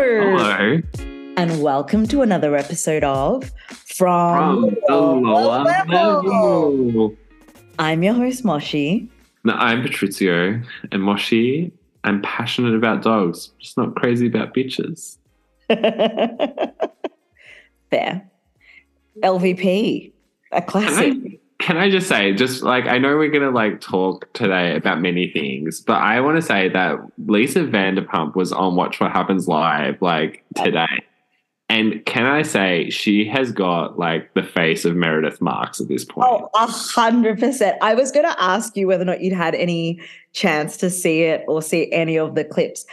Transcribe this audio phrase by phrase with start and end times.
[0.00, 0.80] Hello.
[1.36, 7.16] And welcome to another episode of From, From the lower level.
[7.80, 9.10] I'm your host, Moshi.
[9.42, 11.72] No, I'm Patrizio and Moshi.
[12.04, 15.16] I'm passionate about dogs, just not crazy about bitches.
[17.90, 18.30] Fair.
[19.24, 20.12] LVP,
[20.52, 21.40] a classic.
[21.68, 25.30] Can I, just say, just like I know we're gonna like talk today about many
[25.30, 30.00] things, but I want to say that Lisa Vanderpump was on Watch What Happens Live
[30.00, 30.86] like today.
[31.68, 36.06] And can I say she has got like the face of Meredith Marks at this
[36.06, 36.26] point?
[36.30, 37.76] Oh, a hundred percent.
[37.82, 40.00] I was to ask you whether or not you'd had any
[40.32, 42.86] chance to see it or see any of the clips.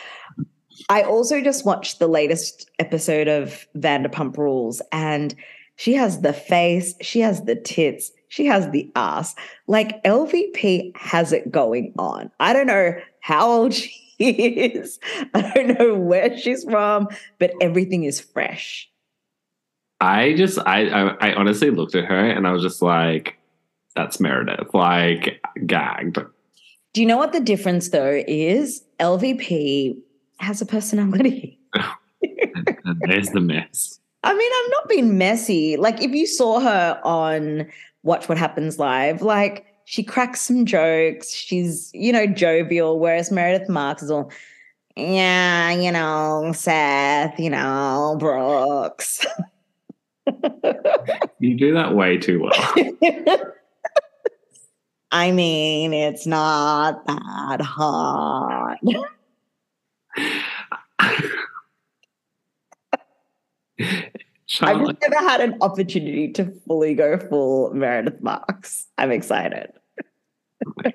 [0.90, 5.34] I also just watched the latest episode of Vanderpump Rules, and
[5.78, 9.34] she has the face, she has the tits, she has the ass.
[9.68, 12.30] Like LVP has it going on.
[12.42, 15.00] I don't know how old she is.
[15.34, 17.08] I don't know where she's from,
[17.40, 18.92] but everything is fresh.
[20.02, 23.38] I just I, I I honestly looked at her and I was just like,
[23.96, 26.18] that's Meredith, like gagged.
[26.94, 28.84] Do you know what the difference though is?
[29.00, 29.98] LVP
[30.40, 31.58] has a personality.
[33.08, 34.02] There's the mess.
[34.26, 35.78] I mean, I'm not being messy.
[35.78, 37.68] Like if you saw her on
[38.06, 41.34] Watch What Happens Live, like she cracks some jokes.
[41.34, 44.32] She's, you know, jovial, whereas Meredith Marks is all,
[44.96, 49.26] yeah, you know, Seth, you know, Brooks.
[51.40, 52.74] You do that way too well.
[55.12, 58.80] I mean, it's not that hard.
[64.62, 68.88] I've never had an opportunity to fully go full Meredith Marks.
[68.98, 69.72] I'm excited.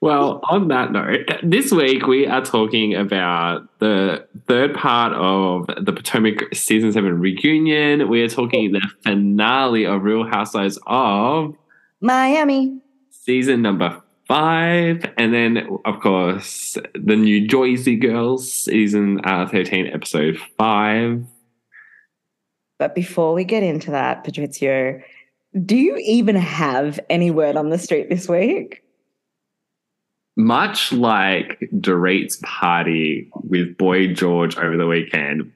[0.00, 5.92] well, on that note, this week we are talking about the third part of the
[5.92, 8.08] Potomac season seven reunion.
[8.08, 11.54] We are talking the finale of Real Housewives of
[12.00, 12.80] Miami.
[13.10, 20.38] season number five, and then of course the New Jersey Girls season uh, thirteen, episode
[20.56, 21.24] five.
[22.78, 25.02] But before we get into that, Patrizio,
[25.64, 28.82] do you even have any word on the street this week?
[30.36, 35.52] Much like Dorit's party with Boy George over the weekend,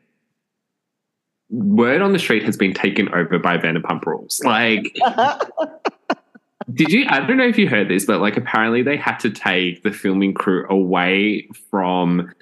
[1.51, 4.41] word on the street has been taken over by Vanderpump Rules.
[4.45, 4.93] Like,
[6.73, 7.07] did you?
[7.09, 9.93] I don't know if you heard this, but like, apparently they had to take the
[9.93, 12.33] filming crew away from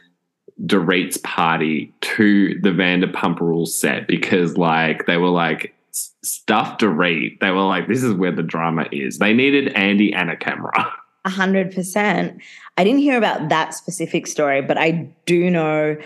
[0.67, 5.75] Dorit's party to the Vanderpump Rules set because, like, they were like,
[6.23, 7.41] stuff Dorit.
[7.41, 9.19] They were like, this is where the drama is.
[9.19, 10.93] They needed Andy and a camera.
[11.25, 12.41] A hundred percent.
[12.79, 15.97] I didn't hear about that specific story, but I do know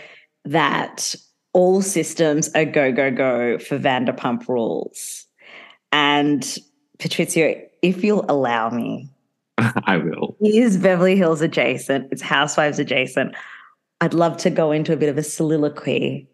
[0.44, 1.14] that
[1.52, 5.26] all systems are go, go, go for Vanderpump rules.
[5.92, 6.42] And
[6.98, 9.08] Patrizio, if you'll allow me,
[9.58, 10.36] I will.
[10.40, 13.36] it is Beverly Hills adjacent, it's Housewives adjacent.
[14.04, 16.28] I'd love to go into a bit of a soliloquy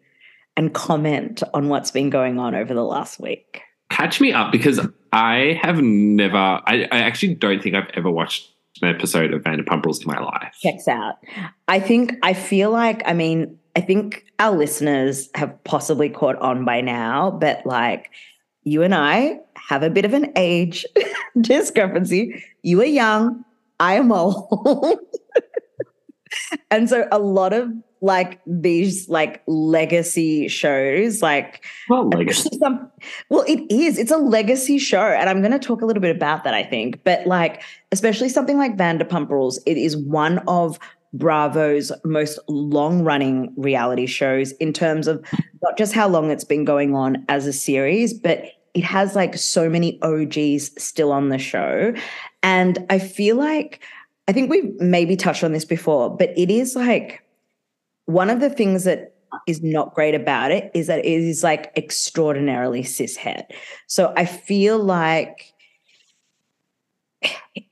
[0.57, 3.61] and comment on what's been going on over the last week.
[3.89, 8.51] catch me up because I have never, I, I actually don't think I've ever watched
[8.81, 10.53] an episode of Vanderpump Rules in my life.
[10.61, 11.15] checks out.
[11.69, 16.65] I think I feel like I mean I think our listeners have possibly caught on
[16.65, 18.09] by now, but like
[18.63, 20.85] you and I have a bit of an age
[21.41, 22.43] discrepancy.
[22.63, 23.45] You are young,
[23.79, 24.99] I am old.
[26.71, 27.71] and so a lot of
[28.01, 32.49] like these like legacy shows like Well, legacy.
[32.57, 32.89] some,
[33.29, 33.97] well, it is.
[33.99, 35.01] It's a legacy show.
[35.01, 37.03] And I'm going to talk a little bit about that, I think.
[37.03, 37.61] But like,
[37.91, 40.79] especially something like Vanderpump Rules, it is one of
[41.13, 45.23] Bravo's most long running reality shows in terms of
[45.61, 49.37] not just how long it's been going on as a series, but it has like
[49.37, 51.93] so many OGs still on the show.
[52.41, 53.83] And I feel like,
[54.31, 57.21] I think we've maybe touched on this before, but it is like
[58.05, 59.13] one of the things that
[59.45, 63.43] is not great about it is that it is like extraordinarily cishet.
[63.87, 65.51] So I feel like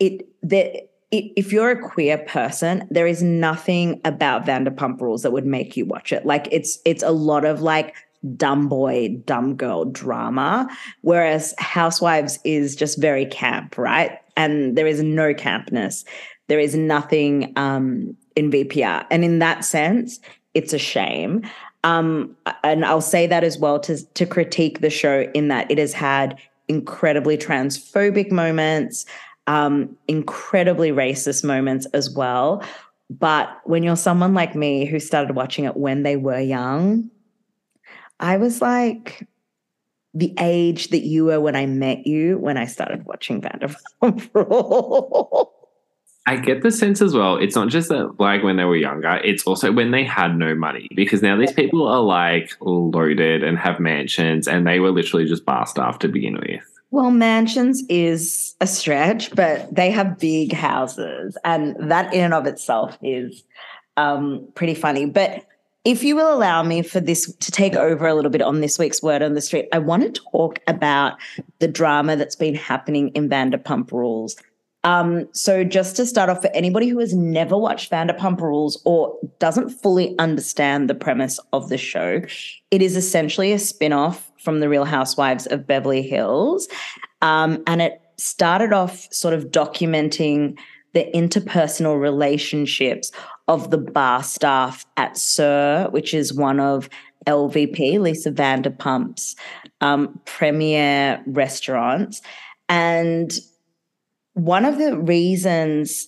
[0.01, 5.45] it that if you're a queer person, there is nothing about Vanderpump Rules that would
[5.45, 6.25] make you watch it.
[6.25, 7.95] Like it's it's a lot of like
[8.35, 10.67] dumb boy, dumb girl drama,
[11.03, 14.19] whereas Housewives is just very camp, right?
[14.35, 16.03] And there is no campness.
[16.49, 20.19] There is nothing um, in VPR, and in that sense,
[20.53, 21.49] it's a shame.
[21.83, 25.77] Um, and I'll say that as well to to critique the show in that it
[25.77, 26.37] has had
[26.67, 29.05] incredibly transphobic moments,
[29.47, 32.63] um, incredibly racist moments as well.
[33.09, 37.09] But when you're someone like me who started watching it when they were young,
[38.19, 39.27] I was like
[40.13, 45.47] the age that you were when I met you when I started watching Vanderpump Rules.
[46.25, 47.37] I get the sense as well.
[47.37, 50.53] It's not just that, like, when they were younger, it's also when they had no
[50.53, 55.25] money because now these people are like loaded and have mansions and they were literally
[55.25, 56.63] just bar staff to begin with.
[56.91, 62.47] Well, mansions is a stretch, but they have big houses, and that in and of
[62.47, 63.43] itself is
[63.95, 65.05] um, pretty funny.
[65.05, 65.45] But
[65.85, 68.77] if you will allow me for this to take over a little bit on this
[68.79, 71.17] week's Word on the Street, I want to talk about
[71.59, 74.35] the drama that's been happening in Vanderpump Rules.
[74.83, 79.17] Um, so, just to start off, for anybody who has never watched Vanderpump Rules or
[79.39, 82.21] doesn't fully understand the premise of the show,
[82.71, 86.69] it is essentially a spin off from The Real Housewives of Beverly Hills.
[87.21, 90.57] Um, and it started off sort of documenting
[90.93, 93.11] the interpersonal relationships
[93.47, 96.89] of the bar staff at SUR, which is one of
[97.27, 99.35] LVP, Lisa Vanderpump's
[99.81, 102.21] um, premier restaurants.
[102.69, 103.37] And
[104.39, 106.07] one of the reasons,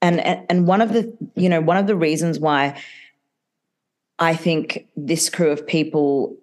[0.00, 2.80] and and one of the you know one of the reasons why
[4.18, 6.36] I think this crew of people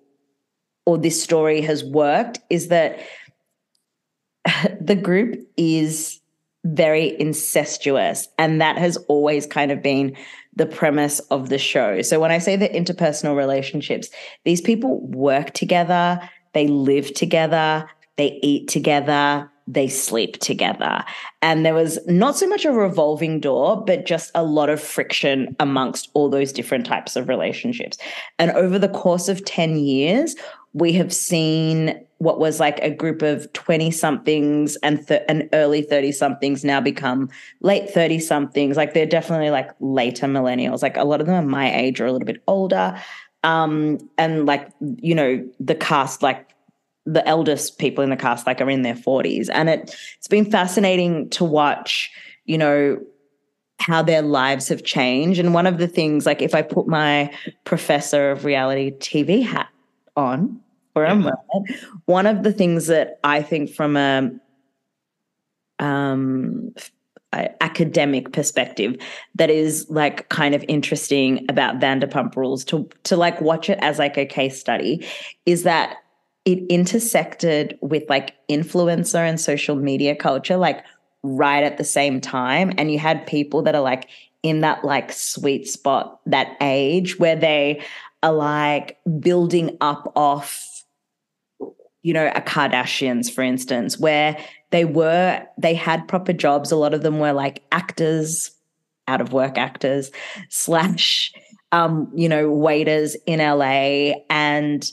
[0.85, 2.99] or this story has worked is that
[4.81, 6.19] the group is
[6.65, 8.27] very incestuous.
[8.37, 10.15] And that has always kind of been
[10.55, 12.01] the premise of the show.
[12.01, 14.09] So when I say the interpersonal relationships,
[14.43, 16.19] these people work together,
[16.53, 21.05] they live together, they eat together, they sleep together.
[21.43, 25.55] And there was not so much a revolving door, but just a lot of friction
[25.59, 27.97] amongst all those different types of relationships.
[28.39, 30.35] And over the course of 10 years,
[30.73, 35.83] we have seen what was like a group of 20 somethings and th- and early
[35.83, 37.29] 30 somethings now become
[37.61, 41.47] late 30 somethings like they're definitely like later millennials like a lot of them are
[41.47, 42.95] my age or a little bit older
[43.43, 46.49] um and like you know the cast like
[47.13, 50.49] the eldest people in the cast like are in their 40s and it it's been
[50.49, 52.09] fascinating to watch
[52.45, 52.99] you know
[53.79, 57.33] how their lives have changed and one of the things like if i put my
[57.63, 59.69] professor of reality tv hat
[60.15, 60.59] on
[60.93, 61.39] for a moment.
[62.05, 64.31] One of the things that I think from a
[65.79, 66.73] um,
[67.31, 68.97] academic perspective
[69.35, 73.99] that is like kind of interesting about Vanderpump Rules to to like watch it as
[73.99, 75.05] like a case study
[75.45, 75.97] is that
[76.45, 80.83] it intersected with like influencer and social media culture like
[81.21, 84.07] right at the same time and you had people that are like
[84.41, 87.83] in that like sweet spot that age where they
[88.23, 90.83] are like building up off,
[92.01, 94.37] you know, a Kardashians, for instance, where
[94.71, 96.71] they were, they had proper jobs.
[96.71, 98.51] A lot of them were like actors,
[99.07, 100.11] out of work actors,
[100.49, 101.31] slash,
[101.71, 104.13] um, you know, waiters in LA.
[104.29, 104.89] And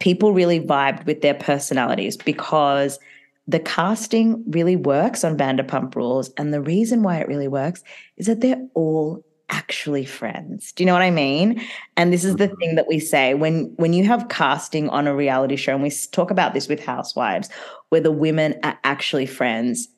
[0.00, 2.98] people really vibed with their personalities because
[3.46, 6.30] the casting really works on Vanderpump Rules.
[6.36, 7.82] And the reason why it really works
[8.16, 10.72] is that they're all actually friends.
[10.72, 11.60] Do you know what I mean?
[11.96, 12.56] And this is the mm-hmm.
[12.58, 15.90] thing that we say when when you have casting on a reality show and we
[16.12, 17.48] talk about this with housewives
[17.88, 19.88] where the women are actually friends,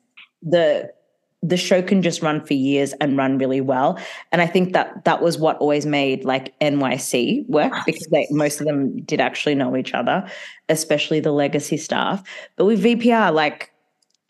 [0.41, 0.91] the
[1.43, 3.99] the show can just run for years and run really well.
[4.31, 8.61] And I think that that was what always made like NYC work because they, most
[8.61, 10.25] of them did actually know each other,
[10.69, 12.23] especially the legacy staff.
[12.55, 13.71] But with VPR, like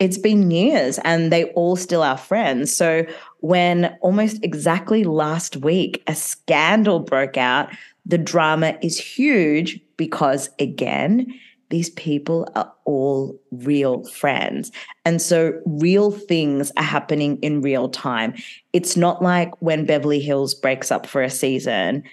[0.00, 2.74] it's been years and they all still are friends.
[2.74, 3.06] So
[3.40, 7.70] when almost exactly last week a scandal broke out,
[8.04, 11.32] the drama is huge because again,
[11.74, 14.70] these people are all real friends.
[15.04, 18.34] And so real things are happening in real time.
[18.72, 22.04] It's not like when Beverly Hills breaks up for a season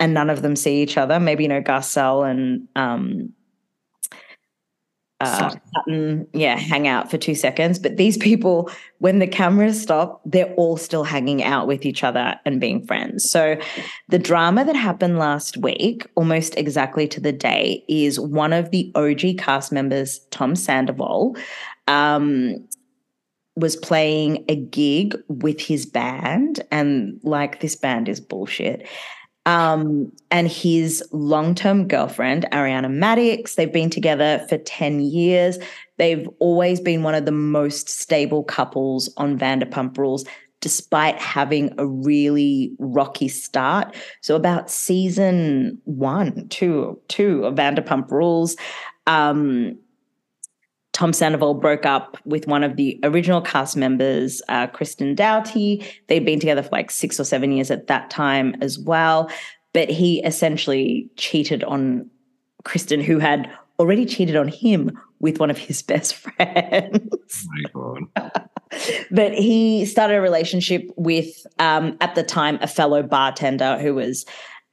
[0.00, 1.20] and none of them see each other.
[1.20, 3.32] Maybe, you know, Garcelle and um,
[5.24, 5.54] uh,
[6.32, 7.78] yeah, hang out for two seconds.
[7.78, 12.38] But these people, when the cameras stop, they're all still hanging out with each other
[12.44, 13.30] and being friends.
[13.30, 13.56] So
[14.08, 18.92] the drama that happened last week, almost exactly to the day, is one of the
[18.94, 21.36] OG cast members, Tom Sandoval,
[21.88, 22.66] um,
[23.56, 26.62] was playing a gig with his band.
[26.70, 28.86] And like, this band is bullshit.
[29.46, 35.58] Um, and his long term girlfriend, Ariana Madix, they've been together for 10 years.
[35.98, 40.24] They've always been one of the most stable couples on Vanderpump Rules,
[40.60, 43.94] despite having a really rocky start.
[44.22, 48.56] So, about season one, two, two of Vanderpump Rules,
[49.06, 49.78] um,
[50.94, 55.82] Tom Sandoval broke up with one of the original cast members, uh, Kristen Doute.
[56.06, 59.28] They'd been together for like six or seven years at that time as well.
[59.72, 62.08] But he essentially cheated on
[62.62, 67.48] Kristen, who had already cheated on him with one of his best friends.
[67.76, 68.48] Oh my God.
[69.10, 74.24] but he started a relationship with, um, at the time, a fellow bartender who was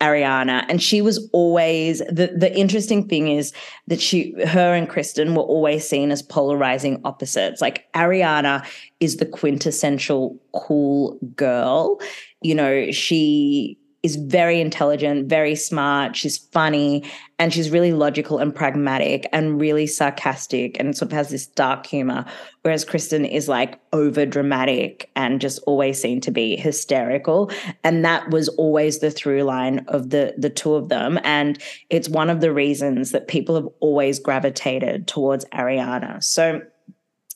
[0.01, 3.53] Ariana, and she was always the the interesting thing is
[3.87, 7.61] that she, her and Kristen were always seen as polarizing opposites.
[7.61, 8.65] Like Ariana
[8.99, 12.01] is the quintessential cool girl.
[12.41, 16.15] You know, she is very intelligent, very smart.
[16.15, 17.03] She's funny
[17.37, 21.85] and she's really logical and pragmatic and really sarcastic and sort of has this dark
[21.85, 22.25] humor.
[22.63, 27.51] Whereas Kristen is like over dramatic and just always seemed to be hysterical.
[27.83, 31.19] And that was always the through line of the, the two of them.
[31.23, 36.23] And it's one of the reasons that people have always gravitated towards Ariana.
[36.23, 36.61] So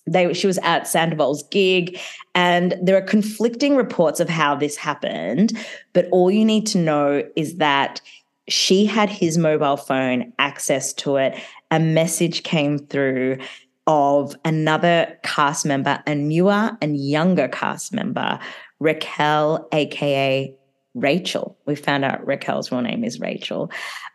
[0.07, 1.99] they she was at Sandoval's gig
[2.33, 5.57] and there are conflicting reports of how this happened
[5.93, 8.01] but all you need to know is that
[8.47, 11.37] she had his mobile phone access to it.
[11.71, 13.37] A message came through
[13.87, 18.39] of another cast member a newer and younger cast member
[18.79, 20.55] Raquel aka
[20.95, 21.57] Rachel.
[21.65, 23.71] We found out Raquel's real name is Rachel.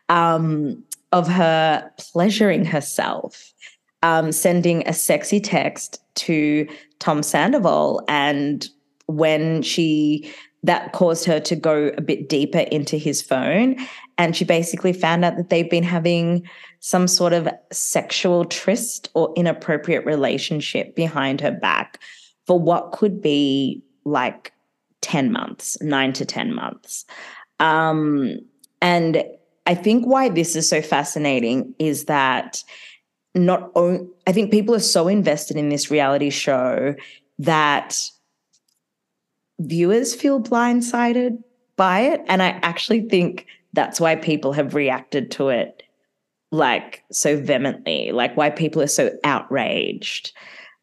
[0.09, 3.50] Um, of her pleasuring herself
[4.03, 6.67] um, sending a sexy text to
[6.99, 8.03] Tom Sandoval.
[8.07, 8.67] And
[9.07, 10.31] when she,
[10.63, 13.77] that caused her to go a bit deeper into his phone.
[14.17, 16.47] And she basically found out that they've been having
[16.79, 21.99] some sort of sexual tryst or inappropriate relationship behind her back
[22.47, 24.51] for what could be like
[25.01, 27.05] 10 months, nine to 10 months.
[27.59, 28.39] Um,
[28.81, 29.23] and
[29.67, 32.63] I think why this is so fascinating is that
[33.35, 36.95] not I think people are so invested in this reality show
[37.39, 37.97] that
[39.59, 41.41] viewers feel blindsided
[41.75, 42.21] by it.
[42.27, 45.83] And I actually think that's why people have reacted to it
[46.51, 50.33] like so vehemently, like why people are so outraged.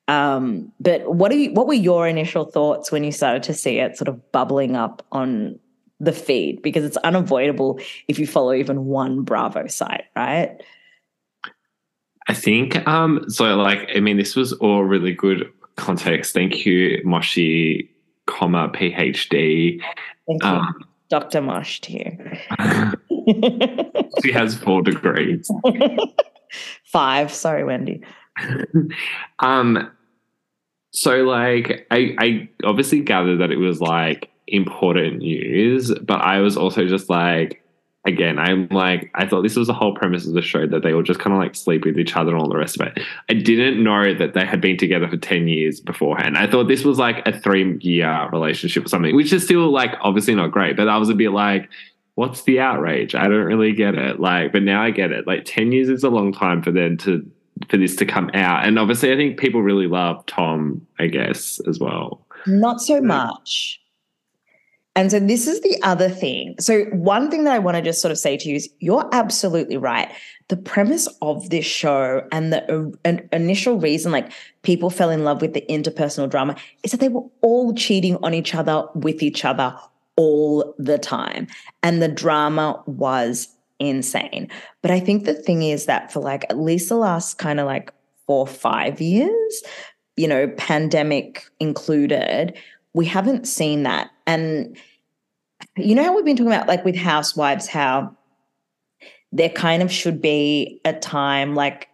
[0.08, 3.78] Um, but what are you, what were your initial thoughts when you started to see
[3.78, 5.58] it sort of bubbling up on
[6.00, 6.62] the feed?
[6.62, 7.78] Because it's unavoidable
[8.08, 10.62] if you follow even one Bravo site, right?
[12.28, 16.34] I think um so like I mean this was all really good context.
[16.34, 17.90] Thank you, Moshi,
[18.26, 19.80] comma PhD.
[20.26, 20.48] Thank you.
[20.48, 21.40] Um, Dr.
[21.40, 22.38] Mosh here.
[24.22, 25.50] she has four degrees.
[26.84, 27.32] Five.
[27.32, 28.02] Sorry, Wendy.
[29.38, 29.90] um
[30.92, 36.56] so like I I obviously gathered that it was like important news, but I was
[36.56, 37.62] also just like
[38.08, 40.92] again, I'm like, I thought this was the whole premise of the show that they
[40.92, 43.02] all just kind of like sleep with each other and all the rest of it.
[43.28, 46.38] I didn't know that they had been together for 10 years beforehand.
[46.38, 49.94] I thought this was like a three year relationship or something, which is still like
[50.00, 51.68] obviously not great, but I was a bit like,
[52.14, 53.14] what's the outrage?
[53.14, 54.18] I don't really get it.
[54.18, 55.26] Like, but now I get it.
[55.26, 57.30] Like 10 years is a long time for them to,
[57.68, 58.66] for this to come out.
[58.66, 62.24] And obviously, I think people really love Tom, I guess, as well.
[62.46, 63.80] Not so much.
[64.98, 66.56] And so this is the other thing.
[66.58, 69.08] So one thing that I want to just sort of say to you is you're
[69.12, 70.10] absolutely right.
[70.48, 75.40] The premise of this show and the uh, initial reason like people fell in love
[75.40, 79.44] with the interpersonal drama is that they were all cheating on each other with each
[79.44, 79.72] other
[80.16, 81.46] all the time.
[81.84, 83.46] And the drama was
[83.78, 84.48] insane.
[84.82, 87.66] But I think the thing is that for like at least the last kind of
[87.66, 87.92] like
[88.26, 89.62] 4 5 years,
[90.16, 92.58] you know, pandemic included,
[92.94, 94.10] we haven't seen that.
[94.26, 94.76] And
[95.76, 98.16] you know how we've been talking about like with housewives how
[99.32, 101.88] there kind of should be a time like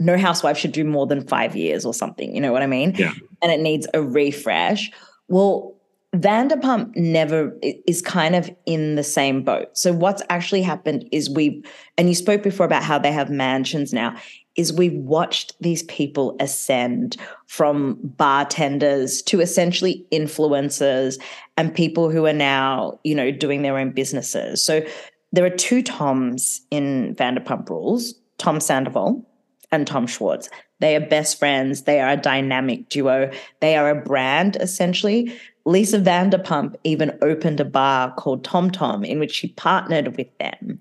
[0.00, 2.34] no housewife should do more than five years or something.
[2.34, 2.94] You know what I mean?
[2.96, 3.12] Yeah.
[3.42, 4.90] And it needs a refresh.
[5.28, 5.74] Well,
[6.14, 9.76] Vanderpump never is kind of in the same boat.
[9.76, 11.64] So what's actually happened is we,
[11.96, 14.16] and you spoke before about how they have mansions now
[14.56, 21.20] is we've watched these people ascend from bartenders to essentially influencers
[21.56, 24.62] and people who are now, you know, doing their own businesses.
[24.62, 24.86] So
[25.32, 29.24] there are two Toms in Vanderpump Rules Tom Sandoval
[29.72, 30.48] and Tom Schwartz.
[30.80, 31.82] They are best friends.
[31.82, 33.30] They are a dynamic duo.
[33.60, 35.32] They are a brand, essentially.
[35.64, 40.80] Lisa Vanderpump even opened a bar called Tom Tom, in which she partnered with them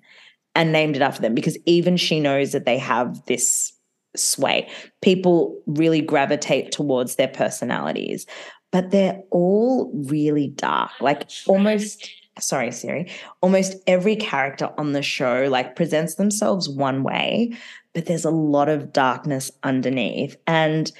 [0.55, 3.73] and named it after them because even she knows that they have this
[4.15, 4.69] sway.
[5.01, 8.25] People really gravitate towards their personalities,
[8.71, 15.47] but they're all really dark, like almost sorry, Siri, almost every character on the show
[15.49, 17.53] like presents themselves one way,
[17.93, 20.35] but there's a lot of darkness underneath.
[20.47, 20.91] And,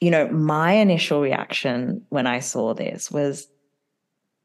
[0.00, 3.46] you know, my initial reaction when I saw this was,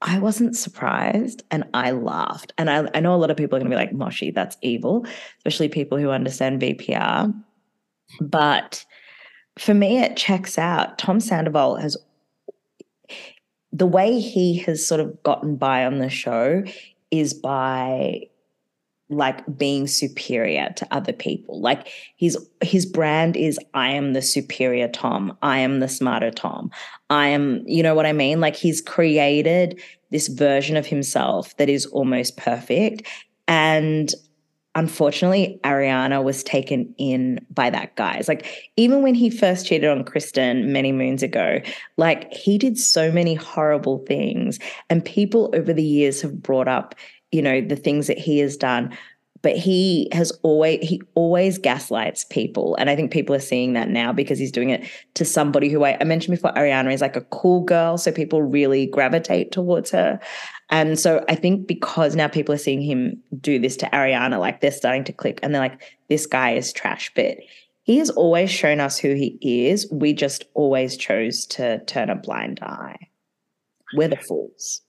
[0.07, 2.53] I wasn't surprised and I laughed.
[2.59, 4.55] And I, I know a lot of people are going to be like, Moshi, that's
[4.61, 5.05] evil,
[5.39, 7.33] especially people who understand VPR.
[8.21, 8.85] But
[9.57, 10.99] for me, it checks out.
[10.99, 11.97] Tom Sandoval has
[13.73, 16.63] the way he has sort of gotten by on the show
[17.09, 18.21] is by
[19.09, 21.61] like being superior to other people.
[21.61, 25.37] Like his his brand is i am the superior tom.
[25.41, 26.71] I am the smarter tom.
[27.09, 28.39] I am you know what i mean?
[28.41, 29.79] Like he's created
[30.11, 33.07] this version of himself that is almost perfect.
[33.47, 34.13] And
[34.75, 38.15] unfortunately, Ariana was taken in by that guy.
[38.17, 38.45] It's like
[38.75, 41.61] even when he first cheated on Kristen many moons ago,
[41.97, 44.59] like he did so many horrible things,
[44.89, 46.93] and people over the years have brought up,
[47.35, 48.97] you know, the things that he has done.
[49.41, 53.89] But he has always he always gaslights people, and I think people are seeing that
[53.89, 56.51] now because he's doing it to somebody who I, I mentioned before.
[56.53, 60.19] Ariana is like a cool girl, so people really gravitate towards her.
[60.71, 64.61] And so I think because now people are seeing him do this to Ariana, like
[64.61, 67.11] they're starting to click and they're like, this guy is trash.
[67.15, 67.37] But
[67.83, 69.37] he has always shown us who he
[69.67, 69.87] is.
[69.91, 73.09] We just always chose to turn a blind eye.
[73.93, 74.81] We're the fools.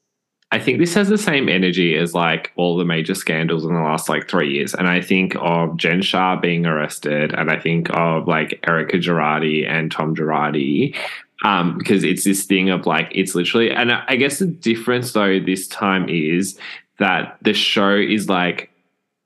[0.52, 3.80] I think this has the same energy as like all the major scandals in the
[3.80, 4.74] last like three years.
[4.74, 9.68] And I think of Jen Shah being arrested, and I think of like Erika Girardi
[9.68, 10.96] and Tom Girardi
[11.44, 15.38] um, because it's this thing of like it's literally, and I guess the difference though
[15.38, 16.58] this time is
[16.98, 18.70] that the show is like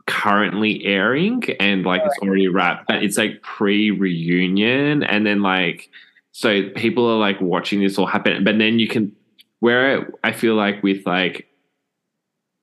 [0.06, 5.90] currently airing and like it's already wrapped, but it's like pre reunion, and then like
[6.32, 9.14] so people are like watching this all happen, but then you can
[9.60, 11.46] where I feel like with like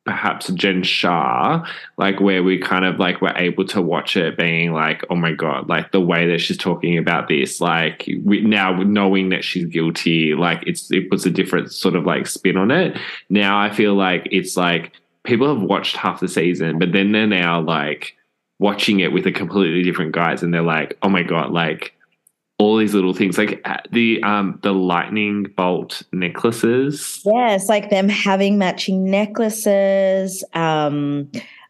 [0.08, 1.66] perhaps Jen Shah,
[1.98, 5.34] like where we kind of like were able to watch it being like, oh my
[5.34, 9.66] God, like the way that she's talking about this, like we now knowing that she's
[9.66, 12.98] guilty, like it's it puts a different sort of like spin on it.
[13.30, 14.94] Now I feel like it's like
[15.26, 18.16] people have watched half the season, but then they're now like
[18.60, 21.94] watching it with a completely different guise and they're like, oh my God, like
[22.60, 27.22] all these little things like uh, the um the lightning bolt necklaces.
[27.26, 31.30] Yes like them having matching necklaces um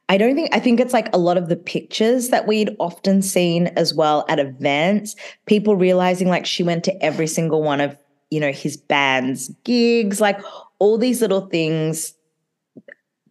[0.10, 3.22] i don't think i think it's like a lot of the pictures that we'd often
[3.22, 7.98] seen as well at events people realizing like she went to every single one of
[8.32, 10.40] you know his band's gigs like
[10.80, 12.14] all these little things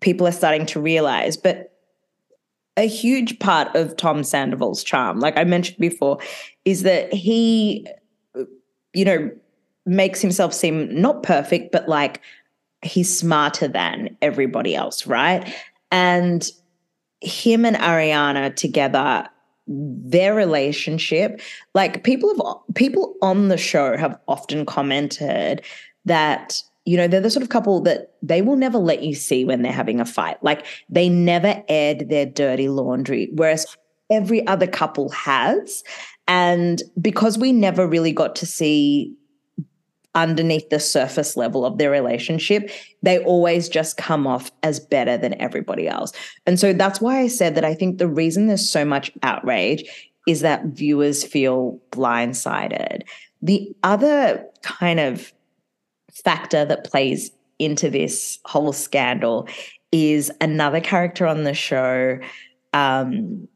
[0.01, 1.37] people are starting to realize.
[1.37, 1.76] But
[2.77, 6.19] a huge part of Tom Sandoval's charm, like I mentioned before,
[6.65, 7.87] is that he,
[8.93, 9.31] you know,
[9.87, 12.21] makes himself seem not perfect, but like
[12.83, 15.55] he's smarter than everybody else, right?
[15.91, 16.51] And
[17.21, 19.29] him and Ariana together,
[19.67, 21.41] their relationship,
[21.75, 25.65] like people have people on the show have often commented
[26.05, 29.45] that you know, they're the sort of couple that they will never let you see
[29.45, 30.43] when they're having a fight.
[30.43, 33.67] Like they never aired their dirty laundry, whereas
[34.09, 35.83] every other couple has.
[36.29, 39.13] And because we never really got to see
[40.15, 42.71] underneath the surface level of their relationship,
[43.03, 46.13] they always just come off as better than everybody else.
[46.47, 49.85] And so that's why I said that I think the reason there's so much outrage
[50.27, 53.03] is that viewers feel blindsided.
[53.43, 55.33] The other kind of
[56.25, 59.49] factor that plays into this whole scandal
[59.93, 62.19] is another character on the show,
[62.73, 63.49] um,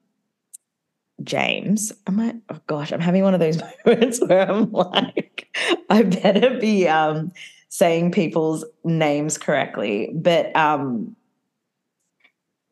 [1.22, 1.92] James.
[2.06, 2.34] Am I?
[2.48, 5.54] Oh gosh, I'm having one of those moments where I'm like,
[5.90, 7.32] I better be um,
[7.68, 10.10] saying people's names correctly.
[10.14, 11.14] But um,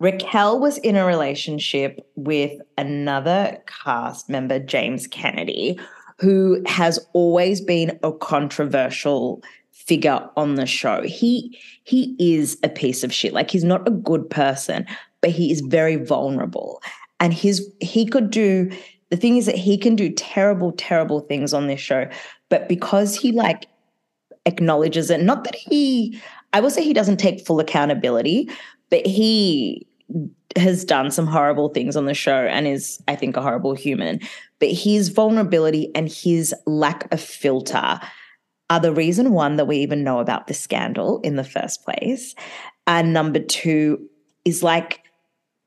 [0.00, 5.78] Raquel was in a relationship with another cast member, James Kennedy,
[6.18, 9.42] who has always been a controversial
[9.88, 11.02] figure on the show.
[11.02, 13.32] He he is a piece of shit.
[13.32, 14.86] Like he's not a good person,
[15.22, 16.82] but he is very vulnerable.
[17.18, 18.70] And his he could do
[19.10, 22.06] the thing is that he can do terrible, terrible things on this show,
[22.50, 23.66] but because he like
[24.44, 26.20] acknowledges it, not that he
[26.52, 28.50] I will say he doesn't take full accountability,
[28.90, 29.86] but he
[30.56, 34.20] has done some horrible things on the show and is, I think, a horrible human.
[34.58, 38.00] But his vulnerability and his lack of filter
[38.70, 42.34] are the reason one that we even know about the scandal in the first place.
[42.86, 44.08] And number two
[44.44, 45.02] is like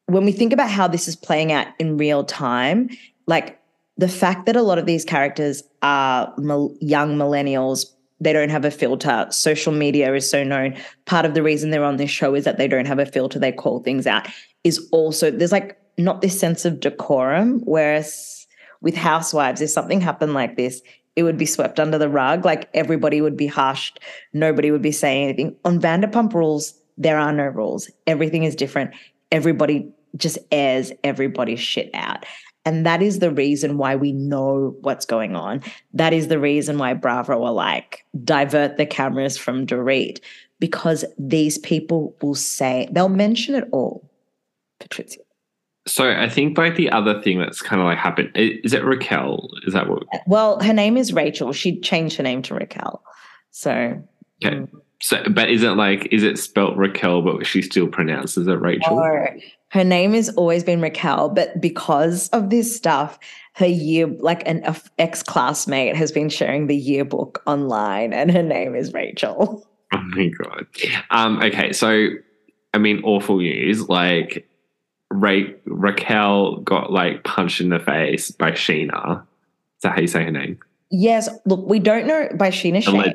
[0.05, 2.89] when we think about how this is playing out in real time,
[3.27, 3.59] like
[3.97, 6.33] the fact that a lot of these characters are
[6.79, 7.85] young millennials
[8.21, 9.25] they don't have a filter.
[9.31, 10.75] Social media is so known.
[11.05, 13.39] Part of the reason they're on this show is that they don't have a filter.
[13.39, 14.27] They call things out.
[14.63, 17.61] Is also there's like not this sense of decorum.
[17.65, 18.45] Whereas
[18.79, 20.81] with Housewives, if something happened like this,
[21.15, 22.45] it would be swept under the rug.
[22.45, 23.99] Like everybody would be hushed.
[24.33, 25.55] Nobody would be saying anything.
[25.65, 27.89] On Vanderpump Rules, there are no rules.
[28.07, 28.91] Everything is different.
[29.31, 32.25] Everybody just airs everybody's shit out.
[32.63, 35.63] And that is the reason why we know what's going on.
[35.93, 40.19] That is the reason why Bravo are like, divert the cameras from Dorit,
[40.59, 44.07] because these people will say, they'll mention it all.
[44.79, 45.21] Patricia.
[45.87, 49.49] So I think like the other thing that's kind of like happened is it Raquel?
[49.65, 50.03] Is that what?
[50.27, 51.53] Well, her name is Rachel.
[51.53, 53.03] She changed her name to Raquel.
[53.49, 53.71] So
[54.45, 54.57] okay.
[54.57, 54.69] Mm.
[55.01, 58.95] So, but is it like is it spelt Raquel, but she still pronounces it Rachel?
[58.95, 59.27] No,
[59.69, 63.17] her name has always been Raquel, but because of this stuff,
[63.53, 64.63] her year like an
[64.99, 69.67] ex classmate has been sharing the yearbook online, and her name is Rachel.
[69.93, 70.67] Oh my god.
[71.09, 71.41] Um.
[71.41, 71.73] Okay.
[71.73, 72.09] So,
[72.73, 73.89] I mean, awful news.
[73.89, 74.47] Like
[75.11, 79.21] Ra- Raquel got like punched in the face by Scheana.
[79.21, 80.59] Is that how you say her name?
[80.89, 81.29] Yes.
[81.45, 83.13] Look, we don't know by Scheana Shay.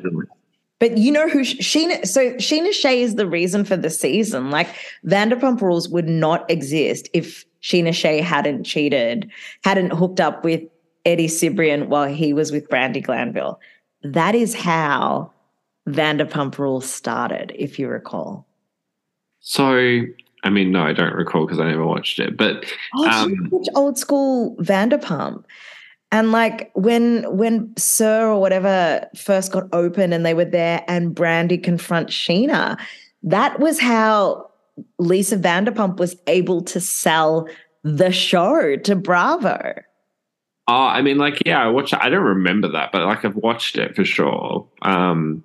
[0.79, 2.05] But you know who Scheana?
[2.05, 4.51] So Scheana Shay is the reason for the season.
[4.51, 4.67] Like
[5.05, 9.29] Vanderpump Rules would not exist if Scheana Shay hadn't cheated,
[9.63, 10.61] hadn't hooked up with
[11.05, 13.59] Eddie Cibrian while he was with Brandi Glanville.
[14.03, 15.31] That is how
[15.87, 18.45] Vanderpump Rules started, if you recall.
[19.39, 20.03] So
[20.43, 22.37] I mean, no, I don't recall because I never watched it.
[22.37, 25.43] But oh, um, old school Vanderpump.
[26.11, 31.15] And like when when SUR or whatever first got open and they were there and
[31.15, 32.79] Brandi confronts Scheana,
[33.23, 34.49] that was how
[34.99, 37.47] Lisa Vanderpump was able to sell
[37.83, 39.73] the show to Bravo.
[40.69, 41.93] Oh, I mean, like, yeah, I watched.
[41.93, 44.67] I don't remember that, but like, I've watched it for sure.
[44.81, 45.43] Um,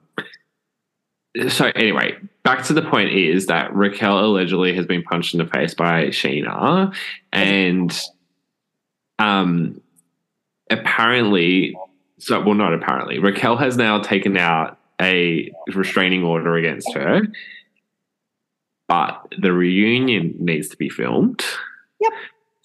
[1.48, 5.46] so anyway, back to the point is that Raquel allegedly has been punched in the
[5.46, 6.94] face by Scheana,
[7.32, 8.00] and
[9.18, 9.80] um,
[10.70, 11.76] apparently,
[12.18, 17.22] so well, not apparently, Raquel has now taken out a restraining order against her,
[18.88, 21.42] but the reunion needs to be filmed.
[22.00, 22.12] Yep.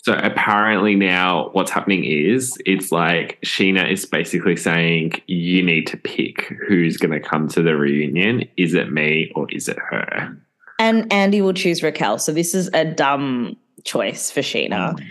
[0.08, 5.98] So apparently now what's happening is it's like Scheana is basically saying you need to
[5.98, 8.48] pick who's going to come to the reunion.
[8.56, 10.34] Is it me or is it her?
[10.80, 12.20] And Andy will choose Raquel.
[12.20, 14.98] So this is a dumb choice for Scheana.
[14.98, 15.06] Mm.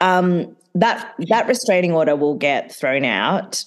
[0.00, 3.62] Um, that that restraining order will get thrown out.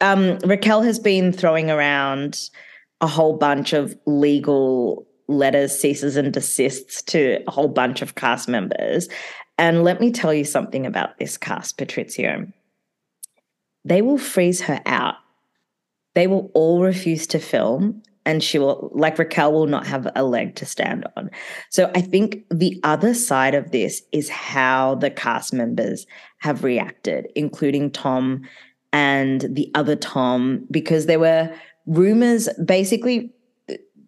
[0.00, 2.40] Um, Raquel has been throwing around
[3.02, 8.48] a whole bunch of legal letters, ceases and desists to a whole bunch of cast
[8.48, 9.08] members.
[9.58, 12.52] And let me tell you something about this cast, Patrizio.
[13.84, 15.16] They will freeze her out.
[16.14, 20.22] They will all refuse to film, and she will, like Raquel, will not have a
[20.22, 21.30] leg to stand on.
[21.70, 26.06] So I think the other side of this is how the cast members
[26.38, 28.42] have reacted, including Tom
[28.92, 31.52] and the other Tom, because there were
[31.86, 33.32] rumors basically,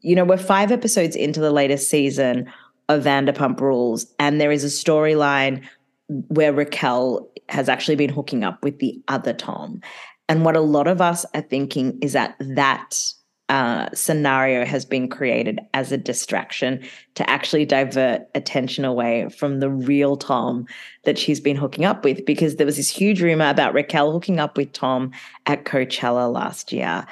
[0.01, 2.53] you know, we're five episodes into the latest season
[2.89, 5.65] of Vanderpump Rules, and there is a storyline
[6.09, 9.81] where Raquel has actually been hooking up with the other Tom.
[10.29, 12.97] And what a lot of us are thinking is that that
[13.51, 16.83] uh, scenario has been created as a distraction
[17.15, 20.67] to actually divert attention away from the real Tom
[21.05, 22.25] that she's been hooking up with.
[22.25, 25.13] Because there was this huge rumor about Raquel hooking up with Tom
[25.47, 27.07] at Coachella last year,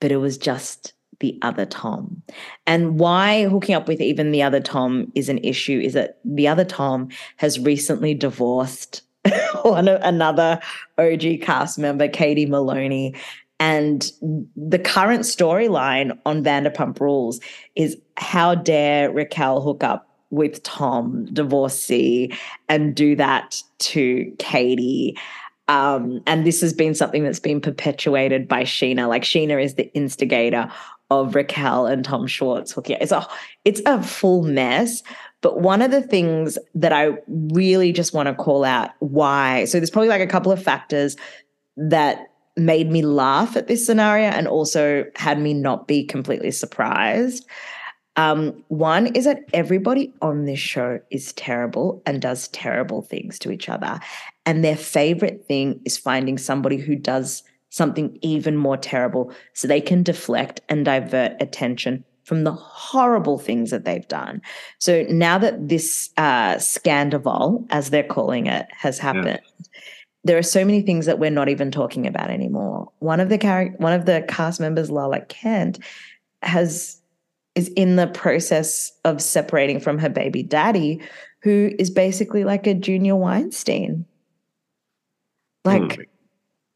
[0.00, 2.22] but it was just the other Tom.
[2.66, 6.48] And why hooking up with even the other Tom is an issue is that the
[6.48, 9.02] other Tom has recently divorced
[9.62, 10.60] one another
[10.98, 13.14] OG cast member, Katie Maloney.
[13.60, 14.10] And
[14.56, 17.40] the current storyline on Vanderpump Rules
[17.74, 22.32] is how dare Raquel hook up with Tom, divorcee,
[22.68, 25.16] and do that to Katie.
[25.68, 29.08] Um, and this has been something that's been perpetuated by Scheana.
[29.08, 30.70] Like Scheana is the instigator
[31.10, 33.02] of Raquel and Tom Schwartz hooking up.
[33.02, 33.26] It's a
[33.64, 35.02] it's a full mess.
[35.40, 39.66] But one of the things that I really just want to call out why.
[39.66, 41.16] So there's probably like a couple of factors
[41.76, 47.46] that made me laugh at this scenario and also had me not be completely surprised.
[48.16, 53.52] Um, one is that everybody on this show is terrible and does terrible things to
[53.52, 54.00] each other.
[54.44, 59.80] And their favorite thing is finding somebody who does something even more terrible so they
[59.80, 64.42] can deflect and divert attention from the horrible things that they've done.
[64.78, 69.66] So now that this uh, Scandoval, as they're calling it, has happened, yeah.
[70.24, 72.92] there are so many things that we're not even talking about anymore.
[72.98, 75.78] One of the char- one of the cast members, Lala Kent,
[76.42, 77.00] has
[77.54, 81.00] is in the process of separating from her baby daddy,
[81.42, 84.04] who is basically like a junior Weinstein.
[85.64, 86.06] Like, mm.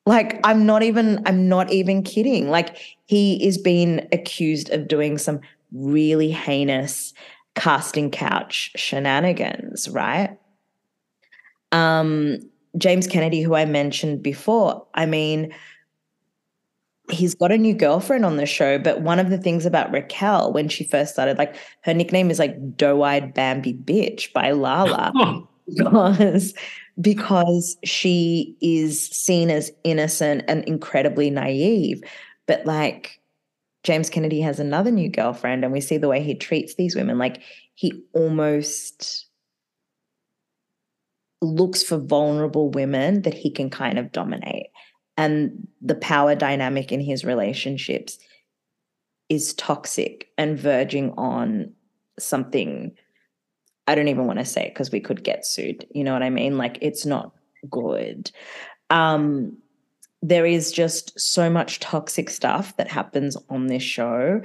[0.07, 2.51] Like I'm not even I'm not even kidding.
[2.51, 5.41] Like he is being accused of doing some
[5.73, 7.15] really heinous
[7.55, 10.39] casting couch shenanigans, right?
[11.71, 12.39] Um,
[12.77, 15.55] James Kennedy, who I mentioned before, I mean,
[17.11, 20.53] he's got a new girlfriend on the show, but one of the things about Raquel
[20.53, 25.13] when she first started, like her nickname is like doe-eyed Bambi bitch by Lala.
[25.77, 26.55] because
[27.01, 32.03] because she is seen as innocent and incredibly naive.
[32.47, 33.21] But like
[33.83, 37.19] James Kennedy has another new girlfriend, and we see the way he treats these women.
[37.19, 37.43] Like
[37.75, 39.27] he almost
[41.41, 44.69] looks for vulnerable women that he can kind of dominate.
[45.17, 48.19] And the power dynamic in his relationships
[49.29, 51.73] is toxic and verging on
[52.19, 52.93] something.
[53.87, 55.87] I don't even want to say it because we could get sued.
[55.91, 56.57] You know what I mean?
[56.57, 57.33] Like it's not
[57.71, 58.31] good.
[58.91, 59.57] Um,
[60.23, 64.41] there is just so much toxic stuff that happens on this show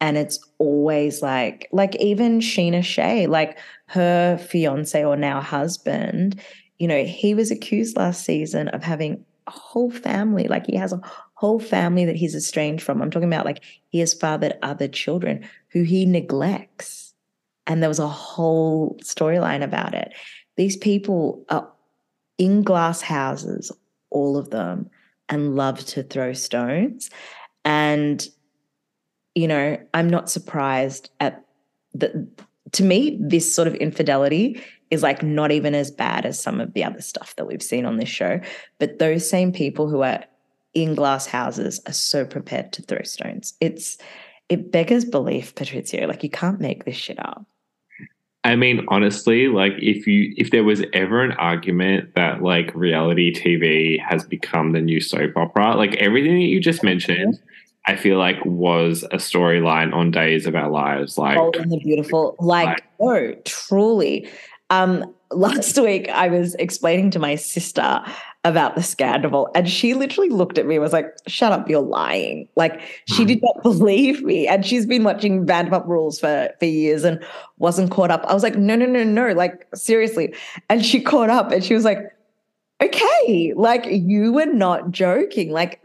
[0.00, 6.40] and it's always like like even Scheana Shay, like her fiance or now husband,
[6.78, 10.48] you know, he was accused last season of having a whole family.
[10.48, 11.00] Like he has a
[11.34, 13.00] whole family that he's estranged from.
[13.00, 17.03] I'm talking about like he has fathered other children who he neglects.
[17.66, 20.12] And there was a whole storyline about it.
[20.56, 21.70] These people are
[22.38, 23.72] in glass houses,
[24.10, 24.90] all of them,
[25.28, 27.10] and love to throw stones.
[27.64, 28.26] And,
[29.34, 31.44] you know, I'm not surprised at
[31.94, 32.28] the,
[32.72, 36.74] to me, this sort of infidelity is like not even as bad as some of
[36.74, 38.40] the other stuff that we've seen on this show.
[38.78, 40.24] But those same people who are
[40.74, 43.54] in glass houses are so prepared to throw stones.
[43.60, 43.96] It's,
[44.48, 46.06] it beggars belief, Patrizio.
[46.06, 47.46] Like you can't make this shit up.
[48.44, 53.32] I mean, honestly, like if you if there was ever an argument that like reality
[53.32, 57.40] TV has become the new soap opera, like everything that you just mentioned,
[57.86, 61.16] I feel like was a storyline on Days of Our Lives.
[61.16, 62.36] Like Bold and the Beautiful.
[62.38, 64.28] Like, like oh, truly.
[64.68, 68.04] Um, last week I was explaining to my sister
[68.44, 71.80] about the scandal and she literally looked at me and was like, shut up, you're
[71.80, 72.46] lying.
[72.56, 73.28] Like she hmm.
[73.28, 74.46] did not believe me.
[74.46, 77.24] And she's been watching Vanderpump Rules for, for years and
[77.58, 78.24] wasn't caught up.
[78.26, 80.34] I was like, no, no, no, no, like seriously.
[80.68, 81.98] And she caught up and she was like,
[82.82, 85.50] okay, like you were not joking.
[85.50, 85.82] Like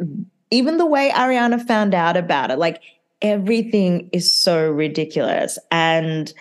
[0.51, 2.81] even the way Ariana found out about it, like
[3.21, 5.57] everything is so ridiculous.
[5.71, 6.33] And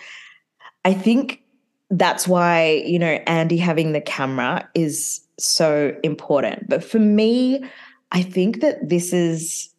[0.85, 1.43] I think
[1.89, 6.69] that's why, you know, Andy having the camera is so important.
[6.69, 7.63] But for me,
[8.11, 9.69] I think that this is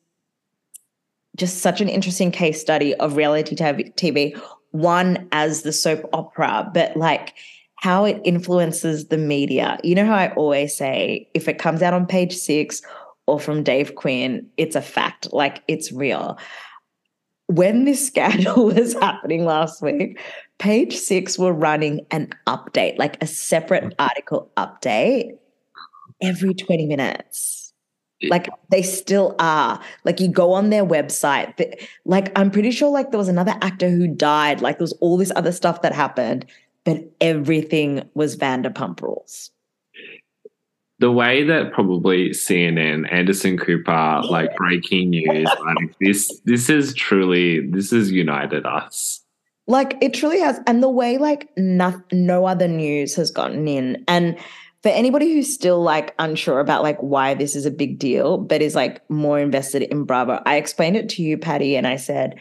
[1.37, 4.38] just such an interesting case study of reality TV.
[4.73, 7.35] One as the soap opera, but like
[7.77, 9.79] how it influences the media.
[9.83, 12.83] You know how I always say if it comes out on page six
[13.27, 16.38] or from Dave Quinn, it's a fact, like it's real.
[17.46, 20.20] When this scandal was happening last week,
[20.59, 23.94] page six were running an update, like a separate mm.
[23.99, 25.38] article update
[26.22, 27.61] every 20 minutes.
[28.28, 29.80] Like they still are.
[30.04, 31.74] Like you go on their website.
[32.04, 34.61] Like I'm pretty sure like there was another actor who died.
[34.61, 36.44] Like there was all this other stuff that happened,
[36.85, 39.50] but everything was Vanderpump rules.
[40.98, 47.66] The way that probably CNN, Anderson Cooper, like breaking news, like this, this is truly,
[47.70, 49.22] this has united us.
[49.66, 50.61] Like it truly has.
[50.66, 54.04] And the way like no, no other news has gotten in.
[54.09, 54.37] And
[54.83, 58.62] for anybody who's still like unsure about like why this is a big deal, but
[58.62, 62.40] is like more invested in Bravo, I explained it to you, Patty, and I said,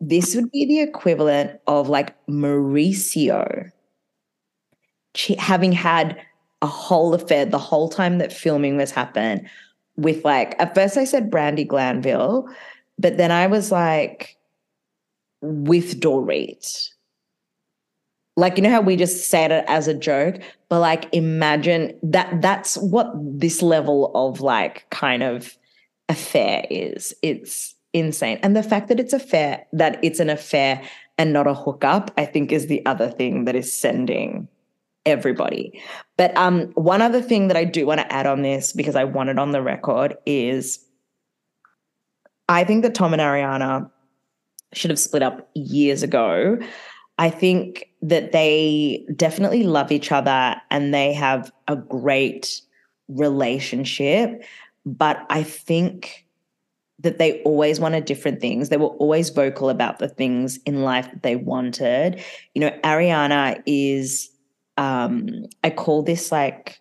[0.00, 3.70] this would be the equivalent of like Mauricio
[5.38, 6.20] having had
[6.62, 9.48] a whole affair the whole time that filming was happening
[9.96, 12.48] with like at first I said Brandi Glanville,
[12.98, 14.36] but then I was like
[15.40, 16.90] with Dorit
[18.36, 20.40] like you know how we just said it as a joke?
[20.68, 25.56] But like imagine that that's what this level of like kind of
[26.08, 27.14] affair is.
[27.22, 28.38] It's insane.
[28.42, 30.82] And the fact that it's a fair that it's an affair
[31.18, 34.48] and not a hookup i think is the other thing that is sending
[35.06, 35.80] everybody.
[36.16, 39.04] But um one other thing that i do want to add on this because i
[39.04, 40.84] want it on the record is
[42.48, 43.90] i think that tom and ariana
[44.72, 46.58] should have split up years ago
[47.18, 52.60] I think that they definitely love each other and they have a great
[53.08, 54.44] relationship,
[54.84, 56.26] but I think
[56.98, 58.68] that they always wanted different things.
[58.68, 62.22] They were always vocal about the things in life that they wanted.
[62.54, 64.30] You know, Ariana is
[64.76, 66.80] um I call this like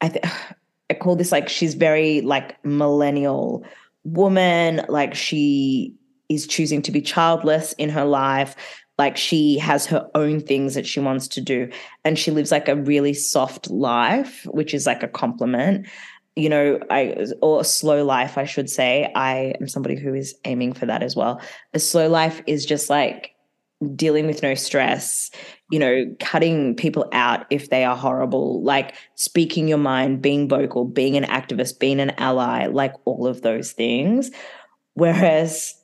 [0.00, 0.24] I th-
[0.90, 3.64] I call this like she's very like millennial
[4.04, 5.94] woman, like she
[6.28, 8.54] is choosing to be childless in her life
[8.98, 11.68] like she has her own things that she wants to do
[12.04, 15.86] and she lives like a really soft life which is like a compliment.
[16.36, 19.10] You know i or a slow life i should say.
[19.14, 21.40] I am somebody who is aiming for that as well.
[21.74, 23.30] A slow life is just like
[23.94, 25.30] dealing with no stress
[25.70, 30.84] you know cutting people out if they are horrible like speaking your mind being vocal
[30.84, 34.30] being an activist being an ally like all of those things.
[34.94, 35.74] Whereas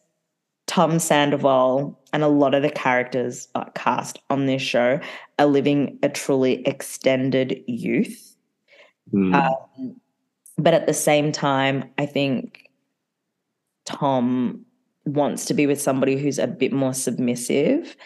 [0.67, 5.01] Tom Sandoval and a lot of the characters uh, cast on this show
[5.39, 8.37] are living a truly extended youth.
[9.13, 9.35] Mm.
[9.35, 9.97] Um,
[10.59, 12.71] but at the same time, I think
[13.87, 14.65] Tom
[15.05, 17.97] wants to be with somebody who's a bit more submissive,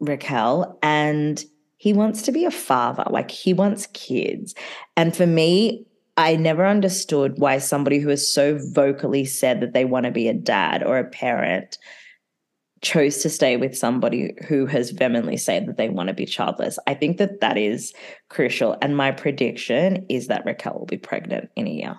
[0.00, 1.42] Raquel, and
[1.76, 3.04] he wants to be a father.
[3.10, 4.54] Like he wants kids.
[4.96, 9.84] And for me, I never understood why somebody who has so vocally said that they
[9.84, 11.78] want to be a dad or a parent
[12.84, 16.78] chose to stay with somebody who has vehemently said that they want to be childless.
[16.86, 17.92] I think that that is
[18.28, 18.76] crucial.
[18.82, 21.98] And my prediction is that Raquel will be pregnant in a year.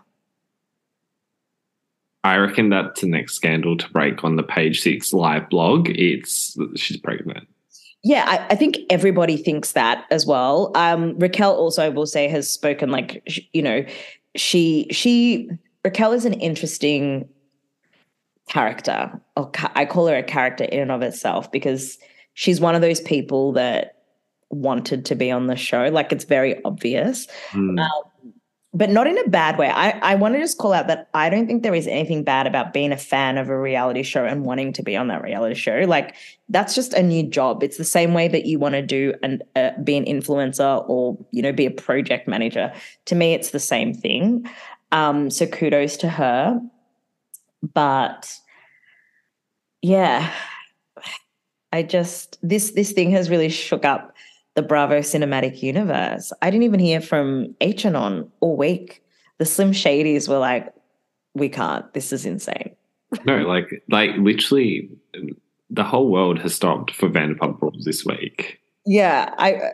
[2.24, 5.90] I reckon that's the next scandal to break on the page six live blog.
[5.90, 7.48] It's she's pregnant.
[8.04, 10.72] Yeah, I, I, think everybody thinks that as well.
[10.76, 13.86] Um, Raquel also, I will say, has spoken like you know,
[14.36, 15.50] she she
[15.84, 17.30] Raquel is an interesting
[18.50, 19.20] character.
[19.36, 21.98] Or I call her a character in and of itself because
[22.34, 23.98] she's one of those people that
[24.50, 25.90] wanted to be on the show.
[25.90, 27.28] Like it's very obvious.
[27.52, 27.82] Mm.
[27.82, 27.90] Um,
[28.76, 29.70] but not in a bad way.
[29.70, 32.46] I, I want to just call out that I don't think there is anything bad
[32.46, 35.56] about being a fan of a reality show and wanting to be on that reality
[35.56, 35.86] show.
[35.88, 36.14] Like
[36.50, 37.64] that's just a new job.
[37.64, 41.18] It's the same way that you want to do and uh, be an influencer or
[41.32, 42.74] you know be a project manager.
[43.06, 44.46] To me, it's the same thing.
[44.92, 46.60] Um, so kudos to her.
[47.74, 48.32] But
[49.82, 50.32] yeah,
[51.72, 54.14] I just this this thing has really shook up
[54.56, 56.32] the Bravo cinematic universe.
[56.42, 59.04] I didn't even hear from Acheron all week.
[59.38, 60.74] The Slim Shadys were like,
[61.34, 61.94] we can't.
[61.94, 62.76] This is insane.
[63.26, 64.90] No, like like literally
[65.70, 68.60] the whole world has stopped for Vanderpump Rules this week.
[68.86, 69.74] Yeah, I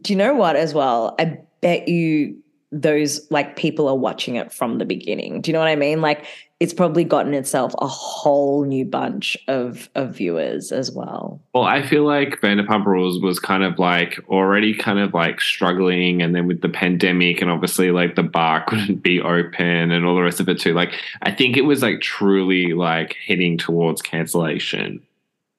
[0.00, 1.14] do you know what as well?
[1.18, 2.36] I bet you
[2.72, 5.40] those like people are watching it from the beginning.
[5.40, 6.00] Do you know what I mean?
[6.00, 6.24] Like
[6.60, 11.40] it's probably gotten itself a whole new bunch of of viewers as well.
[11.54, 16.20] Well, I feel like Vanderpump Rules was kind of like already kind of like struggling,
[16.20, 20.14] and then with the pandemic, and obviously like the bar couldn't be open and all
[20.14, 20.74] the rest of it too.
[20.74, 20.92] Like
[21.22, 25.02] I think it was like truly like heading towards cancellation.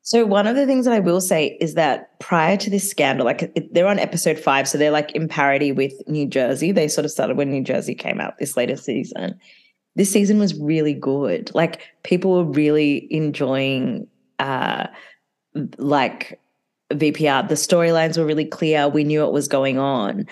[0.04, 3.26] So one of the things that I will say is that prior to this scandal,
[3.26, 6.72] like they're on episode five, so they're like in parity with New Jersey.
[6.72, 9.40] They sort of started when New Jersey came out this latest season
[9.96, 11.52] this season was really good.
[11.54, 14.08] Like people were really enjoying
[14.40, 14.88] uh
[15.78, 16.40] like
[16.92, 17.48] VPR.
[17.48, 18.88] The storylines were really clear.
[18.88, 20.28] We knew what was going on.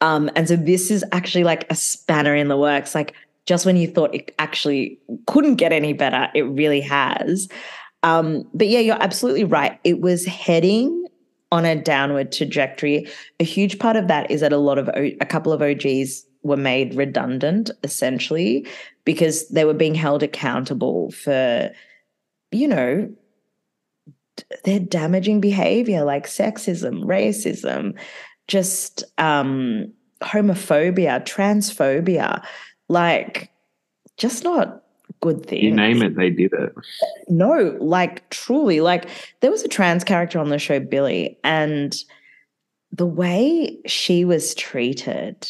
[0.00, 2.94] Um, and so this is actually like a spanner in the works.
[2.94, 3.14] Like
[3.46, 7.48] just when you thought it actually couldn't get any better, it really has.
[8.02, 9.78] Um, but yeah, you're absolutely right.
[9.84, 11.06] It was heading
[11.52, 13.06] on a downward trajectory.
[13.40, 16.56] A huge part of that is that a lot of a couple of OGs were
[16.56, 18.66] made redundant essentially
[19.04, 21.70] because they were being held accountable for
[22.50, 23.10] you know
[24.64, 27.96] their damaging behavior like sexism racism
[28.48, 32.44] just um homophobia transphobia
[32.88, 33.50] like
[34.16, 34.82] just not
[35.20, 35.62] good things.
[35.62, 36.72] you name it they did it.
[37.28, 39.08] No like truly like
[39.40, 41.96] there was a trans character on the show Billie and
[42.92, 45.48] the way she was treated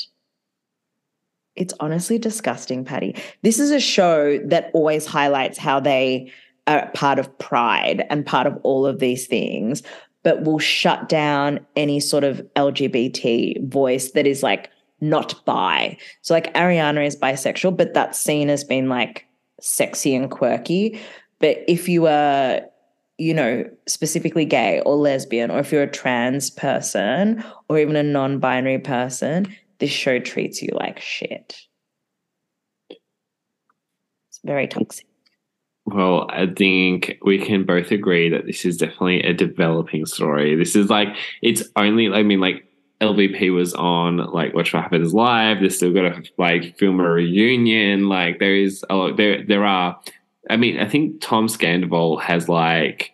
[1.56, 3.16] it's honestly disgusting, Patty.
[3.42, 6.32] This is a show that always highlights how they
[6.66, 9.82] are part of pride and part of all of these things,
[10.22, 14.70] but will shut down any sort of LGBT voice that is like
[15.00, 15.96] not bi.
[16.22, 19.26] So, like, Ariana is bisexual, but that's seen as being like
[19.60, 20.98] sexy and quirky.
[21.40, 22.62] But if you are,
[23.18, 28.02] you know, specifically gay or lesbian, or if you're a trans person or even a
[28.02, 29.54] non binary person,
[29.84, 31.60] this show treats you like shit.
[32.88, 35.04] It's very toxic.
[35.84, 40.56] Well, I think we can both agree that this is definitely a developing story.
[40.56, 41.08] This is like,
[41.42, 42.64] it's only, I mean, like,
[43.02, 45.60] LVP was on like Watch What Happens Live.
[45.60, 48.08] They're still got to like film a reunion.
[48.08, 49.16] Like there is a lot.
[49.18, 50.00] There there are.
[50.48, 53.12] I mean, I think Tom Scandival has like.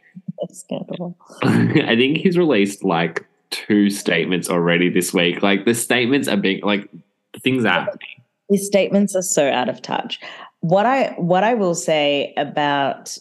[0.53, 1.17] Scandal.
[1.43, 5.43] I think he's released like two statements already this week.
[5.43, 6.89] Like the statements are being like
[7.43, 8.23] things are happening.
[8.49, 10.21] His statements are so out of touch.
[10.61, 13.17] What I what I will say about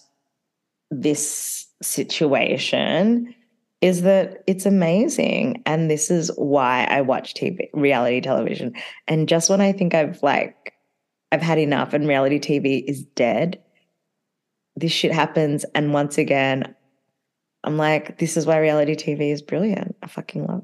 [0.91, 3.33] this situation
[3.81, 8.73] is that it's amazing and this is why I watch TV reality television.
[9.07, 10.73] And just when I think I've like
[11.31, 13.61] I've had enough and reality TV is dead,
[14.75, 16.75] this shit happens and once again
[17.63, 19.95] I'm like this is why reality TV is brilliant.
[20.01, 20.63] I fucking love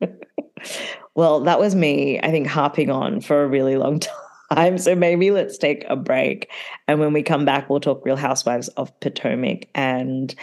[0.00, 0.28] it.
[1.14, 4.00] well, that was me I think harping on for a really long
[4.52, 4.78] time.
[4.78, 6.50] So maybe let's take a break
[6.86, 10.34] and when we come back we'll talk Real Housewives of Potomac and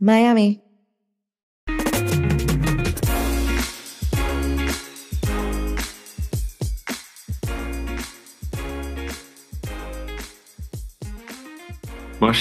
[0.00, 0.62] Miami.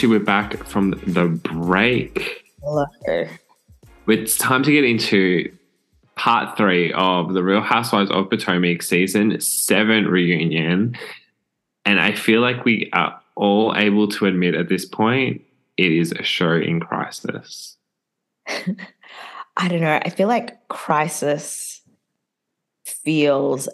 [0.03, 2.43] We're back from the break.
[2.61, 2.85] Hello.
[4.07, 5.51] It's time to get into
[6.15, 10.95] part three of the Real Housewives of Potomac season seven reunion.
[11.85, 15.41] And I feel like we are all able to admit at this point
[15.77, 17.77] it is a show in crisis.
[18.47, 19.99] I don't know.
[20.03, 21.81] I feel like crisis
[22.85, 23.69] feels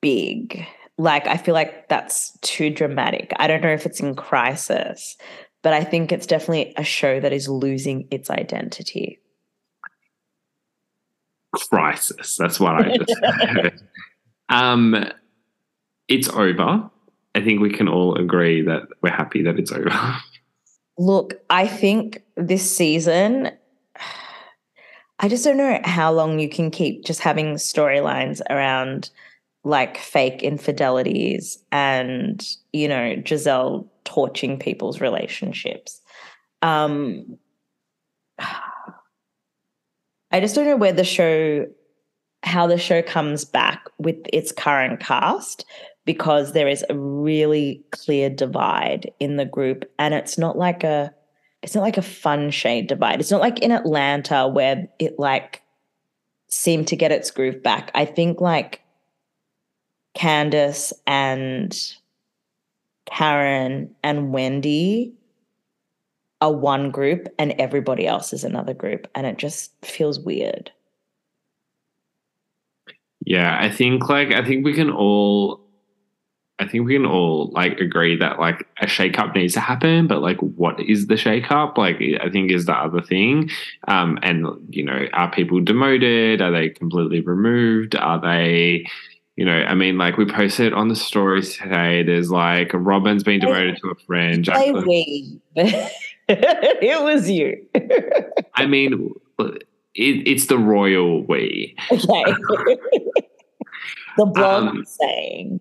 [0.00, 0.66] big.
[0.96, 3.32] Like, I feel like that's too dramatic.
[3.36, 5.16] I don't know if it's in crisis,
[5.62, 9.20] but I think it's definitely a show that is losing its identity.
[11.52, 12.36] Crisis.
[12.36, 13.80] That's what I just heard.
[14.48, 15.04] Um,
[16.06, 16.90] it's over.
[17.34, 19.90] I think we can all agree that we're happy that it's over.
[20.98, 23.50] Look, I think this season,
[25.20, 29.10] I just don't know how long you can keep just having storylines around
[29.64, 36.00] like fake infidelities and, you know, Gizelle torching people's relationships.
[36.62, 37.38] Um,
[40.30, 41.66] I just don't know where the show,
[42.42, 45.64] how the show comes back with its current cast
[46.08, 51.12] because there is a really clear divide in the group and it's not like a
[51.62, 55.60] it's not like a fun shade divide it's not like in atlanta where it like
[56.48, 58.80] seemed to get its groove back i think like
[60.18, 61.94] candiace and
[63.06, 65.12] karen and wendy
[66.40, 70.70] are one group and everybody else is another group and it just feels weird
[73.28, 75.60] yeah, I think like I think we can all
[76.58, 80.22] I think we can all like agree that like a shakeup needs to happen, but
[80.22, 81.76] like what is the shakeup?
[81.76, 83.50] Like I think is the other thing.
[83.86, 86.40] Um, and you know, are people demoted?
[86.40, 87.94] Are they completely removed?
[87.96, 88.86] Are they,
[89.38, 92.02] you know, I mean, like we posted on the stories today.
[92.02, 94.48] There's like Robyn's been demoted to a friend.
[94.84, 95.40] We.
[95.56, 97.64] it was you.
[98.56, 99.58] I mean, it,
[99.94, 101.76] it's the royal we.
[101.92, 102.24] Okay.
[104.16, 105.60] the blog um, saying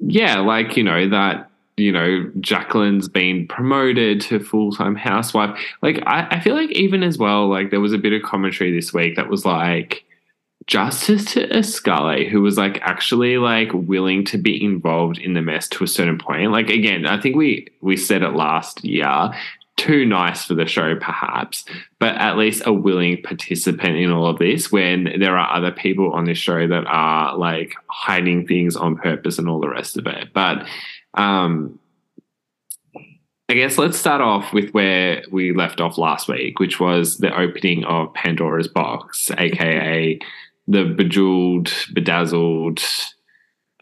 [0.00, 5.58] yeah, like, you know, that, you know, Jacqueline's been promoted to full time housewife.
[5.82, 8.74] Like, I, I feel like even as well, like, there was a bit of commentary
[8.74, 10.04] this week that was like,
[10.66, 15.68] justice to Escale, who was like actually like willing to be involved in the mess
[15.68, 16.52] to a certain point.
[16.52, 19.32] Like again, I think we we said it last year
[19.80, 21.64] too nice for the show, perhaps,
[21.98, 26.12] but at least a willing participant in all of this when there are other people
[26.12, 30.06] on this show that are like hiding things on purpose and all the rest of
[30.06, 30.34] it.
[30.34, 30.66] But
[31.14, 31.78] um,
[33.48, 37.34] I guess let's start off with where we left off last week, which was the
[37.34, 40.18] opening of Pandora's box, aka
[40.70, 42.80] the bejeweled, bedazzled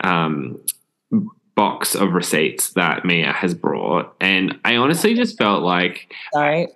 [0.02, 0.58] um,
[1.54, 4.14] box of receipts that Mia has brought.
[4.20, 6.12] And I honestly just felt like.
[6.32, 6.68] Sorry.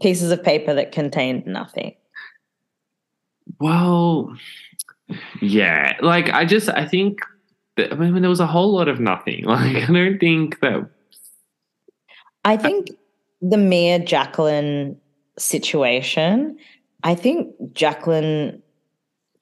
[0.00, 1.94] Pieces of paper that contained nothing.
[3.58, 4.36] Well,
[5.40, 5.96] yeah.
[6.00, 7.18] Like, I just, I think,
[7.76, 9.44] that, I mean, there was a whole lot of nothing.
[9.46, 10.88] Like, I don't think that.
[12.44, 12.90] I think
[13.42, 14.96] the Mia Jacqueline
[15.38, 16.56] situation,
[17.02, 18.62] I think Jacqueline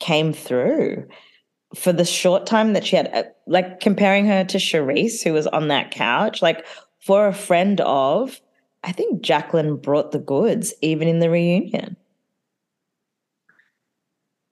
[0.03, 1.07] came through
[1.74, 5.46] for the short time that she had, uh, like comparing her to Charrisse, who was
[5.46, 6.66] on that couch, like
[7.00, 8.40] for a friend of,
[8.84, 11.96] I think Jacqueline brought the goods even in the reunion.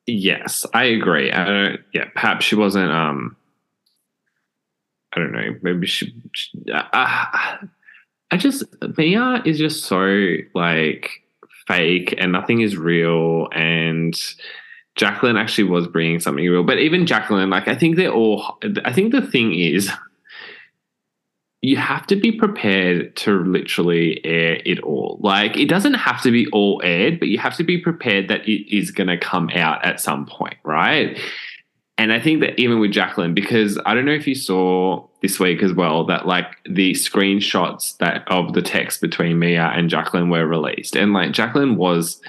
[0.07, 1.31] Yes, I agree.
[1.31, 2.91] I don't, yeah, perhaps she wasn't.
[2.91, 3.37] Um,
[5.13, 5.57] I don't know.
[5.63, 6.15] Maybe she.
[6.33, 6.87] she uh,
[8.33, 8.65] I just
[8.97, 11.11] Mia is just so like
[11.67, 14.19] fake, and nothing is real, and
[14.97, 16.65] Jacqueline actually was bringing something real.
[16.65, 18.59] But even Jacqueline, like I think they're all.
[18.85, 19.91] I think the thing is,
[21.63, 25.19] you have to be prepared to literally air it all.
[25.23, 28.49] Like it doesn't have to be all aired, but you have to be prepared that
[28.49, 31.19] it is going to come out at some point, right?
[31.99, 35.39] And I think that even with Jacqueline, because I don't know if you saw this
[35.39, 40.31] week as well that like the screenshots that of the text between Mia and Jacqueline
[40.31, 42.23] were released, and like Jacqueline was,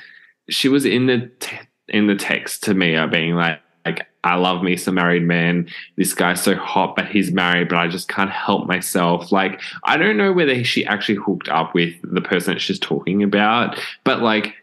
[0.49, 1.59] she was in the te-
[1.91, 5.67] in the text to Mia being like, like I love me some married man.
[5.97, 9.31] This guy's so hot, but he's married, but I just can't help myself.
[9.31, 13.23] Like I don't know whether she actually hooked up with the person that she's talking
[13.23, 14.55] about, but like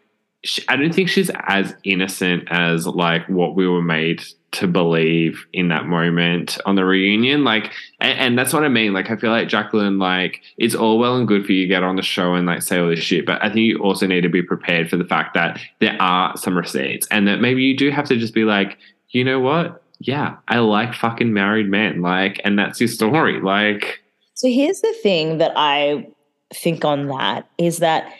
[0.45, 5.47] she, I don't think she's as innocent as like what we were made to believe
[5.53, 7.45] in that moment on the reunion.
[7.45, 8.95] Like, and, and, that's what I mean.
[8.95, 11.83] Like, I feel like Jacqueline, like, it's all well and good for you to get
[11.83, 14.23] on the show and like say all this shit, but I think you also need
[14.23, 17.77] to be prepared for the fact that there are some receipts and that maybe you
[17.77, 18.79] do have to just be like,
[19.11, 19.83] you know what?
[20.01, 22.01] Yeah, I like fucking married men.
[22.01, 23.41] Like, and that's your story.
[23.41, 24.01] Like,
[24.35, 26.07] so here's the thing that I
[26.55, 28.11] think on that is that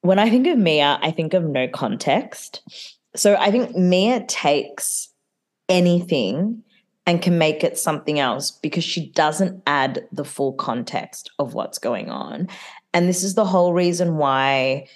[0.00, 2.62] when I think of Mia, I think of no context.
[3.16, 5.09] So I think Mia takes
[5.70, 6.62] anything
[7.06, 11.78] and can make it something else because she doesn't add the full context of what's
[11.78, 12.48] going on.
[12.92, 14.86] And this is the whole reason why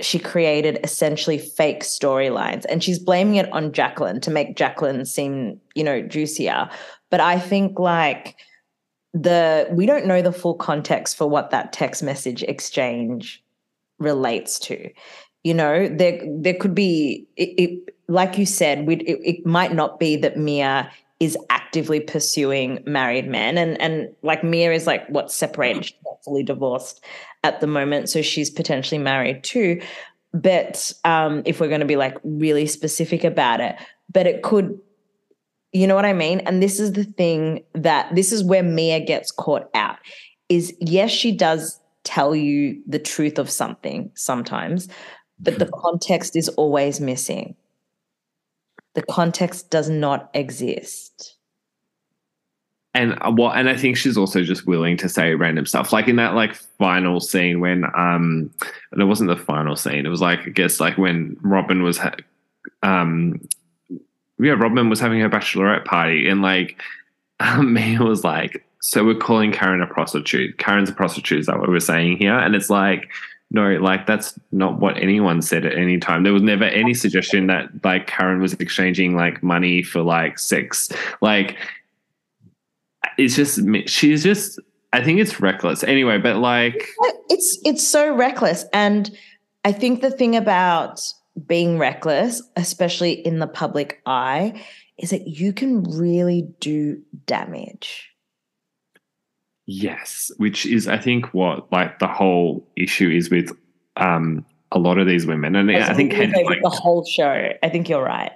[0.00, 5.60] she created essentially fake storylines and she's blaming it on Jacqueline to make Jacqueline seem,
[5.74, 6.68] you know, juicier.
[7.10, 8.36] But I think like
[9.14, 13.42] the we don't know the full context for what that text message exchange
[13.98, 14.90] relates to.
[15.42, 19.74] You know, there there could be it, it like you said, we it, it might
[19.74, 20.90] not be that Mia
[21.20, 23.58] is actively pursuing married men.
[23.58, 27.04] And and like Mia is like what's separated she's not fully divorced
[27.44, 29.80] at the moment so she's potentially married too.
[30.32, 33.76] But um if we're going to be like really specific about it
[34.10, 34.78] but it could
[35.72, 36.40] you know what I mean?
[36.40, 39.98] And this is the thing that this is where Mia gets caught out
[40.48, 44.88] is yes she does tell you the truth of something sometimes
[45.40, 47.54] but the context is always missing
[48.98, 51.36] the context does not exist.
[52.94, 53.56] And uh, what?
[53.56, 56.56] And I think she's also just willing to say random stuff, like in that like
[56.56, 58.50] final scene when um,
[58.90, 60.04] and it wasn't the final scene.
[60.04, 62.16] It was like I guess like when Robyn was, ha-
[62.82, 63.40] um,
[64.40, 66.82] yeah, Robyn was having her bachelorette party, and like
[67.38, 70.58] um, Mia was like, "So we're calling Karen a prostitute.
[70.58, 72.36] Karen's a prostitute." Is that what we're saying here?
[72.36, 73.08] And it's like,
[73.50, 76.22] no, like that's not what anyone said at any time.
[76.22, 80.90] There was never any suggestion that like Karen was exchanging like money for like sex.
[81.22, 81.56] Like
[83.16, 84.60] it's just she's just
[84.92, 85.82] I think it's reckless.
[85.82, 86.88] Anyway, but like
[87.30, 89.10] it's it's so reckless and
[89.64, 91.00] I think the thing about
[91.46, 94.62] being reckless, especially in the public eye,
[94.98, 98.07] is that you can really do damage.
[99.70, 103.52] Yes, which is I think what like the whole issue is with
[103.98, 107.50] um a lot of these women, and I, I think like, the whole show.
[107.62, 108.32] I think you're right.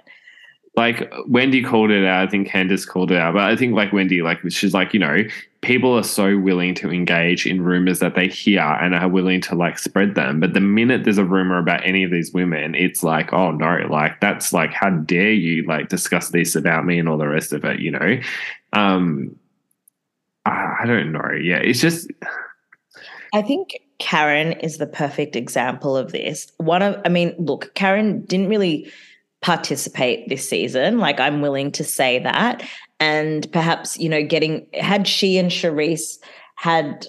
[0.75, 2.27] Like Wendy called it out.
[2.27, 4.99] I think Candiace called it out, but I think like Wendy, like she's like you
[4.99, 5.23] know,
[5.61, 9.55] people are so willing to engage in rumors that they hear and are willing to
[9.55, 10.39] like spread them.
[10.39, 13.87] But the minute there's a rumor about any of these women, it's like, oh no,
[13.89, 17.53] like that's like how dare you like discuss this about me and all the rest
[17.53, 18.19] of it, you know.
[18.73, 19.35] Um,
[20.83, 21.31] I don't know.
[21.41, 22.11] Yeah, it's just.
[23.33, 26.51] I think Karen is the perfect example of this.
[26.57, 28.91] One of, I mean, look, Karen didn't really
[29.41, 30.99] participate this season.
[30.99, 32.67] Like, I'm willing to say that.
[32.99, 36.19] And perhaps, you know, getting, had she and Charrisse
[36.55, 37.07] had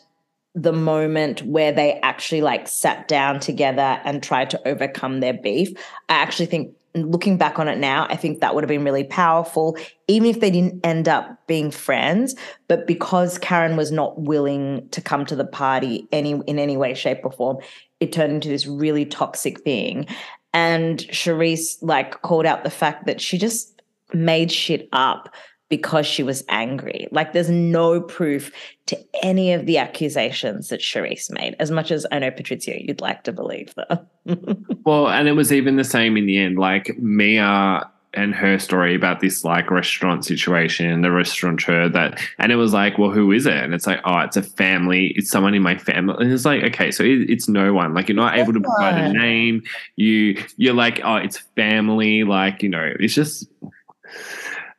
[0.55, 5.77] the moment where they actually like sat down together and tried to overcome their beef,
[6.09, 9.05] I actually think looking back on it now, I think that would have been really
[9.05, 9.77] powerful,
[10.07, 12.35] even if they didn't end up being friends.
[12.69, 16.95] But because Karen was not willing to come to the party any in any way,
[16.95, 17.59] shape, or form,
[18.01, 20.07] it turned into this really toxic thing.
[20.53, 23.83] And Charrisse like called out the fact that she just
[24.13, 25.35] made shit up
[25.69, 27.09] because she was angry.
[27.11, 28.53] Like there's no proof
[28.87, 33.01] to any of the accusations that Charrisse made, as much as I know Patrizio, you'd
[33.01, 34.67] like to believe them.
[34.85, 36.59] well, and it was even the same in the end.
[36.59, 42.53] Like Mia and her story about this like restaurant situation, and the restaurateur that, and
[42.53, 43.57] it was like, well, who is it?
[43.57, 45.09] And it's like, oh, it's a family.
[45.17, 46.17] It's someone in my family.
[46.21, 47.95] And it's like, okay, so it, it's no one.
[47.95, 49.63] Like you're not able to provide a name.
[49.97, 52.23] You you're like, oh, it's family.
[52.23, 53.49] Like you know, it's just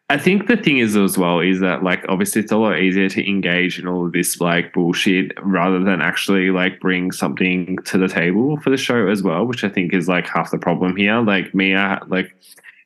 [0.08, 3.10] I think the thing is as well is that like obviously it's a lot easier
[3.10, 7.98] to engage in all of this like bullshit rather than actually like bring something to
[7.98, 10.96] the table for the show as well, which I think is like half the problem
[10.96, 11.20] here.
[11.22, 12.36] Like Mia, like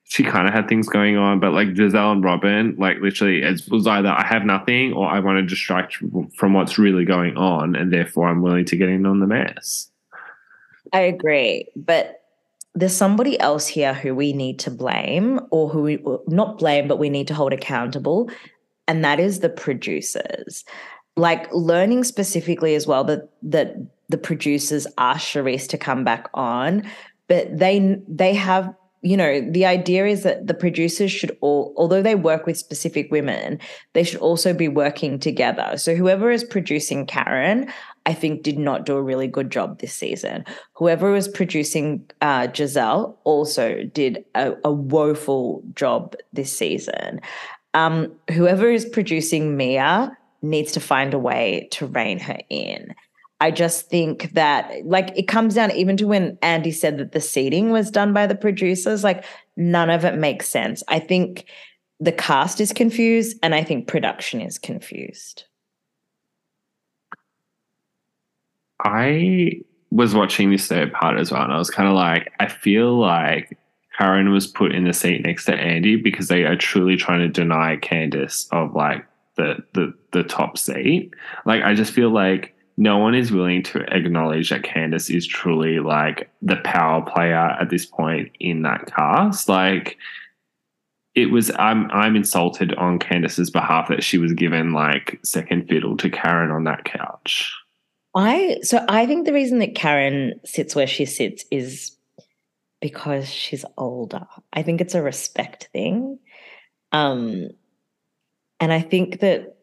[0.05, 3.61] she kind of had things going on, but like Gizelle and Robyn, like literally, it
[3.69, 5.97] was either I have nothing or I want to distract
[6.35, 9.91] from what's really going on, and therefore I'm willing to get in on the mess.
[10.93, 12.18] I agree, but
[12.75, 16.99] there's somebody else here who we need to blame, or who we not blame, but
[16.99, 18.29] we need to hold accountable,
[18.87, 20.63] and that is the producers.
[21.17, 23.75] Like learning specifically as well that that
[24.07, 26.83] the producers asked Charrisse to come back on,
[27.27, 32.01] but they they have you know, the idea is that the producers should all, although
[32.01, 33.59] they work with specific women,
[33.93, 35.77] they should also be working together.
[35.77, 37.71] So whoever is producing Karen,
[38.05, 40.45] I think did not do a really good job this season.
[40.73, 47.21] Whoever was producing uh, Gizelle also did a, a woeful job this season.
[47.73, 52.95] Um, whoever is producing Mia needs to find a way to rein her in.
[53.41, 57.21] I just think that like it comes down even to when Andy said that the
[57.21, 59.23] seating was done by the producers, like
[59.55, 60.83] none of it makes sense.
[60.87, 61.45] I think
[61.99, 65.45] the cast is confused and I think production is confused.
[68.83, 69.61] I
[69.91, 72.97] was watching this third part as well, and I was kind of like, I feel
[72.97, 73.57] like
[73.97, 77.27] Karen was put in the seat next to Andy because they are truly trying to
[77.27, 79.05] deny Candiace of like
[79.35, 81.13] the the the top seat.
[81.45, 85.79] Like I just feel like no one is willing to acknowledge that Candiace is truly
[85.79, 89.49] like the power player at this point in that cast.
[89.49, 89.97] Like
[91.13, 95.97] it was I'm I'm insulted on Candiace's behalf that she was given like second fiddle
[95.97, 97.53] to Karen on that couch.
[98.15, 101.95] I so I think the reason that Karen sits where she sits is
[102.81, 104.25] because she's older.
[104.53, 106.19] I think it's a respect thing.
[106.91, 107.49] Um
[108.59, 109.55] and I think that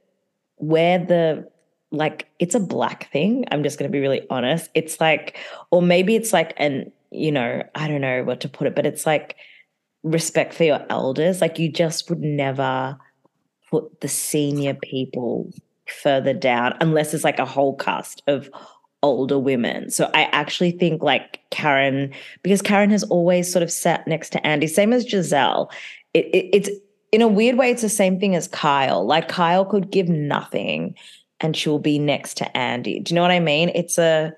[0.56, 1.48] where the
[1.90, 3.44] like it's a black thing.
[3.50, 4.70] I'm just going to be really honest.
[4.74, 5.36] It's like,
[5.70, 8.86] or maybe it's like an, you know, I don't know what to put it, but
[8.86, 9.36] it's like
[10.02, 11.40] respect for your elders.
[11.40, 12.98] Like you just would never
[13.70, 15.50] put the senior people
[15.88, 18.50] further down unless it's like a whole cast of
[19.02, 19.90] older women.
[19.90, 22.12] So I actually think like Karen,
[22.42, 25.70] because Karen has always sort of sat next to Andy, same as Gizelle.
[26.14, 26.70] It, it, it's
[27.12, 29.06] in a weird way, it's the same thing as Kyle.
[29.06, 30.94] Like Kyle could give nothing
[31.40, 33.00] and she'll be next to Andy.
[33.00, 33.70] Do you know what I mean?
[33.74, 34.32] It's a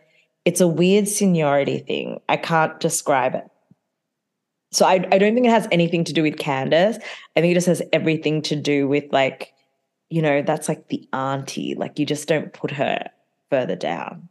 [0.44, 2.20] it's a weird seniority thing.
[2.28, 3.44] I can't describe it.
[4.70, 6.96] So I, I don't think it has anything to do with Candiace.
[7.36, 9.52] I think it just has everything to do with like,
[10.10, 11.74] you know, that's like the auntie.
[11.74, 13.10] Like you just don't put her
[13.50, 14.28] further down.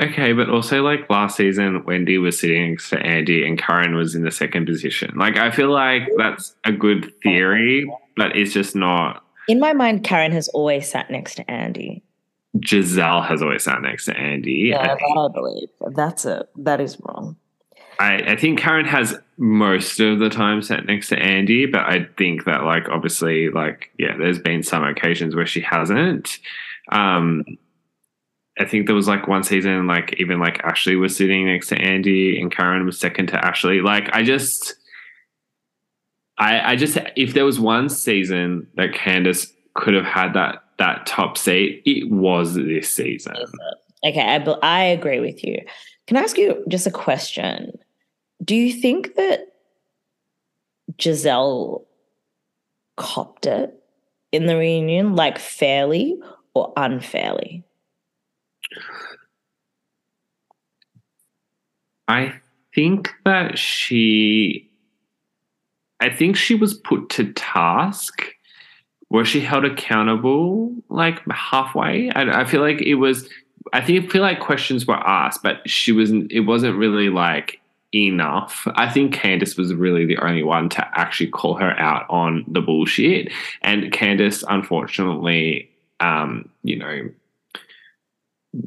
[0.00, 4.14] Okay, but also like last season, Wendy was sitting next to Andy and Karen was
[4.14, 5.16] in the second position.
[5.16, 10.04] Like I feel like that's a good theory, but it's just not in my mind,
[10.04, 12.02] Karen has always sat next to Andy.
[12.58, 14.70] Gizelle has always sat next to Andy.
[14.70, 15.68] Yeah, I believe.
[15.94, 17.36] That's a that is wrong.
[17.98, 22.06] I, I think Karen has most of the time sat next to Andy, but I
[22.16, 26.38] think that like obviously like yeah, there's been some occasions where she hasn't.
[26.90, 27.44] Um
[28.58, 31.76] I think there was like one season like even like Ashley was sitting next to
[31.76, 33.80] Andy and Karen was second to Ashley.
[33.80, 34.74] Like I just
[36.38, 41.06] I, I just if there was one season that Candiace could have had that that
[41.06, 43.34] top seat, it was this season.
[44.04, 45.60] Okay, I, I agree with you.
[46.06, 47.72] Can I ask you just a question?
[48.42, 49.52] Do you think that
[50.98, 51.84] Gizelle
[52.96, 53.82] copped it
[54.32, 56.18] in the reunion, like fairly
[56.54, 57.62] or unfairly?
[62.08, 62.34] I
[62.74, 64.70] think that she
[66.00, 68.22] I think she was put to task.
[69.08, 72.10] Was she held accountable like halfway?
[72.10, 73.28] I, I feel like it was.
[73.72, 76.30] I think feel like questions were asked, but she wasn't.
[76.30, 77.60] It wasn't really like
[77.94, 78.66] enough.
[78.74, 82.60] I think Candiace was really the only one to actually call her out on the
[82.60, 83.32] bullshit.
[83.62, 85.70] And Candiace, unfortunately,
[86.00, 87.10] um, you know,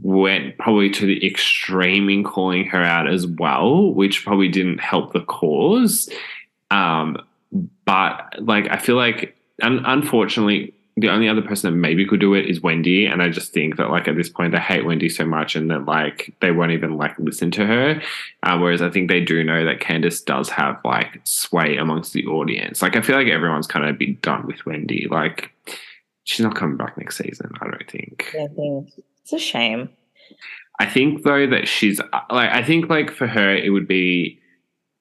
[0.01, 5.13] went probably to the extreme in calling her out as well, which probably didn't help
[5.13, 6.09] the cause.
[6.71, 7.17] Um,
[7.86, 12.34] but like, I feel like, un- unfortunately, the only other person that maybe could do
[12.34, 13.06] it is Wendy.
[13.06, 15.70] And I just think that like at this point, they hate Wendy so much and
[15.70, 18.02] that like they won't even like listen to her.
[18.41, 22.26] Uh, whereas I think they do know that Candiace does have like sway amongst the
[22.26, 22.82] audience.
[22.82, 25.08] Like I feel like everyone's kind of been done with Wendy.
[25.10, 25.52] Like
[26.24, 27.52] she's not coming back next season.
[27.62, 28.34] I don't think.
[28.34, 28.89] I think
[29.22, 29.89] it's a shame.
[30.80, 34.39] I think though that she's like I think like for her it would be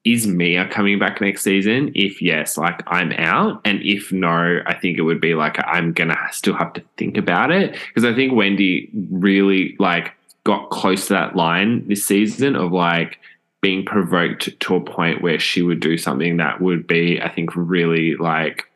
[0.07, 1.91] is Mia coming back next season?
[1.95, 3.61] If yes, like I'm out.
[3.65, 7.17] And if no, I think it would be like I'm gonna still have to think
[7.17, 7.77] about it.
[7.89, 10.13] Because I think Wendy really like
[10.45, 13.19] got close to that line this season of like
[13.61, 17.51] being provoked to a point where she would do something that would be, I think,
[17.57, 18.67] really like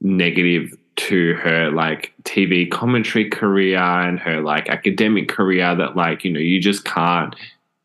[0.00, 6.32] negative to her like TV commentary career and her like academic career that like, you
[6.32, 7.34] know, you just can't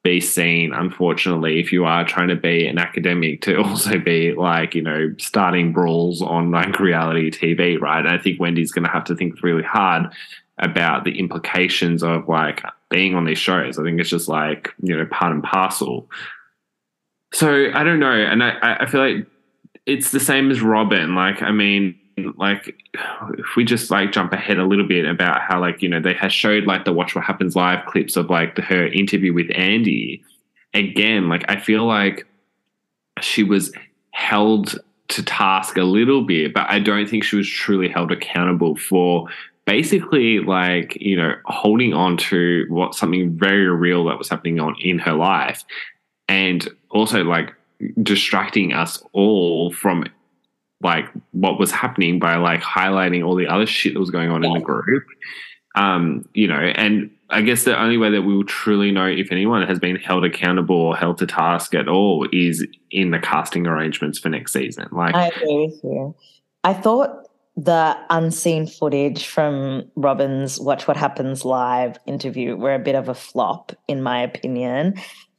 [0.03, 4.75] be seen, unfortunately, if you are trying to be an academic to also be like,
[4.75, 8.05] you know, starting brawls on like reality TV, right?
[8.05, 10.11] And I think Wendy's gonna have to think really hard
[10.59, 13.79] about the implications of like being on these shows.
[13.79, 16.09] I think it's just like, you know, part and parcel.
[17.33, 18.11] So I don't know.
[18.11, 19.27] And I, I feel like
[19.85, 21.15] it's the same as Robyn.
[21.15, 21.97] Like, I mean,
[22.37, 22.75] like
[23.37, 26.13] if we just like jump ahead a little bit about how like, you know, they
[26.13, 29.47] have showed like the Watch What Happens live clips of like the, her interview with
[29.55, 30.23] Andy.
[30.73, 32.27] Again, like I feel like
[33.21, 33.71] she was
[34.11, 38.75] held to task a little bit, but I don't think she was truly held accountable
[38.75, 39.27] for
[39.65, 44.75] basically like you know holding on to what something very real that was happening on
[44.81, 45.63] in her life
[46.27, 47.53] and also like
[48.01, 50.05] distracting us all from
[50.81, 54.43] like what was happening by like highlighting all the other shit that was going on
[54.43, 54.49] yeah.
[54.49, 55.03] in the group
[55.75, 59.31] um you know and i guess the only way that we will truly know if
[59.31, 63.67] anyone has been held accountable or held to task at all is in the casting
[63.67, 66.15] arrangements for next season like i agree with you
[66.63, 67.25] i thought
[67.55, 73.13] the unseen footage from Robyn's Watch What Happens Live interview were a bit of a
[73.13, 74.93] flop, in my opinion.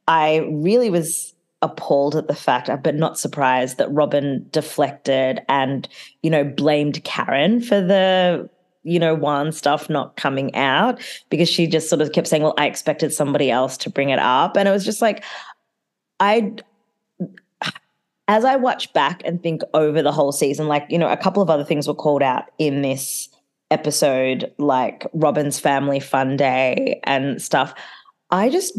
[0.07, 5.88] I really was appalled at the fact, uh, but not surprised that Robyn deflected and,
[6.22, 8.48] you know, blamed Karen for the,
[8.82, 12.54] you know, one stuff not coming out because she just sort of kept saying, well,
[12.56, 14.56] I expected somebody else to bring it up.
[14.56, 15.22] And it was just like,
[16.18, 16.54] I
[18.30, 21.42] as I watch back and think over the whole season, like, you know, a couple
[21.42, 23.28] of other things were called out in this
[23.72, 27.74] episode, like Robyn's family fun day and stuff.
[28.30, 28.78] I just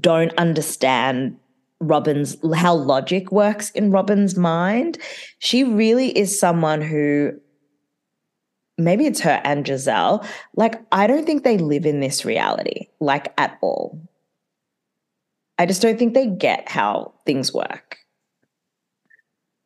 [0.00, 1.36] don't understand
[1.80, 4.98] Robyn's how logic works in Robyn's mind.
[5.38, 7.32] She really is someone who
[8.78, 10.26] maybe it's her and Gizelle.
[10.54, 14.00] Like, I don't think they live in this reality, like at all.
[15.58, 17.98] I just don't think they get how things work.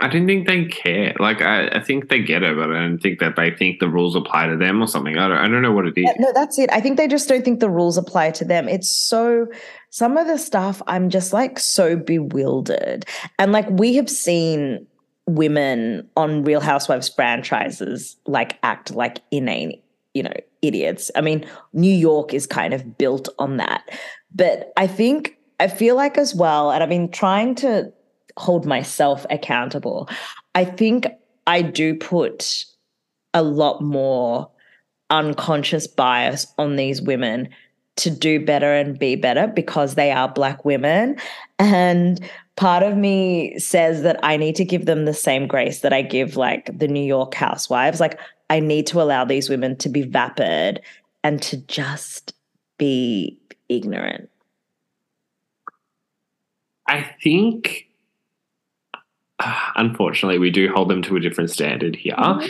[0.01, 1.15] I don't think they care.
[1.19, 3.89] Like I, I think they get it, but I don't think that they think the
[3.89, 5.19] rules apply to them or something.
[5.19, 6.05] I don't, I don't know what it is.
[6.05, 6.71] Yeah, no, that's it.
[6.73, 8.67] I think they just don't think the rules apply to them.
[8.67, 9.47] It's so
[9.91, 13.05] some of the stuff I'm just like so bewildered.
[13.39, 14.87] And like we have seen
[15.27, 19.81] women on Real Housewives franchises like act like inane,
[20.15, 21.11] you know, idiots.
[21.15, 23.91] I mean, New York is kind of built on that.
[24.35, 27.93] But I think I feel like as well, and I've been trying to
[28.37, 30.09] hold myself accountable.
[30.55, 31.07] I think
[31.47, 32.65] I do put
[33.35, 34.51] a lot more
[35.11, 37.49] unconscious bias on these women
[37.97, 41.17] to do better and be better because they are black women.
[41.59, 42.21] And
[42.57, 46.03] part of me says that I need to give them the same grace that I
[46.03, 48.01] give like the New York housewives.
[48.01, 48.19] Like
[48.49, 50.81] I need to allow these women to be vapid
[51.23, 52.35] and to just
[52.79, 54.31] be ignorant.
[56.89, 57.87] I think
[59.77, 62.15] unfortunately, we do hold them to a different standard here.
[62.19, 62.41] Oh,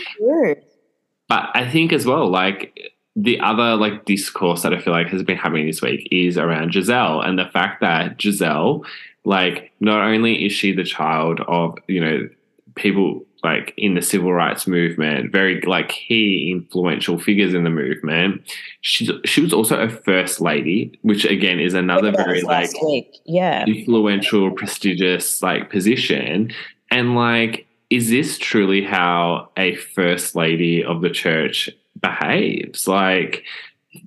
[1.28, 5.22] but I think as well, like the other like discourse that I feel like has
[5.22, 8.84] been happening this week is around Gizelle and the fact that Gizelle,
[9.24, 12.28] like, not only is she the child of, you know,
[12.76, 18.42] people like in the civil rights movement, very like key influential figures in the movement.
[18.82, 23.16] She she was also a first lady, which again is another very like week.
[23.24, 26.52] yeah influential, prestigious like position.
[26.90, 31.70] And like, is this truly how a first lady of the church
[32.00, 32.86] behaves?
[32.86, 33.44] Like,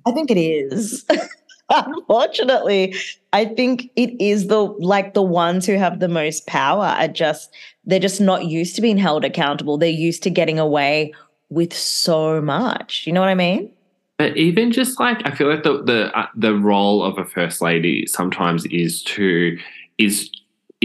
[0.06, 1.04] I think it is.
[1.70, 2.94] Unfortunately,
[3.32, 7.50] I think it is the like the ones who have the most power are just
[7.84, 9.78] they're just not used to being held accountable.
[9.78, 11.12] They're used to getting away
[11.48, 13.06] with so much.
[13.06, 13.70] You know what I mean?
[14.18, 17.60] But even just like I feel like the the uh, the role of a first
[17.60, 19.58] lady sometimes is to
[19.98, 20.30] is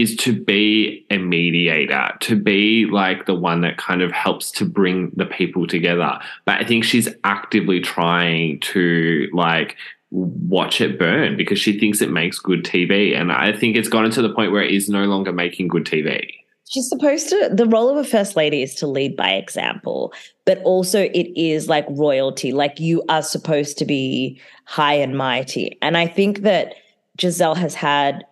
[0.00, 4.64] is to be a mediator, to be like the one that kind of helps to
[4.64, 6.18] bring the people together.
[6.44, 9.76] But I think she's actively trying to like
[10.10, 13.16] watch it burn because she thinks it makes good TV.
[13.16, 15.84] And I think it's gotten to the point where it is no longer making good
[15.84, 16.28] TV.
[16.68, 20.12] She's supposed to, the role of a first lady is to lead by example,
[20.44, 22.52] but also it is like royalty.
[22.52, 25.76] Like you are supposed to be high and mighty.
[25.82, 26.74] And I think that
[27.18, 28.24] Gizelle has had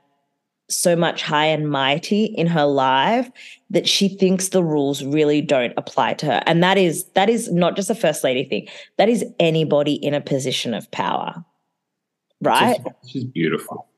[0.68, 3.30] so much high and mighty in her life
[3.70, 7.50] that she thinks the rules really don't apply to her and that is that is
[7.52, 8.66] not just a first lady thing
[8.96, 11.44] that is anybody in a position of power
[12.42, 13.88] right she's, she's beautiful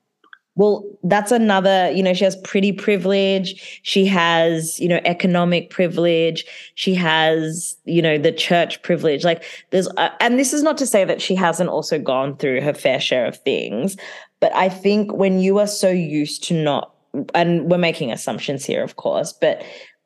[0.55, 3.79] Well, that's another, you know, she has pretty privilege.
[3.83, 6.45] She has, you know, economic privilege.
[6.75, 9.23] She has, you know, the church privilege.
[9.23, 12.61] Like there's, uh, and this is not to say that she hasn't also gone through
[12.61, 13.95] her fair share of things.
[14.41, 16.93] But I think when you are so used to not,
[17.33, 19.63] and we're making assumptions here, of course, but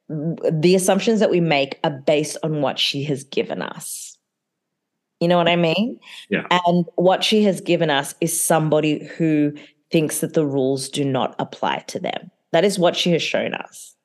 [0.07, 4.17] the assumptions that we make are based on what she has given us.
[5.19, 5.99] You know what I mean?
[6.29, 6.45] Yeah.
[6.67, 9.53] And what she has given us is somebody who
[9.89, 12.29] thinks that the rules do not apply to them.
[12.51, 13.95] That is what she has shown us.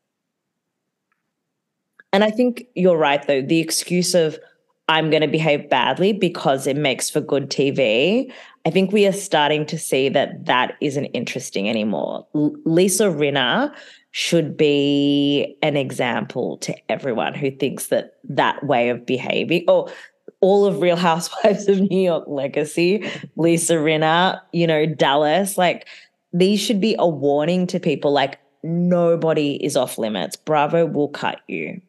[2.13, 3.43] And I think you're right, though.
[3.43, 4.39] The excuse of,
[4.91, 8.31] I'm going to behave badly because it makes for good TV.
[8.67, 12.27] I think we are starting to see that that isn't interesting anymore.
[12.35, 13.73] L- Lisa Rinna
[14.11, 19.89] should be an example to everyone who thinks that that way of behaving, or
[20.41, 25.87] all of Real Housewives of New York legacy, Lisa Rinna, you know, Dallas, like
[26.33, 30.35] these should be a warning to people like nobody is off limits.
[30.35, 31.81] Bravo will cut you.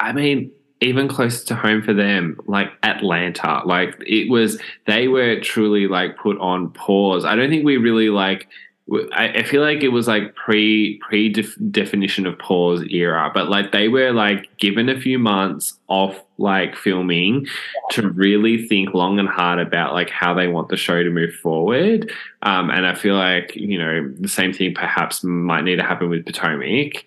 [0.00, 0.50] I mean,
[0.80, 6.16] even closer to home for them, like Atlanta, like it was, they were truly like
[6.16, 7.24] put on pause.
[7.24, 8.48] I don't think we really like
[9.12, 11.28] I, feel like it was like pre pre
[11.70, 16.74] definition of pause era, but like they were like given a few months off like
[16.74, 17.46] filming
[17.90, 21.34] to really think long and hard about like how they want the show to move
[21.34, 22.10] forward.
[22.42, 26.08] Um, and I feel like you know the same thing perhaps might need to happen
[26.08, 27.04] with Potomac.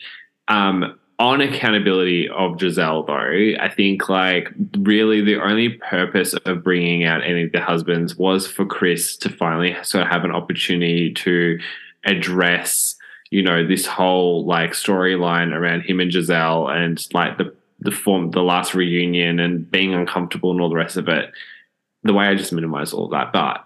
[0.48, 7.06] Um, on accountability of Gizelle, though, I think like really the only purpose of bringing
[7.06, 11.14] out any of the husbands was for Chris to finally sort of have an opportunity
[11.14, 11.60] to
[12.06, 12.96] address,
[13.30, 18.32] you know, this whole like storyline around him and Gizelle and like the the form
[18.32, 21.32] the last reunion and being uncomfortable and all the rest of it.
[22.04, 23.66] The way I just minimize all that, but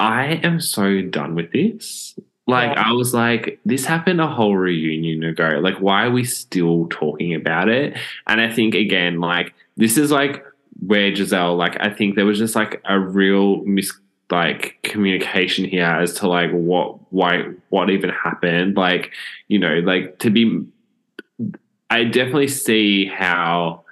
[0.00, 2.18] I am so done with this.
[2.46, 2.88] Like yeah.
[2.88, 5.58] I was like, this happened a whole reunion ago.
[5.60, 7.98] Like, why are we still talking about it?
[8.26, 10.44] And I think again, like this is like
[10.84, 13.92] where Gizelle, like I think there was just like a real mis
[14.30, 18.76] like communication here as to like what why what even happened.
[18.76, 19.12] Like,
[19.48, 20.64] you know, like to be
[21.90, 23.84] I definitely see how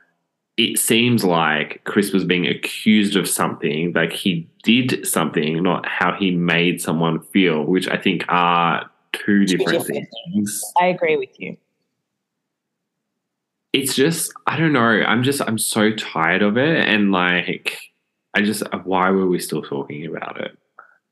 [0.57, 6.13] it seems like Chris was being accused of something, like he did something, not how
[6.13, 10.63] he made someone feel, which I think are two, two different, different things.
[10.81, 11.57] I agree with you.
[13.73, 14.81] It's just, I don't know.
[14.81, 16.89] I'm just, I'm so tired of it.
[16.89, 17.77] And like,
[18.35, 20.57] I just, why were we still talking about it?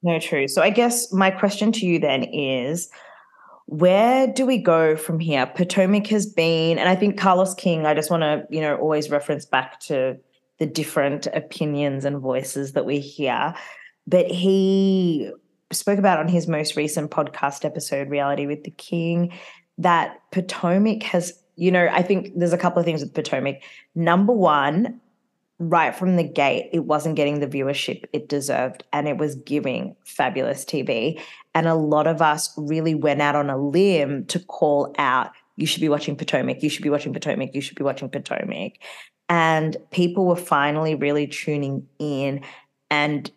[0.05, 0.47] No, true.
[0.47, 2.89] So I guess my question to you then is
[3.67, 5.47] where do we go from here?
[5.47, 9.11] Potomac has been, and I think Carlos King, I just want to, you know, always
[9.11, 10.19] reference back to
[10.59, 13.55] the different opinions and voices that we hear.
[14.07, 15.31] But he
[15.71, 19.33] spoke about on his most recent podcast episode, Reality with the King,
[19.79, 23.63] that Potomac has, you know, I think there's a couple of things with Potomac.
[23.95, 25.01] Number one,
[25.71, 29.97] right from the gate, it wasn't getting the viewership it deserved and it was giving
[30.05, 31.21] fabulous TV.
[31.55, 35.67] And a lot of us really went out on a limb to call out, you
[35.67, 38.73] should be watching Potomac, you should be watching Potomac, you should be watching Potomac.
[39.29, 42.43] And people were finally really tuning in
[42.91, 43.31] and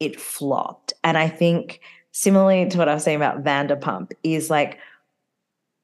[0.00, 0.92] it flopped.
[1.02, 1.80] And I think
[2.12, 4.78] similarly to what I was saying about Vanderpump is like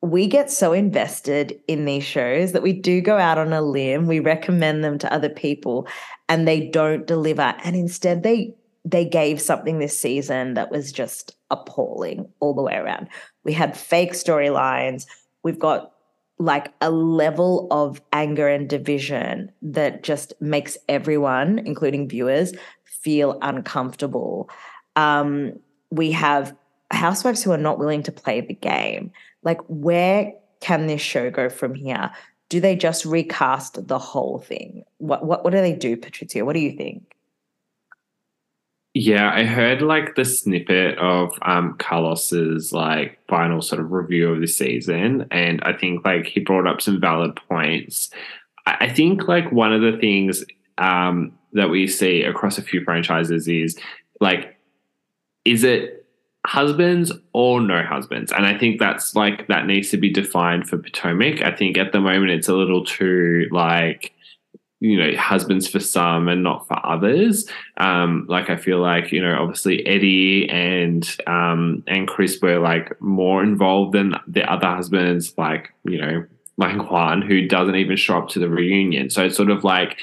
[0.04, 4.06] we get so invested in these shows that we do go out on a limb
[4.06, 5.88] we recommend them to other people
[6.28, 7.54] and they don't deliver.
[7.64, 12.74] And instead they they gave something this season that was just appalling all the way
[12.74, 13.08] around.
[13.44, 15.06] We had fake storylines.
[15.42, 15.92] We've got
[16.38, 22.52] like a level of anger and division that just makes everyone including viewers
[22.84, 24.50] feel uncomfortable.
[24.96, 25.58] Um,
[25.90, 26.54] we have
[26.90, 29.12] housewives who are not willing to play the game
[29.44, 32.10] like, where can this show go from here?
[32.48, 34.84] Do they just recast the whole thing?
[34.98, 36.44] What what what do they do, Patrizia?
[36.44, 37.14] What do you think?
[38.94, 44.40] Yeah, I heard like the snippet of um Carlos's like final sort of review of
[44.40, 48.10] the season, and I think like he brought up some valid points.
[48.66, 50.44] I think like one of the things
[50.78, 53.76] um that we see across a few franchises is
[54.20, 54.56] like,
[55.44, 56.03] is it
[56.46, 58.32] husbands or no husbands.
[58.32, 61.42] And I think that's like that needs to be defined for Potomac.
[61.42, 64.12] I think at the moment it's a little too like
[64.80, 69.22] you know husbands for some and not for others um like i feel like you
[69.22, 75.32] know obviously eddie and um and chris were like more involved than the other husbands
[75.38, 76.24] like you know
[76.58, 79.98] like juan who doesn't even show up to the reunion so it's sort of like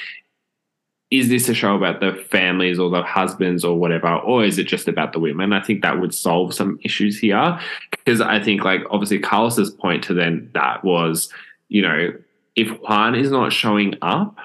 [1.11, 4.63] is this a show about the families or the husbands or whatever, or is it
[4.63, 5.51] just about the women?
[5.51, 7.59] I think that would solve some issues here.
[7.91, 11.29] Because I think, like, obviously, Carlos's point to then that was,
[11.67, 12.13] you know,
[12.55, 14.37] if Juan is not showing up,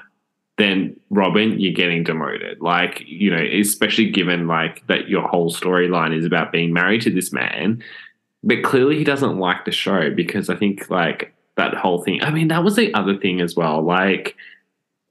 [0.59, 2.61] then Robyn, you're getting demoted.
[2.61, 7.11] Like, you know, especially given like that your whole storyline is about being married to
[7.11, 7.83] this man.
[8.43, 12.23] But clearly he doesn't like the show because I think like that whole thing.
[12.23, 13.83] I mean, that was the other thing as well.
[13.83, 14.35] Like,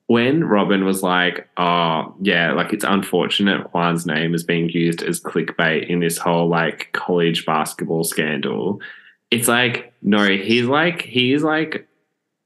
[0.07, 5.19] when Robyn was like, oh, yeah, like it's unfortunate Juan's name is being used as
[5.19, 8.81] clickbait in this whole like college basketball scandal,
[9.31, 11.87] it's like, no, he's like, he's like,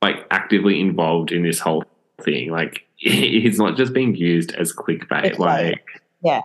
[0.02, 1.84] like actively involved in this whole
[2.22, 2.50] thing.
[2.50, 5.38] Like, he's not just being used as clickbait.
[5.38, 5.86] Like,
[6.24, 6.42] yeah.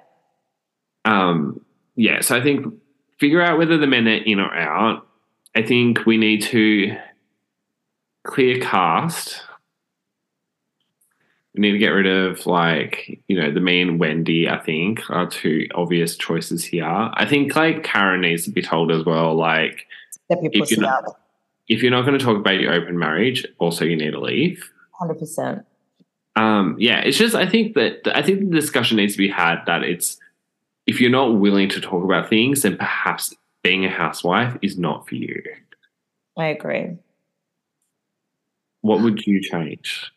[1.05, 2.23] Um, yeah.
[2.23, 2.75] So I think
[3.21, 5.07] figure out whether the men are in or out.
[5.55, 6.97] I think we need to
[8.25, 9.44] clear cast
[11.55, 14.49] we need to get rid of like you know the Mia and Wendy.
[14.49, 16.85] I think are two obvious choices here.
[16.85, 19.35] I think like Karen needs to be told as well.
[19.35, 19.87] Like
[20.29, 21.05] if you're, not,
[21.69, 24.71] if you're not going to talk about your open marriage, also you need to leave.
[24.93, 25.65] Hundred percent.
[26.37, 29.63] Um, yeah, it's just I think that I think the discussion needs to be had
[29.67, 30.19] that it's
[30.87, 35.09] if you're not willing to talk about things, then perhaps being a housewife is not
[35.09, 35.43] for you.
[36.37, 36.97] I agree.
[38.81, 40.13] What would you change?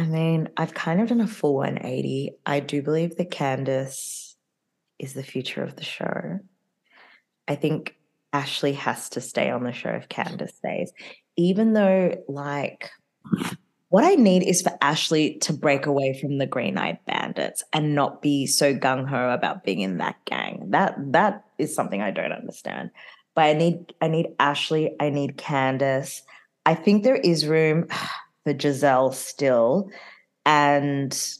[0.00, 2.32] I mean, I've kind of done a full 180.
[2.46, 4.34] I do believe that Candiace
[4.98, 6.38] is the future of the show.
[7.46, 7.96] I think
[8.32, 10.90] Ashley has to stay on the show if Candiace stays,
[11.36, 12.90] even though, like,
[13.90, 17.94] what I need is for Ashley to break away from the Green Eyed Bandits and
[17.94, 20.68] not be so gung ho about being in that gang.
[20.70, 22.90] That that is something I don't understand.
[23.34, 24.94] But I need I need Ashley.
[24.98, 26.22] I need Candiace.
[26.64, 27.86] I think there is room
[28.44, 29.90] for Gizelle still
[30.44, 31.36] and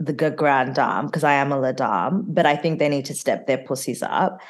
[0.00, 3.14] the grand dame because I am a la dame, but I think they need to
[3.14, 4.40] step their pussies up.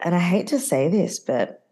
[0.00, 1.62] And I hate to say this, but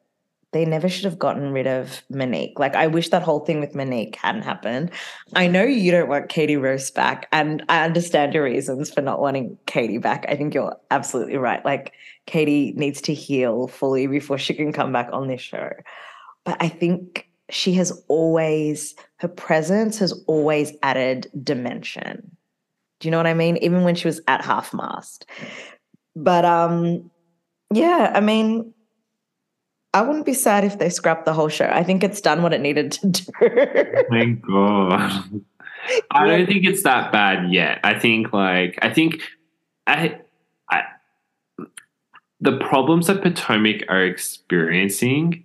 [0.53, 2.59] they never should have gotten rid of Monique.
[2.59, 4.91] Like, I wish that whole thing with Monique hadn't happened.
[5.35, 9.21] I know you don't want Katie Rost back, and I understand your reasons for not
[9.21, 10.27] wanting Katie back.
[10.29, 11.65] I think you're absolutely right.
[11.65, 11.95] Like,
[12.27, 15.71] Katie needs to heal fully before she can come back on this show.
[16.45, 22.37] But I think she has always, her presence has always added dimension.
[22.99, 23.59] Do you know what I mean?
[23.59, 25.27] Even when she was at half mast.
[26.17, 27.11] But um,
[27.73, 28.73] yeah, I mean,
[29.93, 31.67] I wouldn't be sad if they scrapped the whole show.
[31.67, 33.25] I think it's done what it needed to do.
[34.11, 35.43] Thank God.
[36.11, 37.81] I don't think it's that bad yet.
[37.85, 39.21] I think like I think
[39.87, 40.21] I
[40.71, 40.83] I
[42.41, 45.45] the problems that Potomac are experiencing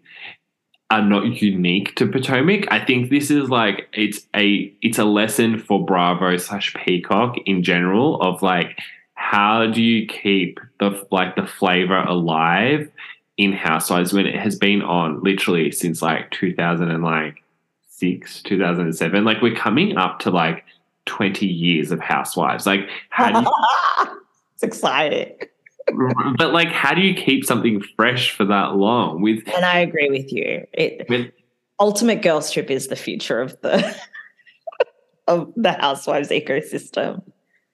[0.89, 2.65] are not unique to Potomac.
[2.71, 7.61] I think this is like it's a it's a lesson for Bravo slash Peacock in
[7.61, 8.79] general of like
[9.15, 12.89] how do you keep the like the flavor alive
[13.35, 17.43] in Housewives when it has been on literally since like 2000 and like
[17.89, 19.25] six 2007.
[19.25, 20.63] Like we're coming up to like
[21.05, 22.65] 20 years of Housewives.
[22.65, 24.17] Like how do you
[24.53, 25.35] It's exciting
[26.37, 29.21] but like, how do you keep something fresh for that long?
[29.21, 30.65] With and I agree with you.
[30.73, 31.31] It with,
[31.79, 33.95] ultimate girls trip is the future of the
[35.27, 37.23] of the housewives ecosystem.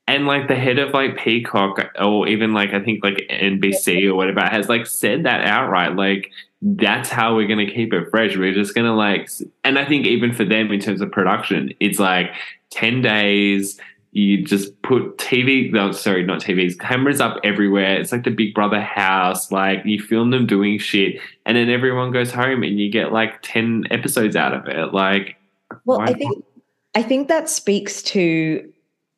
[0.06, 4.16] And like the head of like Peacock, or even like I think like NBC or
[4.16, 5.96] whatever, has like said that outright.
[5.96, 6.30] Like
[6.62, 8.36] that's how we're gonna keep it fresh.
[8.36, 9.30] We're just gonna like,
[9.64, 12.32] and I think even for them in terms of production, it's like
[12.70, 13.80] ten days
[14.14, 18.00] you just put TV, no, sorry, not TVs, cameras up everywhere.
[18.00, 19.52] It's like the Big Brother house.
[19.52, 23.42] Like you film them doing shit, and then everyone goes home, and you get like
[23.42, 24.94] ten episodes out of it.
[24.94, 25.38] Like,
[25.86, 26.46] well, I think not?
[26.94, 28.72] I think that speaks to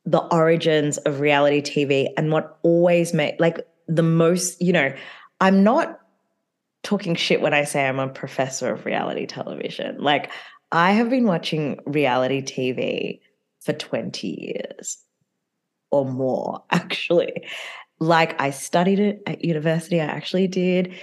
[0.06, 4.62] the origins of reality TV and what always made like the most.
[4.62, 4.94] You know,
[5.42, 6.00] I'm not
[6.84, 9.98] talking shit when I say I'm a professor of reality television.
[10.02, 10.32] Like
[10.72, 13.20] I have been watching reality TV
[13.66, 14.98] for 20 years
[15.92, 17.46] or more, actually.
[18.00, 20.02] Like I studied it at university.
[20.02, 20.94] I actually did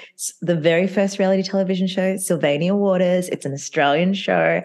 [0.43, 3.29] the very first reality television show, Sylvania Waters.
[3.31, 4.63] It's an Australian show.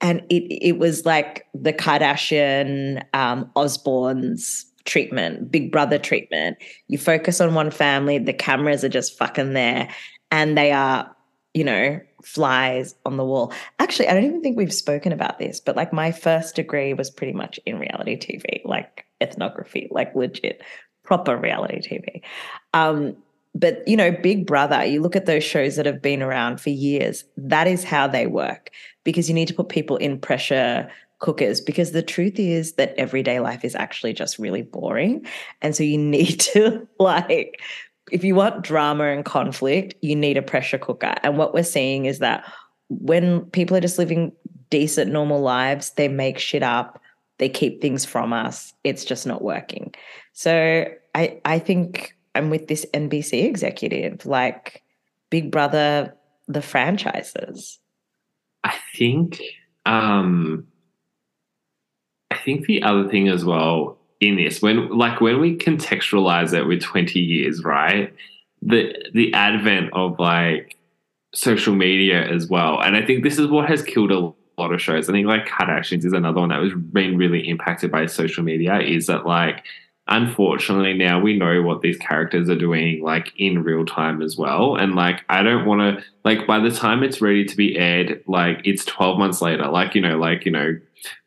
[0.00, 6.56] And it it was like the Kardashian um, Osbournes treatment, Big Brother treatment.
[6.88, 9.88] You focus on one family, the cameras are just fucking there,
[10.30, 11.14] and they are,
[11.54, 13.52] you know, flies on the wall.
[13.78, 17.10] Actually, I don't even think we've spoken about this, but like my first degree was
[17.10, 20.62] pretty much in reality TV, like ethnography, like legit
[21.04, 22.22] proper reality TV.
[22.74, 23.16] Um,
[23.54, 26.70] but you know, Big Brother, you look at those shows that have been around for
[26.70, 28.70] years, that is how they work
[29.04, 33.40] because you need to put people in pressure cookers because the truth is that everyday
[33.40, 35.26] life is actually just really boring.
[35.62, 37.60] And so you need to like
[38.10, 41.14] if you want drama and conflict, you need a pressure cooker.
[41.22, 42.44] And what we're seeing is that
[42.88, 44.32] when people are just living
[44.70, 47.00] decent, normal lives, they make shit up,
[47.38, 48.72] they keep things from us.
[48.84, 49.94] It's just not working.
[50.32, 54.82] So I I think I'm with this NBC executive, like
[55.30, 56.14] Big Brother,
[56.46, 57.78] the franchises.
[58.64, 59.40] I think
[59.86, 60.66] um
[62.30, 66.64] I think the other thing as well in this, when like when we contextualize it
[66.64, 68.12] with 20 years, right?
[68.62, 70.76] The the advent of like
[71.34, 72.80] social media as well.
[72.80, 75.08] And I think this is what has killed a lot of shows.
[75.08, 78.80] I think like Kardashians is another one that was been really impacted by social media,
[78.80, 79.64] is that like
[80.08, 84.74] unfortunately now we know what these characters are doing like in real time as well
[84.74, 88.22] and like i don't want to like by the time it's ready to be aired
[88.26, 90.78] like it's 12 months later like you know like you know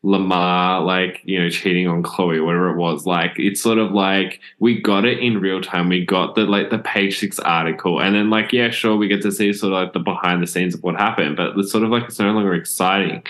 [0.02, 3.06] lamar like you know cheating on khloe whatever it was.
[3.06, 5.88] Like it's sort of like we got it in real time.
[5.88, 8.00] We got the like the page six article.
[8.00, 10.46] And then like yeah sure we get to see sort of like the behind the
[10.46, 13.22] scenes of what happened but it's sort of like it's no longer exciting.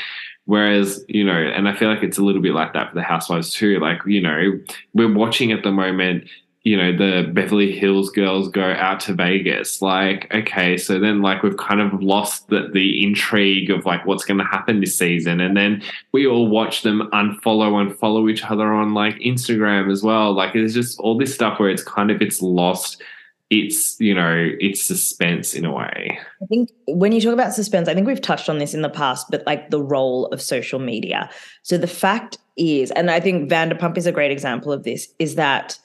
[0.44, 3.02] Whereas, you know, and I feel like it's a little bit like that for the
[3.02, 3.78] housewives too.
[3.78, 4.58] Like, you know,
[4.92, 6.28] we're watching at the moment,
[6.64, 9.82] you know, the Beverly Hills girls go out to Vegas.
[9.82, 14.24] Like, okay, so then like we've kind of lost the, the intrigue of like what's
[14.24, 15.40] going to happen this season.
[15.40, 15.82] And then
[16.12, 20.32] we all watch them unfollow and follow each other on like Instagram as well.
[20.32, 23.02] Like, there's just all this stuff where it's kind of, it's lost
[23.50, 27.86] it's you know it's suspense in a way i think when you talk about suspense
[27.86, 30.78] i think we've touched on this in the past but like the role of social
[30.78, 31.28] media
[31.62, 35.34] so the fact is and i think vanderpump is a great example of this is
[35.34, 35.78] that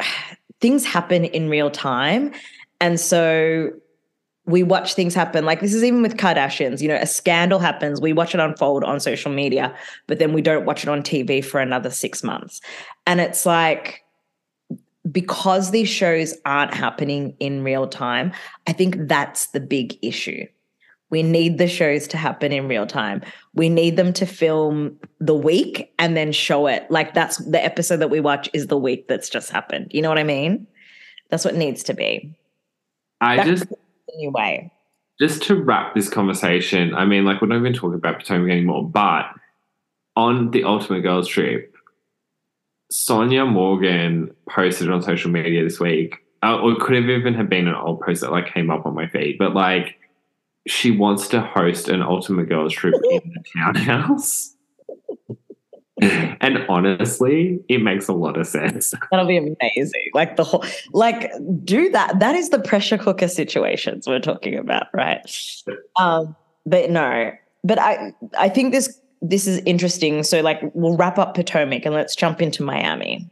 [0.60, 2.32] things happen in real time.
[2.80, 3.70] And so
[4.44, 5.44] we watch things happen.
[5.44, 8.00] Like this is even with kardashians you know a scandal happens.
[8.00, 9.74] We watch it unfold on social media
[10.06, 12.60] but then we don't watch it on tv for another six months.
[13.06, 14.02] And it's like
[15.10, 18.32] because these shows aren't happening in real time,
[18.66, 20.46] I think that's the big issue.
[21.10, 23.22] We need the shows to happen in real time.
[23.54, 26.90] We need them to film the week and then show it.
[26.90, 29.90] Like that's the episode that we watch is the week that's just happened.
[29.92, 30.66] You know what I mean?
[31.30, 32.36] That's what needs to be.
[33.20, 33.72] I that's just
[34.14, 34.70] anyway.
[35.20, 38.88] Just to wrap this conversation, I mean, like we're not even talking about Potomac anymore,
[38.88, 39.26] but
[40.14, 41.74] on the Ultimate Girls trip,
[42.92, 47.48] Sonja Morgan posted on social media this week, uh, or it could have even have
[47.48, 49.96] been an old post that like came up on my feed, but like
[50.66, 54.54] she wants to host an Ultimate Girls trip in the townhouse.
[56.00, 58.94] and honestly, it makes a lot of sense.
[59.10, 60.10] That'll be amazing.
[60.14, 61.30] Like the whole, like
[61.64, 62.20] do that.
[62.20, 65.20] That is the pressure cooker situations we're talking about, right?
[65.96, 66.36] Um,
[66.66, 67.32] but no,
[67.64, 70.22] but I, I think this this is interesting.
[70.22, 73.28] So, like, we'll wrap up Potomac and let's jump into Miami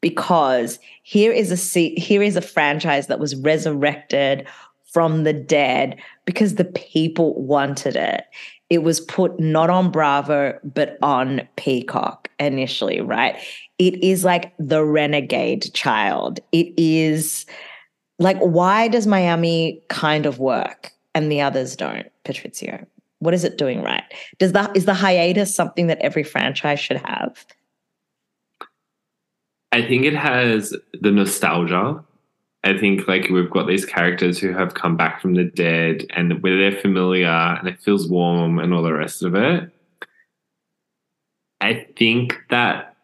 [0.00, 4.46] because here is a here is a franchise that was resurrected
[4.92, 5.96] from the dead
[6.30, 8.24] because the people wanted it.
[8.68, 13.36] It was put not on Bravo but on Peacock initially, right?
[13.78, 16.38] It is like the renegade child.
[16.52, 17.46] It is
[18.20, 22.86] like why does Miami kind of work and the others don't, Patrizio?
[23.18, 24.04] what is it doing right?
[24.38, 27.44] Does that is the hiatus something that every franchise should have?
[29.72, 32.02] I think it has the nostalgia.
[32.62, 36.42] I think like we've got these characters who have come back from the dead and
[36.42, 39.70] where they're familiar and it feels warm and all the rest of it.
[41.60, 42.96] I think that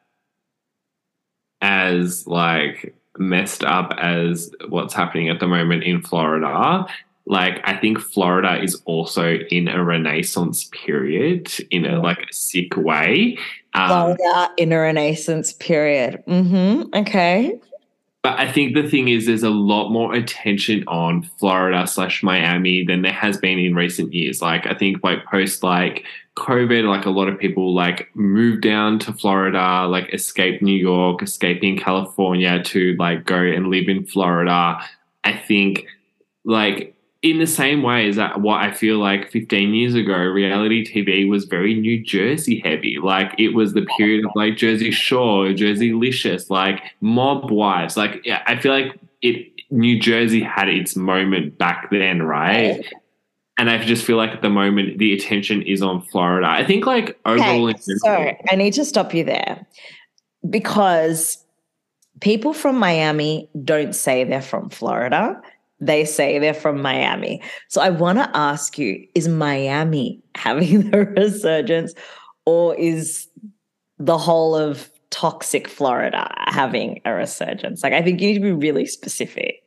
[1.62, 6.86] as like messed up as what's happening at the moment in Florida,
[7.24, 12.76] like I think Florida is also in a renaissance period in a like a sick
[12.76, 13.38] way.
[13.74, 16.22] Um, Florida in a renaissance period.
[16.26, 16.94] Mm-hmm.
[16.94, 17.58] Okay.
[18.26, 22.84] But I think the thing is, there's a lot more attention on Florida slash Miami
[22.84, 24.42] than there has been in recent years.
[24.42, 26.04] Like I think like post like
[26.36, 31.22] COVID, like a lot of people like moved down to Florida, like escape New York,
[31.22, 34.80] escaping California to like go and live in Florida.
[35.22, 35.86] I think
[36.44, 40.84] like in the same way as that what I feel like 15 years ago, reality
[40.84, 42.98] TV was very New Jersey heavy.
[43.02, 47.96] Like it was the period of like Jersey Shore, Jerseylicious, like Mob Wives.
[47.96, 52.84] Like yeah, I feel like it New Jersey had its moment back then, right?
[53.58, 56.46] And I just feel like at the moment the attention is on Florida.
[56.48, 57.70] I think like overall.
[57.70, 59.66] Okay, so I need to stop you there
[60.48, 61.42] because
[62.20, 65.40] people from Miami don't say they're from Florida.
[65.80, 67.42] They say they're from Miami.
[67.68, 71.94] So I want to ask you is Miami having the resurgence
[72.44, 73.28] or is
[73.98, 77.82] the whole of toxic Florida having a resurgence?
[77.82, 79.62] Like, I think you need to be really specific.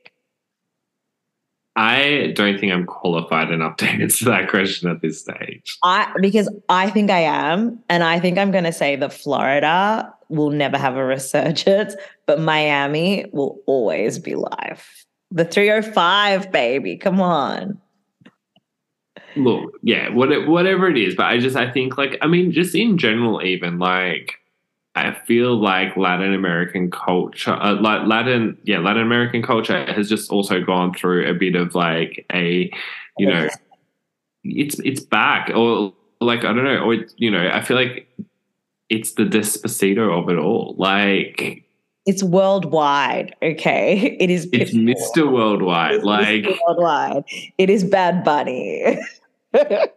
[1.75, 5.77] I don't think I'm qualified enough to answer that question at this stage.
[5.83, 10.13] I because I think I am, and I think I'm going to say that Florida
[10.27, 11.95] will never have a resurgence,
[12.25, 15.05] but Miami will always be live.
[15.31, 17.79] The 305, baby, come on.
[19.35, 22.97] Look, yeah, whatever it is, but I just I think like I mean, just in
[22.97, 24.39] general, even like
[24.95, 30.31] I feel like Latin American culture, uh, like Latin, yeah, Latin American culture has just
[30.31, 32.71] also gone through a bit of like a,
[33.17, 33.47] you know,
[34.43, 38.07] it's it's back or like I don't know, or you know, I feel like
[38.89, 40.75] it's the despacito of it all.
[40.77, 41.63] Like
[42.09, 43.35] it's worldwide.
[43.43, 44.49] Okay, it is.
[44.51, 45.31] It's Mr.
[45.31, 46.03] Worldwide.
[46.03, 46.57] Like Mr.
[46.67, 47.23] worldwide.
[47.59, 48.97] It is Bad Bunny.
[49.51, 49.93] but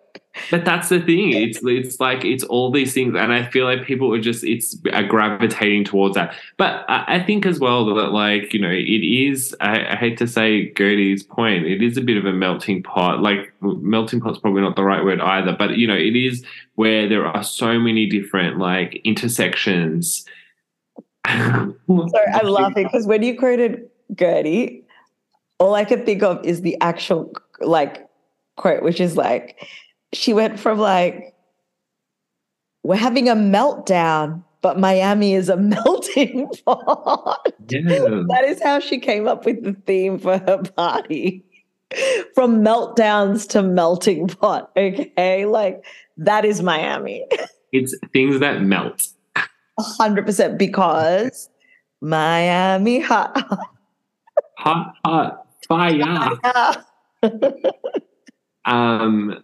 [0.51, 1.33] that's the thing.
[1.33, 4.77] It's it's like it's all these things, and I feel like people are just it's
[4.93, 6.35] are gravitating towards that.
[6.59, 9.57] But I, I think as well that like you know it is.
[9.61, 11.65] I, I, hate to say Guerdy's point.
[11.65, 13.23] It is a bit of a melting pot.
[13.23, 15.57] Like melting pot's probably not the right word either.
[15.59, 16.45] But you know it is
[16.75, 20.27] where there are so many different like intersections.
[21.27, 24.83] Sorry, I'm laughing because when you quoted Guerdy,
[25.59, 28.09] all I can think of is the actual like
[28.57, 29.69] quote, which is like
[30.13, 31.35] she went from like,
[32.83, 37.53] we're having a meltdown, but Miami is a melting pot.
[37.69, 38.23] Yeah.
[38.29, 41.45] that is how she came up with the theme for her party.
[42.35, 44.71] From meltdowns to melting pot.
[44.77, 45.45] Okay.
[45.45, 45.85] Like
[46.17, 47.27] that is Miami.
[47.73, 49.09] It's things that melt.
[49.83, 51.51] Hundred percent because
[52.01, 53.37] Miami hot.
[54.59, 56.03] hot, hot, fire.
[58.65, 59.43] um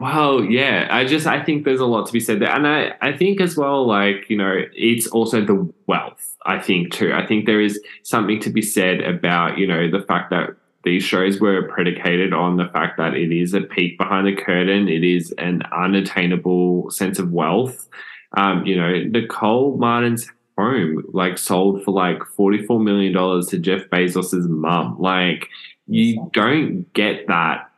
[0.00, 2.92] well, yeah, I just I think there's a lot to be said there, and I
[3.00, 6.36] I think as well, like you know, it's also the wealth.
[6.46, 7.12] I think too.
[7.12, 10.50] I think there is something to be said about you know the fact that
[10.84, 14.88] these shows were predicated on the fact that it is a peek behind the curtain.
[14.88, 17.88] It is an unattainable sense of wealth.
[18.36, 23.58] Um, you know, Nicole Martin's home like sold for like forty four million dollars to
[23.58, 24.96] Jeff Bezos's mum.
[24.98, 25.48] Like
[25.86, 27.70] you don't get that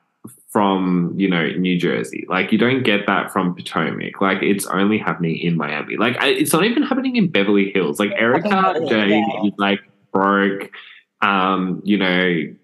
[0.49, 2.27] from you know New Jersey.
[2.29, 4.21] Like you don't get that from Potomac.
[4.21, 5.97] Like it's only happening in Miami.
[5.97, 8.01] Like I, it's not even happening in Beverly Hills.
[8.01, 9.51] Like Erika Jayne yeah.
[9.59, 9.81] like
[10.13, 10.71] broke.
[11.23, 12.55] Um, you know,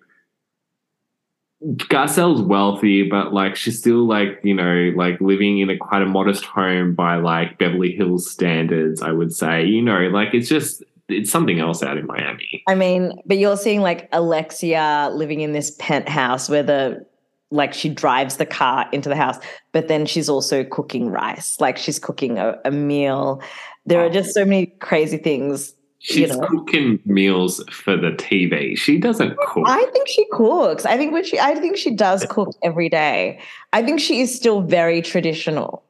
[1.65, 6.07] Garcelle's wealthy, but like she's still like you know like living in a quite a
[6.07, 9.01] modest home by like Beverly Hills standards.
[9.01, 12.63] I would say you know like it's just it's something else out in Miami.
[12.67, 17.07] I mean, but you're seeing like Alexia living in this penthouse where the
[17.51, 19.39] like she drives the car into the house,
[19.73, 21.61] but then she's also cooking rice.
[21.61, 23.41] Like she's cooking a, a meal.
[23.87, 25.73] There are just so many crazy things.
[26.07, 26.47] She's you know.
[26.47, 28.79] cooking meals for the TV.
[28.79, 29.65] She doesn't cook.
[29.67, 30.87] I think she cooks.
[30.87, 33.41] I think when she I think she does cook every day.
[33.73, 35.83] I think she is still very traditional.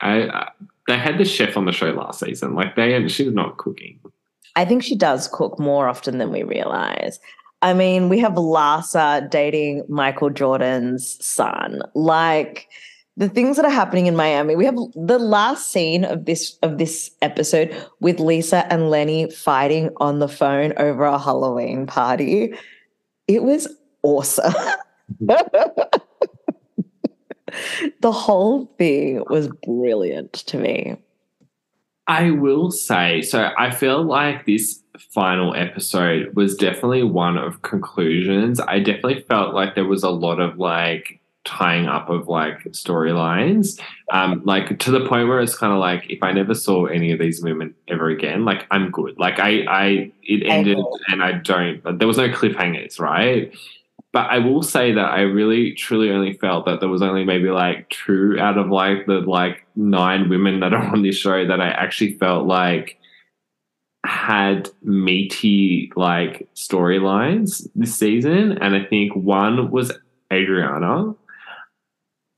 [0.00, 0.48] I uh,
[0.86, 2.54] they had the chef on the show last season.
[2.54, 4.00] Like they she's not cooking.
[4.56, 7.20] I think she does cook more often than we realize.
[7.60, 11.82] I mean, we have Larsa dating Michael Jordan's son.
[11.94, 12.66] Like
[13.18, 14.54] the things that are happening in Miami.
[14.54, 19.90] We have the last scene of this of this episode with Lisa and Lenny fighting
[19.96, 22.54] on the phone over a Halloween party.
[23.26, 23.66] It was
[24.04, 24.54] awesome.
[25.20, 26.00] the
[28.04, 30.96] whole thing was brilliant to me.
[32.06, 34.80] I will say, so I feel like this
[35.10, 38.60] final episode was definitely one of conclusions.
[38.60, 43.80] I definitely felt like there was a lot of like tying up of like storylines,
[44.12, 47.10] um, like to the point where it's kind of like if I never saw any
[47.10, 49.18] of these women ever again, like I'm good.
[49.18, 50.76] Like I, I, it ended,
[51.08, 51.98] and I don't.
[51.98, 53.50] There was no cliffhangers, right?
[54.12, 57.48] But I will say that I really truly only felt that there was only maybe
[57.48, 61.60] like two out of like the like nine women that are on this show that
[61.62, 62.98] I actually felt like
[64.04, 68.58] had meaty like storylines this season.
[68.58, 69.92] And I think one was
[70.30, 71.14] Adriana.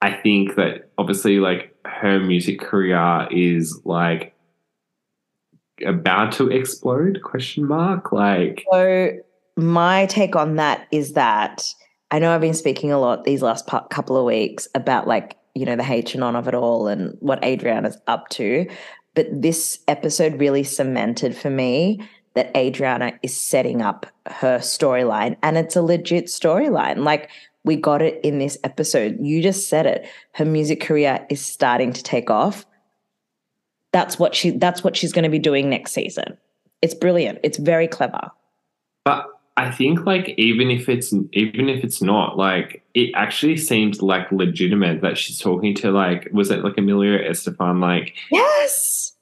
[0.03, 4.35] I think that obviously like her music career is like
[5.87, 9.13] about to explode question mark like so
[9.57, 11.63] my take on that is that
[12.11, 15.65] I know I've been speaking a lot these last couple of weeks about like, you
[15.65, 18.69] know, the H and on of it all and what Adriana's up to.
[19.15, 22.01] But this episode really cemented for me
[22.35, 27.05] that Adriana is setting up her storyline and it's a legit storyline.
[27.05, 27.31] Like
[27.65, 29.19] we got it in this episode.
[29.21, 30.09] You just said it.
[30.33, 32.65] Her music career is starting to take off.
[33.93, 36.39] That's what she that's what she's going to be doing next season.
[36.81, 37.41] It's brilliant.
[37.43, 38.31] It's very clever.
[39.05, 39.27] But
[39.57, 44.31] I think like even if it's even if it's not like it actually seems like
[44.33, 49.13] legitimate that she's talking to like was it like Emilio Estefan like yes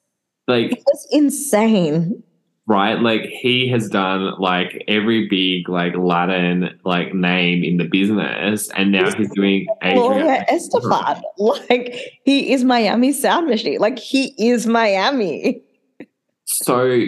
[0.46, 2.22] like it's insane
[2.68, 3.00] right?
[3.00, 8.92] Like he has done like every big like Latin like name in the business and
[8.92, 13.80] now he's doing Emilio Estefan like he is Miami sound machine.
[13.80, 15.62] Like he is Miami.
[16.44, 17.06] So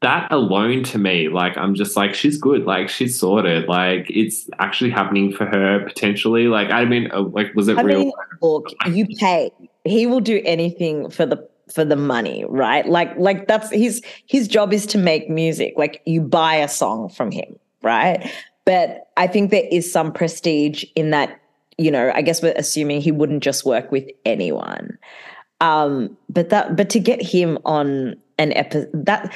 [0.00, 4.50] that alone to me, like I'm just like she's good, like she's sorted, like it's
[4.58, 6.48] actually happening for her potentially.
[6.48, 7.98] Like I mean, uh, like was it I real?
[8.00, 9.52] Mean, look, you pay.
[9.84, 12.86] He will do anything for the for the money, right?
[12.86, 15.74] Like like that's his his job is to make music.
[15.76, 18.30] Like you buy a song from him, right?
[18.64, 21.38] But I think there is some prestige in that.
[21.78, 24.98] You know, I guess we're assuming he wouldn't just work with anyone.
[25.60, 29.32] Um, but that but to get him on an episode that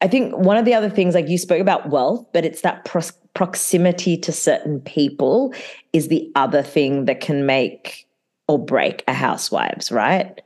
[0.00, 2.84] I think one of the other things, like you spoke about wealth, but it's that
[2.84, 3.02] pro-
[3.34, 5.54] proximity to certain people
[5.92, 8.06] is the other thing that can make
[8.46, 10.42] or break a housewives, right?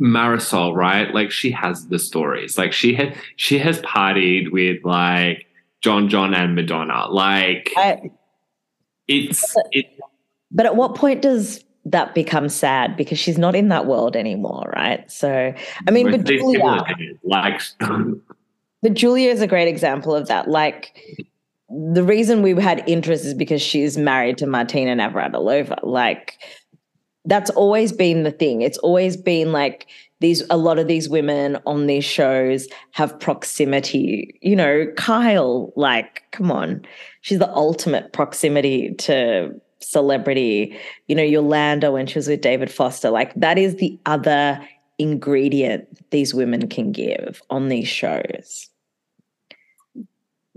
[0.00, 1.12] Marisol, right?
[1.12, 2.56] Like she has the stories.
[2.56, 5.46] Like she had she has partied with like
[5.80, 7.08] John John and Madonna.
[7.08, 8.10] Like I,
[9.08, 9.86] it's it
[10.50, 14.72] But at what point does that become sad because she's not in that world anymore,
[14.74, 15.10] right?
[15.10, 15.52] So
[15.86, 16.84] I mean, but Julia,
[17.24, 17.60] like
[18.82, 20.48] but Julia is a great example of that.
[20.48, 21.26] Like
[21.68, 25.80] the reason we had interest is because she's married to Martina Navratilova.
[25.82, 26.38] Like
[27.24, 28.62] that's always been the thing.
[28.62, 29.86] It's always been like
[30.20, 34.38] these a lot of these women on these shows have proximity.
[34.40, 36.84] You know, Kyle, like, come on.
[37.20, 40.76] She's the ultimate proximity to celebrity.
[41.06, 43.10] You know, Yolanda when she was with David Foster.
[43.10, 44.60] Like that is the other
[44.98, 48.68] ingredient these women can give on these shows.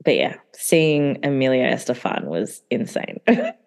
[0.03, 3.19] But yeah, seeing Emilio Estefan was insane.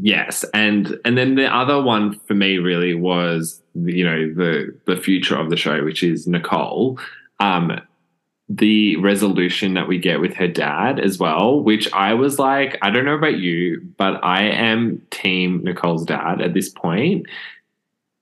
[0.00, 4.96] yes, and and then the other one for me really was you know the the
[4.96, 6.98] future of the show, which is Nicole.
[7.40, 7.80] Um,
[8.50, 12.90] the resolution that we get with her dad as well, which I was like, I
[12.90, 17.26] don't know about you, but I am team Nicole's dad at this point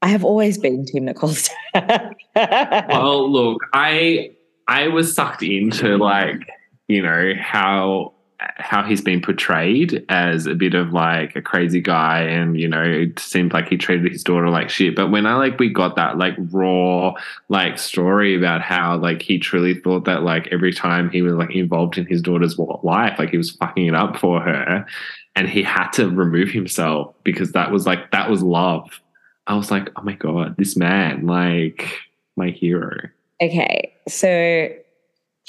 [0.02, 2.14] I have always been Team Nicole's dad.
[2.36, 4.32] well, look, I
[4.66, 6.40] I was sucked into like
[6.88, 8.12] you know how
[8.56, 12.82] how he's been portrayed as a bit of like a crazy guy and you know
[12.82, 15.96] it seemed like he treated his daughter like shit but when i like we got
[15.96, 17.12] that like raw
[17.48, 21.54] like story about how like he truly thought that like every time he was like
[21.54, 24.86] involved in his daughter's life like he was fucking it up for her
[25.34, 29.00] and he had to remove himself because that was like that was love
[29.46, 31.98] I was like, oh my God, this man, like
[32.36, 33.08] my hero.
[33.40, 33.92] Okay.
[34.08, 34.68] So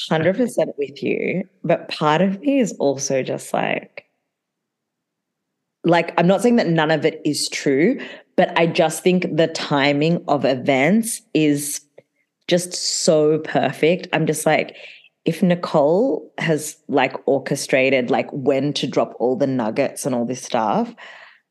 [0.10, 1.48] 100% with you.
[1.64, 4.06] But part of me is also just like,
[5.84, 7.99] like, I'm not saying that none of it is true,
[8.36, 11.82] but I just think the timing of events is
[12.48, 14.07] just so perfect.
[14.14, 14.76] I'm just like,
[15.26, 20.41] if Nicole has like orchestrated like when to drop all the nuggets and all this
[20.41, 20.94] stuff,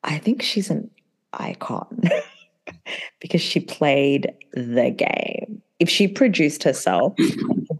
[0.04, 0.90] I think she's an
[1.32, 2.02] icon.
[3.20, 5.62] because she played the game.
[5.78, 7.14] If she produced herself,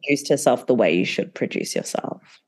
[0.04, 2.40] produced herself the way you should produce yourself.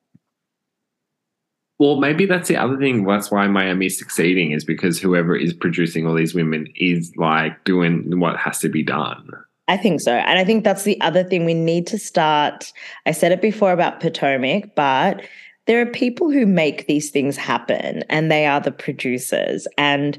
[1.78, 3.04] Well, maybe that's the other thing.
[3.04, 8.20] That's why Miami's succeeding is because whoever is producing all these women is like doing
[8.20, 9.28] what has to be done.
[9.66, 10.12] I think so.
[10.12, 12.72] And I think that's the other thing we need to start.
[13.06, 15.22] I said it before about Potomac, but
[15.66, 19.66] there are people who make these things happen and they are the producers.
[19.78, 20.18] And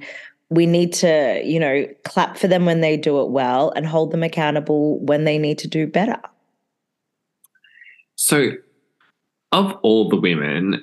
[0.49, 4.12] we need to, you know, clap for them when they do it well and hold
[4.12, 6.20] them accountable when they need to do better.
[8.26, 8.53] So,
[9.52, 10.81] of all the women,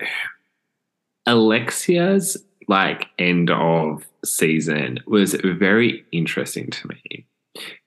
[1.26, 2.36] Alexia's
[2.68, 7.26] like end of season was very interesting to me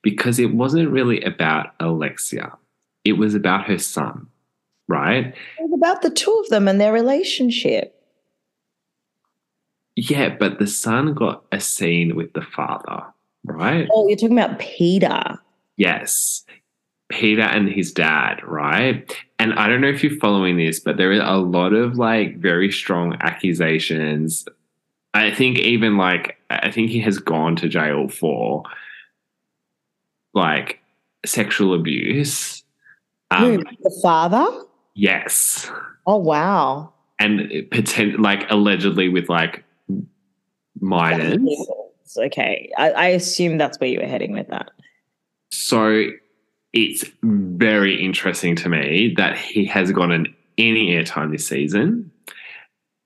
[0.01, 2.51] because it wasn't really about Alexia.
[3.05, 4.27] It was about her son,
[4.89, 5.27] right?
[5.27, 7.97] It was about the two of them and their relationship.
[9.95, 13.05] Yeah, but the son got a scene with the father,
[13.45, 13.87] right?
[13.89, 15.39] Oh, you're talking about Peter.
[15.77, 16.43] Yes.
[17.09, 19.11] Peter and his dad, right?
[19.39, 22.37] And I don't know if you're following this, but there are a lot of like
[22.37, 24.45] very strong accusations.
[25.13, 28.63] I think even like, I think he has gone to jail for
[30.33, 30.79] like
[31.25, 32.63] sexual abuse
[33.37, 34.45] Who, Um, the father?
[34.93, 35.71] yes,
[36.07, 36.91] Oh wow.
[37.19, 39.63] and potent like allegedly with like
[40.79, 41.39] minors.
[42.17, 42.69] Okay.
[42.77, 44.71] I, I assume that's where you were heading with that.
[45.51, 46.05] So
[46.75, 52.11] it's very interesting to me that he has gotten any airtime this season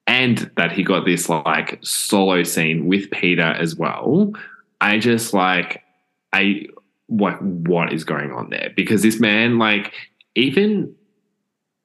[0.07, 4.33] and that he got this like solo scene with Peter as well.
[4.81, 5.83] I just like
[6.33, 6.65] I
[7.05, 8.71] what what is going on there?
[8.75, 9.93] Because this man, like,
[10.33, 10.93] even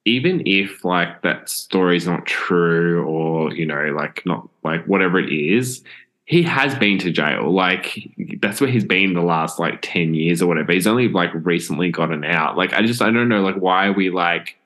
[0.05, 5.31] even if like that story's not true or you know, like not like whatever it
[5.31, 5.83] is,
[6.25, 7.51] he has been to jail.
[7.51, 8.09] Like
[8.41, 10.73] that's where he's been the last like 10 years or whatever.
[10.73, 12.57] He's only like recently gotten out.
[12.57, 14.57] Like I just I don't know, like why are we like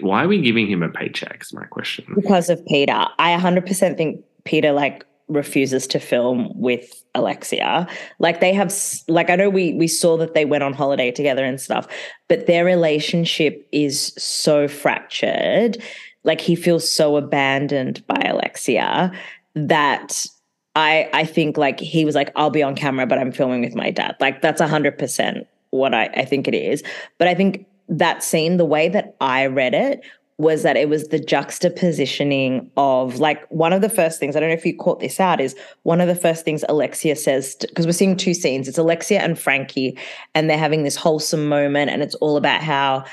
[0.00, 1.42] why are we giving him a paycheck?
[1.42, 2.04] Is my question.
[2.16, 3.06] Because of Peter.
[3.18, 7.86] I 100% think Peter like refuses to film with Alexia.
[8.18, 8.74] Like they have
[9.06, 11.86] like I know we we saw that they went on holiday together and stuff,
[12.28, 15.80] but their relationship is so fractured.
[16.24, 19.12] Like he feels so abandoned by Alexia
[19.54, 20.26] that
[20.74, 23.74] I I think like he was like I'll be on camera but I'm filming with
[23.74, 24.16] my dad.
[24.20, 26.82] Like that's a 100% what I I think it is.
[27.18, 30.02] But I think that scene the way that I read it
[30.36, 34.48] was that it was the juxtapositioning of like one of the first things, I don't
[34.48, 37.86] know if you caught this out, is one of the first things Alexia says, because
[37.86, 38.66] we're seeing two scenes.
[38.66, 39.96] It's Alexia and Frankie,
[40.34, 43.04] and they're having this wholesome moment, and it's all about how,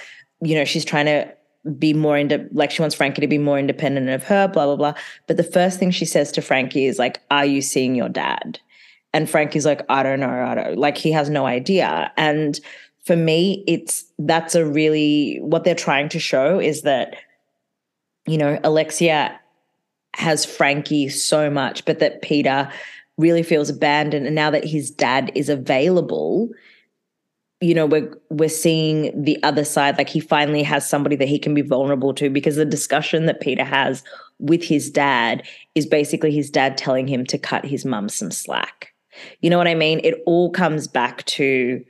[0.42, 1.32] you know, she's trying to
[1.78, 4.76] be more into like she wants Frankie to be more independent of her, blah, blah,
[4.76, 4.94] blah.
[5.28, 8.60] But the first thing she says to Frankie is like, Are you seeing your dad?
[9.14, 12.12] And Frankie's like, I don't know, I don't like he has no idea.
[12.18, 12.60] And
[13.06, 17.16] for me, it's that's a really what they're trying to show is that,
[18.26, 19.38] you know, Alexia
[20.14, 22.72] has Frankie so much, but that Peter
[23.18, 24.26] really feels abandoned.
[24.26, 26.50] And now that his dad is available,
[27.62, 29.98] you know, we're we're seeing the other side.
[29.98, 33.40] Like he finally has somebody that he can be vulnerable to because the discussion that
[33.40, 34.04] Peter has
[34.40, 35.44] with his dad
[35.76, 38.94] is basically his dad telling him to cut his mum some slack.
[39.42, 40.02] You know what I mean?
[40.04, 41.84] It all comes back to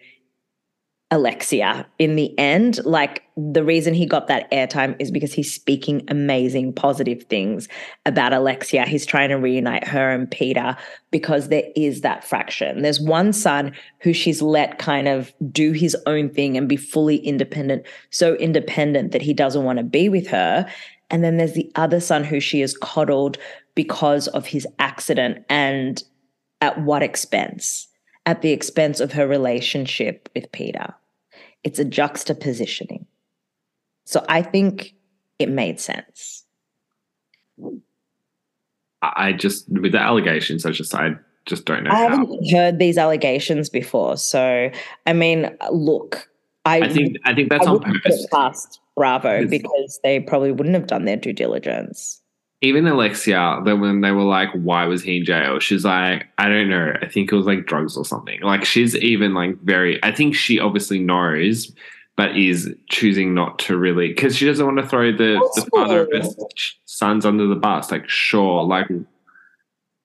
[1.14, 2.84] Alexia in the end.
[2.86, 7.68] Like the reason he got that airtime is because he's speaking amazing, positive things
[8.06, 8.86] about Alexia.
[8.86, 10.78] He's trying to reunite her and Peter
[11.12, 12.82] because there is that fraction.
[12.82, 17.18] There's one son who she's let kind of do his own thing and be fully
[17.18, 20.66] independent, so independent that he doesn't want to be with her.
[21.10, 23.38] And then there's the other son who she has coddled
[23.76, 26.02] because of his accident and
[26.62, 27.88] at what expense?
[28.26, 30.94] At the expense of her relationship with Peter.
[31.64, 33.06] It's a juxtapositioning.
[34.06, 34.94] So I think
[35.40, 36.44] it made sense.
[39.02, 41.16] I just with the allegations, I just I
[41.46, 42.10] just don't know I how.
[42.10, 44.18] haven't heard these allegations before.
[44.18, 44.70] So,
[45.08, 46.30] I mean, look,
[46.66, 48.28] I, I think I think that's I on purpose.
[48.32, 52.21] past Bravo because they probably wouldn't have done their due diligence.
[52.62, 56.48] Even Alexia, that when they were like, "Why was he in jail?" She's like, "I
[56.48, 56.94] don't know.
[57.02, 60.04] I think it was like drugs or something." Like she's even like very.
[60.04, 61.72] I think she obviously knows,
[62.16, 66.04] but is choosing not to really because she doesn't want to throw the, the father
[66.04, 66.30] of her
[66.86, 67.92] sons under the bus.
[67.92, 68.88] Like, sure, like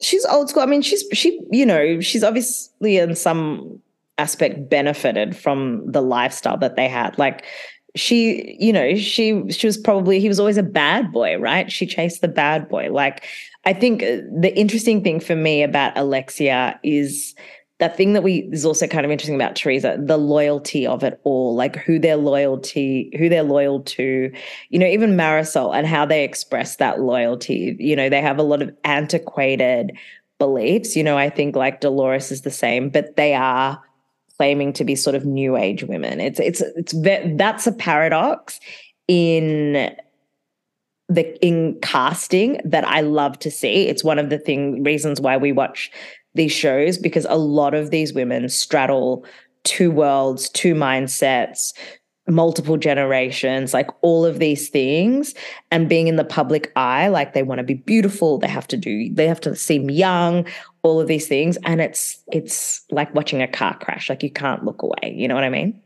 [0.01, 0.63] she's old school.
[0.63, 3.81] I mean, she's she, you know, she's obviously in some
[4.19, 7.19] aspect benefited from the lifestyle that they had.
[7.19, 7.45] Like
[7.97, 11.71] she, you know, she she was probably he was always a bad boy, right?
[11.73, 12.93] She chased the bad boy.
[12.93, 13.25] Like
[13.65, 17.35] I think uh, the interesting thing for me about Alexia is
[17.79, 21.21] that thing that we is also kind of interesting about Teresa, the loyalty of it
[21.25, 24.33] all, like who they're loyalty, who they're loyal to,
[24.71, 27.77] you know, even Marisol and how they express that loyalty.
[27.79, 29.93] You know, they have a lot of antiquated
[30.39, 30.97] beliefs.
[30.97, 33.83] You know, I think like Dolores is the same, but they are
[34.37, 36.21] claiming to be sort of new age women.
[36.21, 36.95] It's it's it's
[37.37, 38.61] that's a paradox
[39.09, 39.95] in
[41.09, 43.89] the in casting that I love to see.
[43.89, 45.91] It's one of the thing reasons why we watch
[46.35, 49.25] these shows because a lot of these women straddle
[49.65, 51.73] two worlds, two mindsets,
[52.29, 55.35] multiple generations, like all of these things
[55.71, 58.77] and being in the public eye like they want to be beautiful, they have to
[58.77, 60.47] do they have to seem young,
[60.83, 64.65] all of these things and it's it's like watching a car crash like you can't
[64.65, 65.81] look away, you know what I mean?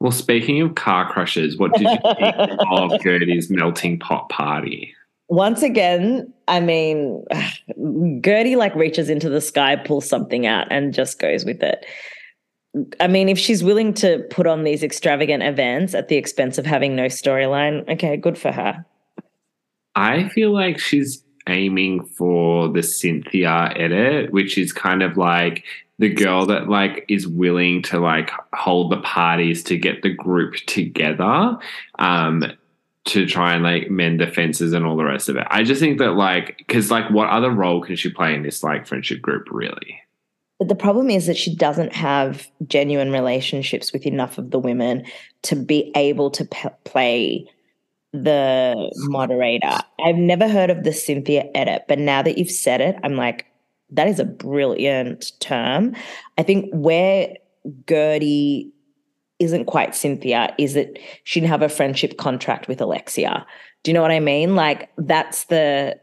[0.00, 4.94] Well, speaking of car crashes, what did you think of Guerdy's melting pot party?
[5.32, 7.24] once again, I mean,
[8.22, 11.86] Gertie like reaches into the sky, pulls something out, and just goes with it.
[13.00, 16.64] I mean, if she's willing to put on these extravagant events at the expense of
[16.64, 18.84] having no storyline, okay, good for her.
[19.94, 25.64] I feel like she's aiming for the Cynthia edit, which is kind of like
[25.98, 30.56] the girl that like is willing to like hold the parties to get the group
[30.66, 31.56] together
[31.98, 32.44] um
[33.04, 35.46] to try and like mend the fences and all the rest of it.
[35.50, 38.62] I just think that like because like what other role can she play in this
[38.62, 40.01] like friendship group really?
[40.62, 45.04] But the problem is that she doesn't have genuine relationships with enough of the women
[45.42, 46.44] to be able to
[46.84, 47.50] play
[48.12, 49.80] the moderator.
[49.98, 53.46] I've never heard of the Cynthia edit, but now that you've said it, I'm like,
[53.90, 55.96] that is a brilliant term.
[56.38, 57.34] I think where
[57.86, 58.70] Guerdy
[59.40, 63.44] isn't quite Cynthia is that she didn't have a friendship contract with Alexia.
[63.82, 64.54] Do you know what I mean?
[64.54, 65.98] Like that's the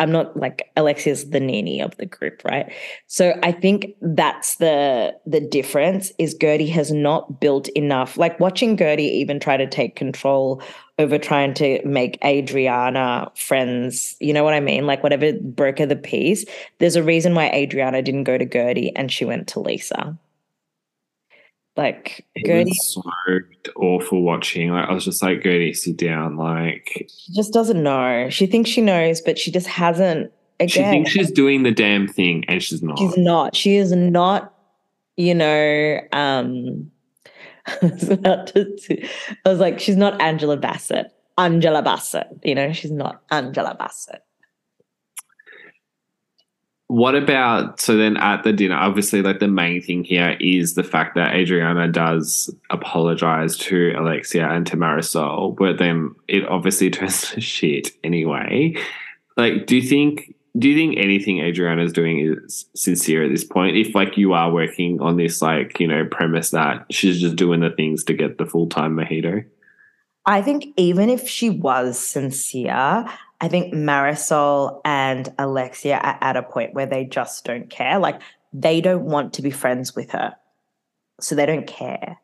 [0.00, 2.72] I'm not like Alexia's the nanny of the group, right?
[3.08, 8.16] So I think that's the the difference is Guerdy has not built enough.
[8.16, 10.62] Like watching Guerdy even try to take control
[10.98, 14.16] over trying to make Adriana friends.
[14.20, 14.86] You know what I mean?
[14.86, 16.44] Like whatever broke the peace.
[16.78, 20.16] There's a reason why Adriana didn't go to Guerdy and she went to Lisa.
[21.78, 22.26] Like
[22.66, 23.02] was so
[23.76, 24.70] awful watching.
[24.70, 26.36] Like I was just like, Guerdy, sit down.
[26.36, 28.28] Like she just doesn't know.
[28.30, 30.32] She thinks she knows, but she just hasn't.
[30.58, 32.98] Again, she thinks she's doing the damn thing and she's not.
[32.98, 33.54] she's not.
[33.54, 34.52] She is not.
[35.16, 36.90] You know, um,
[37.68, 39.06] I was about to-
[39.44, 41.12] I was like, she's not Angela Bassett.
[41.38, 42.26] Angela Bassett.
[42.42, 44.22] You know, she's not Angela Bassett.
[46.88, 48.74] What about so then at the dinner?
[48.74, 54.48] Obviously, like the main thing here is the fact that Adriana does apologize to Alexia
[54.48, 58.74] and to Marisol, but then it obviously turns to shit anyway.
[59.36, 63.44] Like, do you think do you think anything Adriana is doing is sincere at this
[63.44, 63.76] point?
[63.76, 67.60] If like you are working on this like, you know, premise that she's just doing
[67.60, 69.44] the things to get the full time mojito.
[70.24, 73.06] I think even if she was sincere,
[73.40, 77.98] I think Marisol and Alexia are at a point where they just don't care.
[77.98, 78.20] Like
[78.52, 80.34] they don't want to be friends with her.
[81.20, 82.18] So they don't care.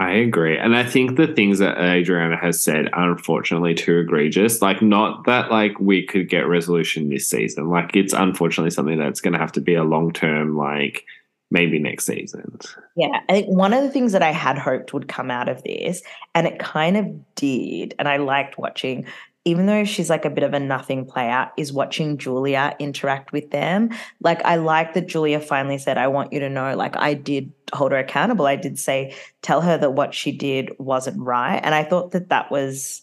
[0.00, 0.56] I agree.
[0.56, 4.62] And I think the things that Adriana has said are unfortunately too egregious.
[4.62, 7.68] Like, not that like we could get resolution this season.
[7.68, 11.04] Like, it's unfortunately something that's going to have to be a long term, like
[11.50, 12.58] maybe next season.
[12.96, 13.20] Yeah.
[13.28, 16.02] I think one of the things that I had hoped would come out of this,
[16.34, 19.06] and it kind of did, and I liked watching,
[19.44, 23.50] even though she's like a bit of a nothing player, is watching Julia interact with
[23.50, 23.90] them.
[24.20, 27.50] Like, I like that Julia finally said, I want you to know, like, I did
[27.72, 28.46] hold her accountable.
[28.46, 31.60] I did say, tell her that what she did wasn't right.
[31.62, 33.02] And I thought that that was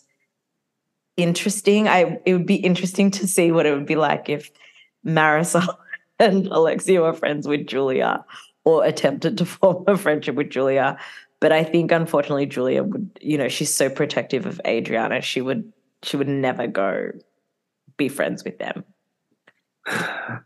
[1.17, 1.87] interesting.
[1.87, 4.51] I it would be interesting to see what it would be like if
[5.05, 5.77] Marisol
[6.19, 8.23] and Alexia were friends with Julia
[8.63, 10.97] or attempted to form a friendship with Julia.
[11.39, 15.71] But I think unfortunately Julia would, you know, she's so protective of Adriana, she would
[16.03, 17.11] she would never go
[17.97, 18.83] be friends with them.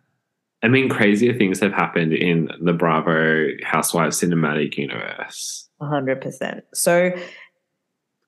[0.62, 5.70] I mean, crazier things have happened in the Bravo Housewives cinematic universe.
[5.82, 6.62] 100%.
[6.74, 7.14] So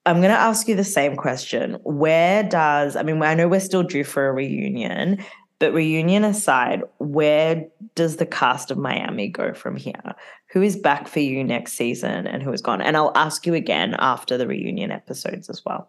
[0.06, 1.74] I'm going to ask you the same question.
[1.82, 5.22] Where does, I mean, I know we're still due for a reunion,
[5.62, 7.64] but reunion aside, where
[7.94, 10.16] does the cast of Miami go from here?
[10.50, 12.82] Who is back for you next season and who is gone?
[12.82, 15.88] And I'll ask you again after the reunion episodes as well.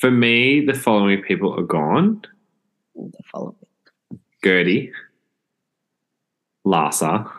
[0.00, 2.20] For me, the following people are gone
[2.94, 3.56] The following.
[4.44, 4.90] Guerdy,
[6.66, 7.32] Larsa.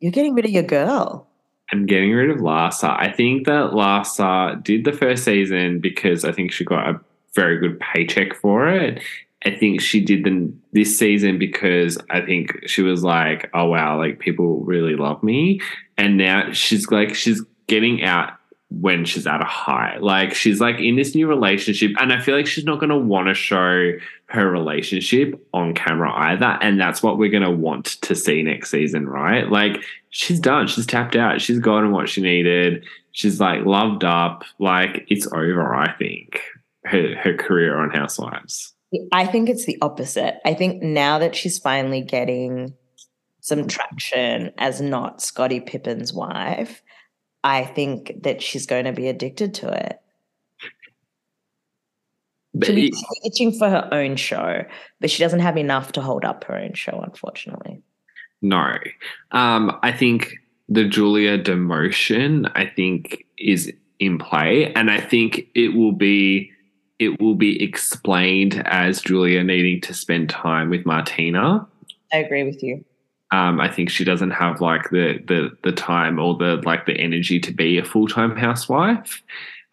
[0.00, 1.26] You're getting rid of your girl.
[1.72, 2.94] I'm getting rid of Larsa.
[3.00, 7.00] I think that Larsa did the first season because I think she got a
[7.34, 9.02] very good paycheck for it.
[9.44, 13.96] I think she did the this season because I think she was like, oh wow,
[13.98, 15.60] like people really love me.
[15.96, 18.32] And now she's like she's getting out
[18.70, 19.96] when she's at a high.
[19.98, 23.28] Like she's like in this new relationship, and I feel like she's not gonna want
[23.28, 23.92] to show
[24.26, 26.58] her relationship on camera either.
[26.60, 29.48] And that's what we're gonna want to see next season, right?
[29.48, 34.44] Like she's done, she's tapped out, she's gotten what she needed, she's like loved up,
[34.58, 36.40] like it's over, I think.
[36.84, 38.74] Her her career on Housewives.
[39.12, 40.36] I think it's the opposite.
[40.44, 42.74] I think now that she's finally getting
[43.40, 46.82] some traction as not Scottie Pippen's wife,
[47.44, 50.00] I think that she's going to be addicted to it.
[52.64, 52.92] She'll be
[53.24, 54.64] itching for her own show,
[55.00, 57.82] but she doesn't have enough to hold up her own show, unfortunately.
[58.42, 58.78] No.
[59.30, 60.34] Um, I think
[60.68, 64.72] the Julia demotion, I think, is in play.
[64.74, 66.50] And I think it will be
[66.98, 71.66] it will be explained as Julia needing to spend time with Martina.
[72.12, 72.84] I agree with you.
[73.30, 76.98] Um, I think she doesn't have like the the the time or the like the
[76.98, 79.22] energy to be a full time housewife.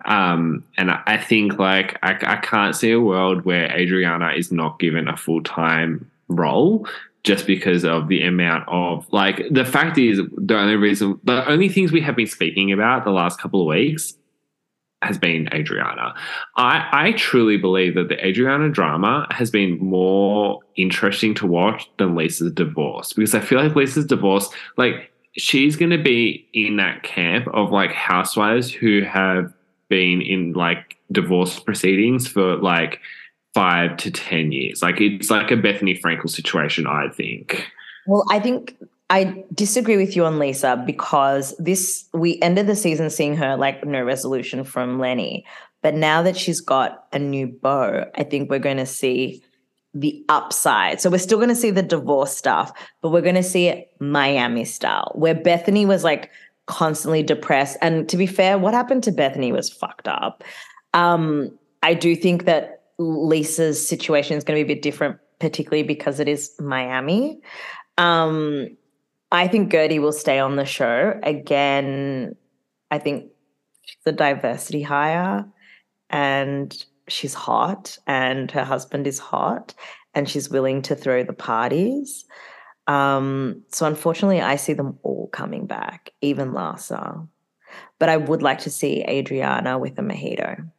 [0.04, 4.52] Um, and I, I think like I, I can't see a world where Adriana is
[4.52, 6.88] not given a full time role
[7.24, 11.70] just because of the amount of like the fact is the only reason the only
[11.70, 14.14] things we have been speaking about the last couple of weeks
[15.06, 16.14] has been Adriana.
[16.58, 22.16] I, I truly believe that the Adriana drama has been more interesting to watch than
[22.16, 27.04] Lisa's divorce because I feel like Lisa's divorce, like she's going to be in that
[27.04, 29.54] camp of like housewives who have
[29.90, 33.00] been in like divorce proceedings for like
[33.54, 34.82] five to 10 years.
[34.82, 37.66] Like it's like a Bethenny Frankel situation, I think.
[38.08, 38.76] Well, I think
[39.10, 43.86] I disagree with you on Lisa because this, we ended the season seeing her like
[43.86, 45.46] no resolution from Lenny.
[45.84, 49.44] But now that she's got a new beau, I think we're going to see
[49.94, 51.00] the upside.
[51.00, 52.72] So we're still going to see the divorce stuff,
[53.02, 56.32] but we're going to see it Miami style, where Bethenny was like
[56.66, 57.78] constantly depressed.
[57.82, 60.44] And to be fair, what happened to Bethenny was fucked up.
[60.96, 65.84] Um, I do think that Lisa's situation is going to be a bit different, particularly
[65.84, 67.40] because it is Miami.
[67.98, 68.76] Um,
[69.32, 71.20] I think Guerdy will stay on the show.
[71.24, 72.36] Again,
[72.92, 73.32] I think
[74.04, 75.46] the diversity hire
[76.10, 79.74] and she's hot and her husband is hot
[80.14, 82.26] and she's willing to throw the parties.
[82.88, 87.28] Um, so unfortunately, I see them all coming back, even Larsa.
[88.00, 90.70] But I would like to see Adriana with a mojito.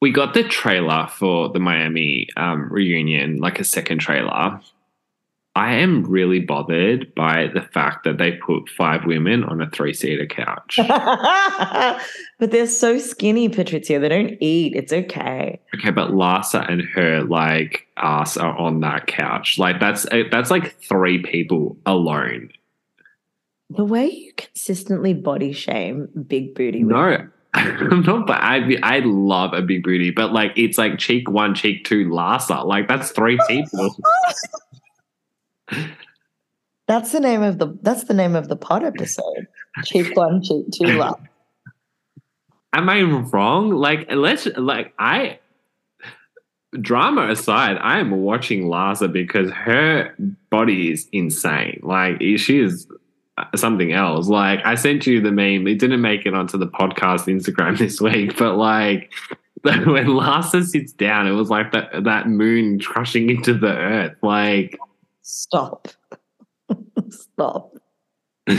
[0.00, 4.60] We got the trailer for the Miami um, reunion, like a second trailer.
[5.54, 9.92] I am really bothered by the fact that they put five women on a three
[9.92, 10.78] seater couch.
[12.38, 13.98] but they're so skinny, Patricia.
[13.98, 14.74] They don't eat.
[14.74, 15.60] It's okay.
[15.74, 19.58] Okay, but Larsa and her like ass are on that couch.
[19.58, 22.50] Like that's eh, that's like three people alone.
[23.68, 26.82] The way you consistently body shame big booty.
[26.82, 28.26] No, I'm not.
[28.26, 32.08] But I I love a big booty, but like it's like cheek one, cheek two,
[32.08, 32.64] Larsa.
[32.64, 33.94] Like that's three people.
[36.88, 39.46] That's the name of the that's the name of the pod episode.
[39.84, 41.20] cheap one, cheap two love.
[42.72, 43.70] Am I wrong?
[43.70, 45.38] Like let's like I
[46.80, 50.14] drama aside, I am watching Larsa because her
[50.50, 51.80] body is insane.
[51.82, 52.86] Like she is
[53.38, 54.28] uh, something else.
[54.28, 55.66] Like I sent you the meme.
[55.66, 59.12] It didn't make it onto the podcast Instagram this week, but like
[59.62, 64.16] when Larsa sits down, it was like that that moon crushing into the earth.
[64.22, 64.78] Like
[65.22, 65.88] Stop.
[67.10, 67.74] Stop.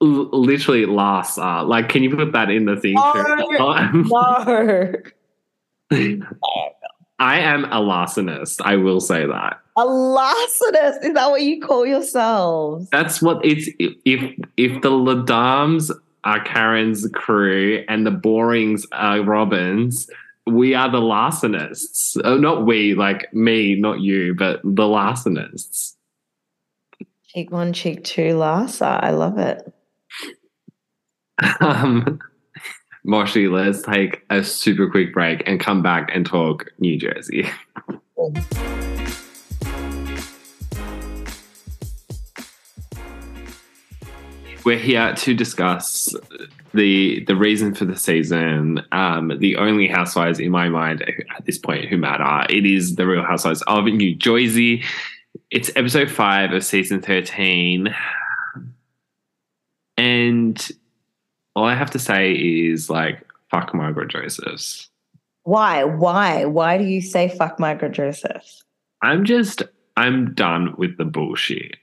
[0.00, 1.38] Literally last.
[1.38, 2.94] Uh, like, can you put that in the thing?
[2.94, 3.12] No.
[5.92, 6.24] no.
[7.18, 8.60] I am a larcenist.
[8.62, 9.60] I will say that.
[9.76, 11.04] A larcenist?
[11.04, 12.88] Is that what you call yourselves?
[12.90, 13.68] That's what it's.
[13.78, 15.90] If if the Ladams
[16.24, 20.08] are Karen's crew and the Borings are Robyn's,
[20.46, 22.16] we are the larcenists.
[22.24, 25.96] Oh, not we, like me, not you, but the larcenists.
[27.28, 29.02] Cheek one, cheek two, Larsa.
[29.02, 29.72] I love it.
[31.60, 32.20] Um,
[33.04, 37.46] Moshi, let's take a super quick break and come back and talk New Jersey.
[44.64, 46.14] We're here to discuss
[46.74, 48.82] the the reason for the season.
[48.92, 52.46] Um, the only housewives in my mind at this point who matter.
[52.52, 54.82] It is the Real Housewives of New Jersey.
[55.50, 57.94] It's episode five of season thirteen,
[59.96, 60.70] and
[61.56, 64.90] all I have to say is like fuck Margaret Josephs.
[65.44, 65.84] Why?
[65.84, 66.44] Why?
[66.44, 68.64] Why do you say fuck Margaret Josephs?
[69.02, 69.62] I'm just
[69.96, 71.76] I'm done with the bullshit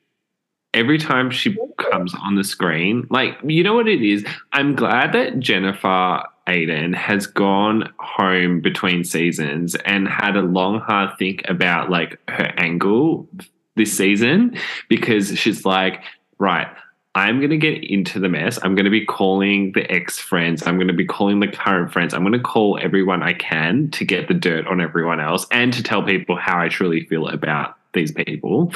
[0.73, 4.25] every time she comes on the screen, like, you know what it is?
[4.53, 11.17] I'm glad that Jennifer Aydin has gone home between seasons and had a long, hard
[11.17, 13.27] think about like her angle
[13.75, 14.57] this season
[14.89, 16.03] because she's like,
[16.39, 16.67] right,
[17.13, 18.57] I'm going to get into the mess.
[18.63, 20.65] I'm going to be calling the ex friends.
[20.65, 22.13] I'm going to be calling the current friends.
[22.13, 25.73] I'm going to call everyone I can to get the dirt on everyone else and
[25.73, 28.73] to tell people how I truly feel about these people.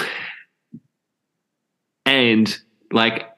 [2.05, 2.57] And
[2.91, 3.31] like,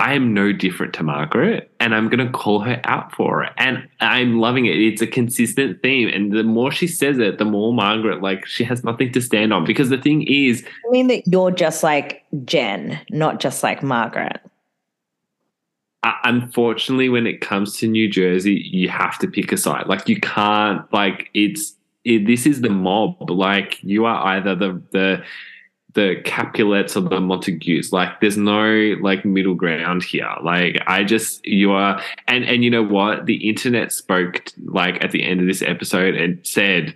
[0.00, 3.52] I am no different to Margaret, and I'm going to call her out for it.
[3.58, 4.76] And I'm loving it.
[4.76, 6.08] It's a consistent theme.
[6.08, 9.52] And the more she says it, the more Margaret, like, she has nothing to stand
[9.52, 9.64] on.
[9.64, 14.40] Because the thing is, I mean that you're just like Jen, not just like Margaret.
[16.02, 19.86] Uh, unfortunately, when it comes to New Jersey, you have to pick a side.
[19.86, 21.72] Like, you can't, like, it's,
[22.04, 23.30] it, this is the mob.
[23.30, 25.24] Like, you are either the, the,
[25.94, 27.92] the Capulets or the Montagues.
[27.92, 30.30] Like there's no like middle ground here.
[30.42, 33.26] Like I just you are and and you know what?
[33.26, 36.94] The internet spoke like at the end of this episode and said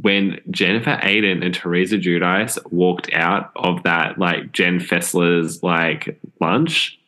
[0.00, 6.98] when Jennifer Aydin and Teresa Giudice walked out of that like Jen Fessler's like lunch,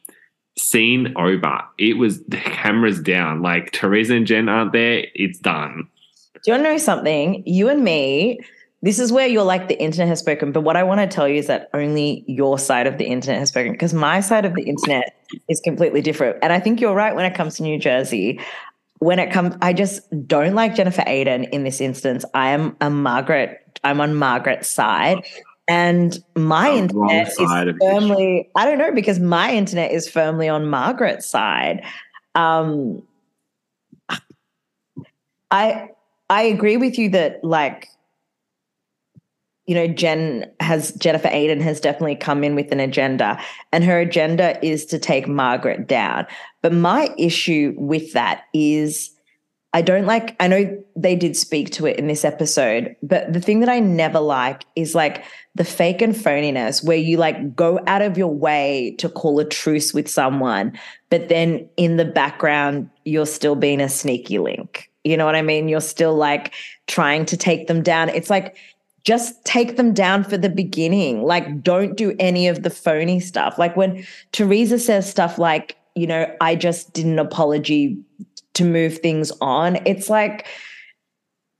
[0.59, 1.60] scene over.
[1.78, 3.43] It was the cameras down.
[3.43, 5.06] Like Teresa and Jen aren't there.
[5.15, 5.89] It's done.
[6.35, 7.43] Do you want to know something?
[7.47, 8.40] You and me
[8.82, 10.52] this is where you're like the internet has spoken.
[10.52, 13.40] But what I want to tell you is that only your side of the internet
[13.40, 15.16] has spoken because my side of the internet
[15.48, 16.36] is completely different.
[16.42, 18.40] And I think you're right when it comes to New Jersey.
[19.00, 22.24] When it comes, I just don't like Jennifer Aydin in this instance.
[22.34, 25.24] I am a Margaret, I'm on Margaret's side.
[25.68, 27.36] And my the internet is
[27.80, 31.84] firmly, I don't know, because my internet is firmly on Margaret's side.
[32.34, 33.02] Um,
[35.50, 35.90] I
[36.30, 37.88] I agree with you that like
[39.68, 43.38] you know, Jen has Jennifer Aydin has definitely come in with an agenda,
[43.70, 46.26] and her agenda is to take Margaret down.
[46.62, 49.10] But my issue with that is
[49.74, 53.40] I don't like, I know they did speak to it in this episode, but the
[53.40, 55.22] thing that I never like is like
[55.54, 59.44] the fake and phoniness where you like go out of your way to call a
[59.44, 60.78] truce with someone,
[61.10, 64.90] but then in the background, you're still being a sneaky link.
[65.04, 65.68] You know what I mean?
[65.68, 66.54] You're still like
[66.86, 68.08] trying to take them down.
[68.08, 68.56] It's like,
[69.04, 71.22] just take them down for the beginning.
[71.22, 73.58] Like, don't do any of the phony stuff.
[73.58, 77.98] Like, when Teresa says stuff like, you know, I just did an apology
[78.54, 80.46] to move things on, it's like,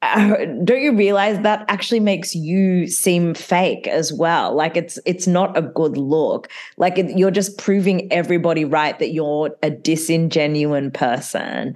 [0.02, 5.27] uh, don't you realize that actually makes you seem fake as well like it's it's
[5.27, 10.94] not a good look like it, you're just proving everybody right that you're a disingenuine
[10.94, 11.74] person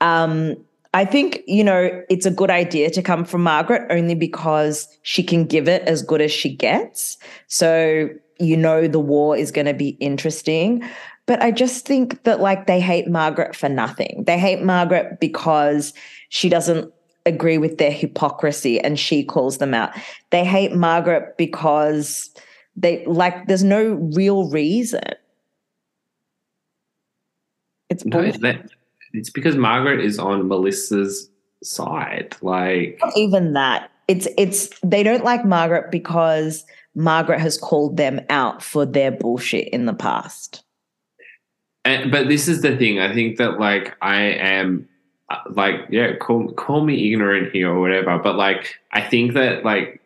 [0.00, 0.56] um
[0.92, 5.22] I think, you know, it's a good idea to come from Margaret only because she
[5.22, 7.16] can give it as good as she gets.
[7.46, 8.08] So,
[8.40, 10.82] you know, the war is going to be interesting.
[11.26, 14.24] But I just think that, like, they hate Margaret for nothing.
[14.26, 15.94] They hate Margaret because
[16.28, 16.92] she doesn't
[17.24, 19.90] agree with their hypocrisy and she calls them out.
[20.30, 22.30] They hate Margaret because
[22.74, 25.04] they, like, there's no real reason.
[27.90, 28.70] It's no, that,
[29.12, 31.30] it's because Margaret is on Melissa's
[31.62, 32.36] side.
[32.42, 33.90] Like Not even that.
[34.08, 36.64] It's it's they don't like Margaret because
[36.94, 40.64] Margaret has called them out for their bullshit in the past.
[41.84, 42.98] And, but this is the thing.
[42.98, 44.88] I think that like I am
[45.30, 48.18] uh, like yeah, call call me ignorant here or whatever.
[48.18, 50.00] But like I think that like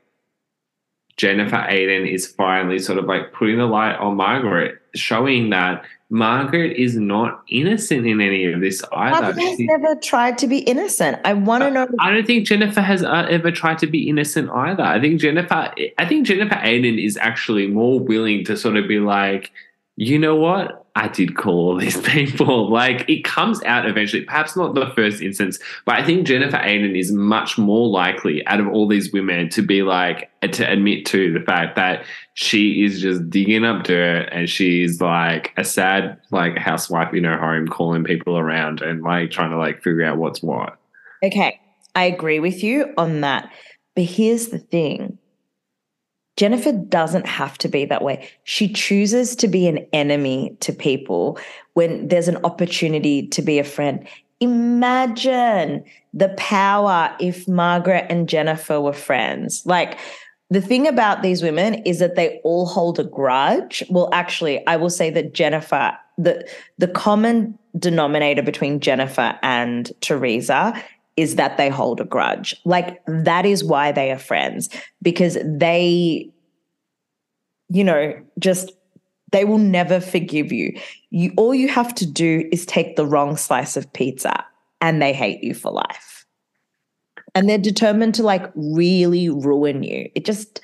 [1.16, 6.77] Jennifer Aydin is finally sort of like putting the light on Margaret, showing that Margaret
[6.77, 9.23] is not innocent in any of this either.
[9.23, 11.19] Margaret has she, never tried to be innocent.
[11.25, 11.89] I want to know.
[11.99, 14.83] I don't think Jennifer has uh, ever tried to be innocent either.
[14.83, 15.73] I think Jennifer.
[15.99, 19.51] I think Jennifer Aydin is actually more willing to sort of be like,
[19.97, 20.87] you know what?
[20.97, 22.71] I did call all these people.
[22.71, 26.99] Like it comes out eventually, perhaps not the first instance, but I think Jennifer Aydin
[26.99, 31.33] is much more likely out of all these women to be like, to admit to
[31.33, 32.05] the fact that
[32.35, 37.39] she is just digging up dirt and she's like a sad, like housewife in her
[37.39, 40.77] home, calling people around and like trying to like figure out what's what.
[41.23, 41.61] Okay.
[41.95, 43.51] I agree with you on that.
[43.95, 45.19] But here's the thing
[46.36, 48.28] Jennifer doesn't have to be that way.
[48.44, 51.39] She chooses to be an enemy to people
[51.74, 54.06] when there's an opportunity to be a friend.
[54.40, 59.65] Imagine the power if Margaret and Jennifer were friends.
[59.65, 59.98] Like,
[60.51, 63.82] the thing about these women is that they all hold a grudge.
[63.89, 66.47] Well, actually, I will say that Jennifer, the
[66.78, 70.81] the common denominator between Jennifer and Teresa
[71.16, 72.57] is that they hold a grudge.
[72.65, 74.69] Like that is why they are friends
[75.03, 76.31] because they,
[77.69, 78.73] you know, just
[79.32, 80.78] they will never forgive you.
[81.11, 84.45] You all you have to do is take the wrong slice of pizza
[84.81, 86.27] and they hate you for life.
[87.35, 90.09] And they're determined to like really ruin you.
[90.15, 90.61] It just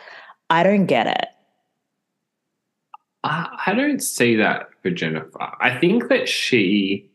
[0.50, 1.26] I don't get it.
[3.22, 5.52] I don't see that for Jennifer.
[5.60, 7.09] I think that she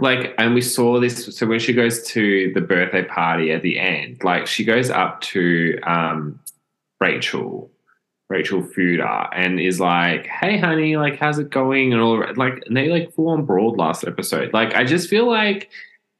[0.00, 3.78] like and we saw this so when she goes to the birthday party at the
[3.78, 6.38] end like she goes up to um,
[7.00, 7.70] rachel
[8.28, 11.92] rachel Fuda and is like hey honey like how's it going?
[11.92, 14.52] And all like and they like full on broad last episode.
[14.52, 15.70] Like i just feel like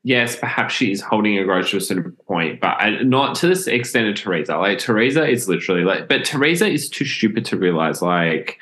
[0.05, 3.67] yes perhaps she is holding a grudge to a certain point but not to this
[3.67, 4.57] extent of teresa.
[4.57, 8.59] Like teresa is literally like but teresa is too stupid to realize like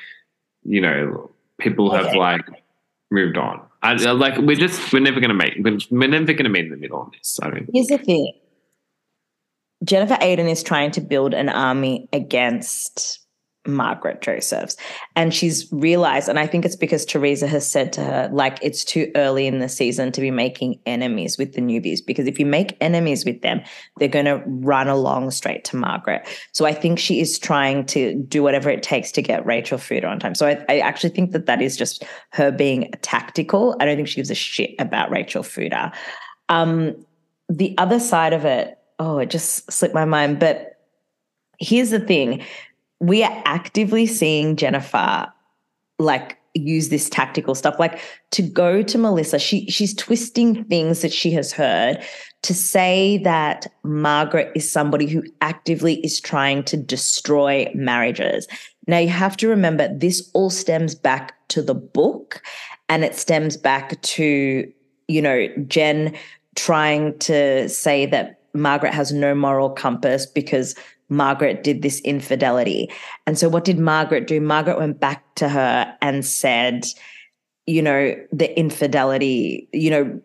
[0.63, 2.17] you know people have okay.
[2.17, 2.63] like
[3.11, 5.53] moved on I, like we're just we're never to make
[5.91, 7.39] we're never to meet in the middle on this.
[7.41, 8.33] I mean, here's the thing:
[9.83, 13.19] Jennifer Aydin is trying to build an army against
[13.67, 14.75] Margaret Josephs.
[15.15, 18.83] And she's realized, and I think it's because Teresa has said to her, like, it's
[18.83, 21.99] too early in the season to be making enemies with the newbies.
[22.05, 23.61] Because if you make enemies with them,
[23.97, 26.27] they're going to run along straight to Margaret.
[26.53, 30.07] So I think she is trying to do whatever it takes to get Rachel Fuda
[30.07, 30.35] on time.
[30.35, 33.75] So I, I actually think that that is just her being tactical.
[33.79, 35.91] I don't think she gives a shit about Rachel Fuda.
[36.49, 37.05] Um,
[37.49, 40.39] the other side of it, oh, it just slipped my mind.
[40.39, 40.79] But
[41.59, 42.43] here's the thing
[42.99, 45.27] we are actively seeing Jennifer
[45.99, 47.75] like use this tactical stuff.
[47.79, 47.99] Like
[48.31, 52.03] to go to Melissa she she's twisting things that she has heard
[52.43, 58.47] to say that Margaret is somebody who actively is trying to destroy marriages.
[58.87, 62.41] Now you have to remember this all stems back to the book
[62.89, 64.71] and it stems back to
[65.07, 66.15] you know Jen
[66.55, 70.75] trying to say that Margaret has no moral compass because
[71.09, 72.89] Margaret did this infidelity.
[73.25, 74.41] And so what did Margaret do?
[74.41, 76.85] Margaret went back to her and said,
[77.69, 80.21] you know, the infidelity, you know,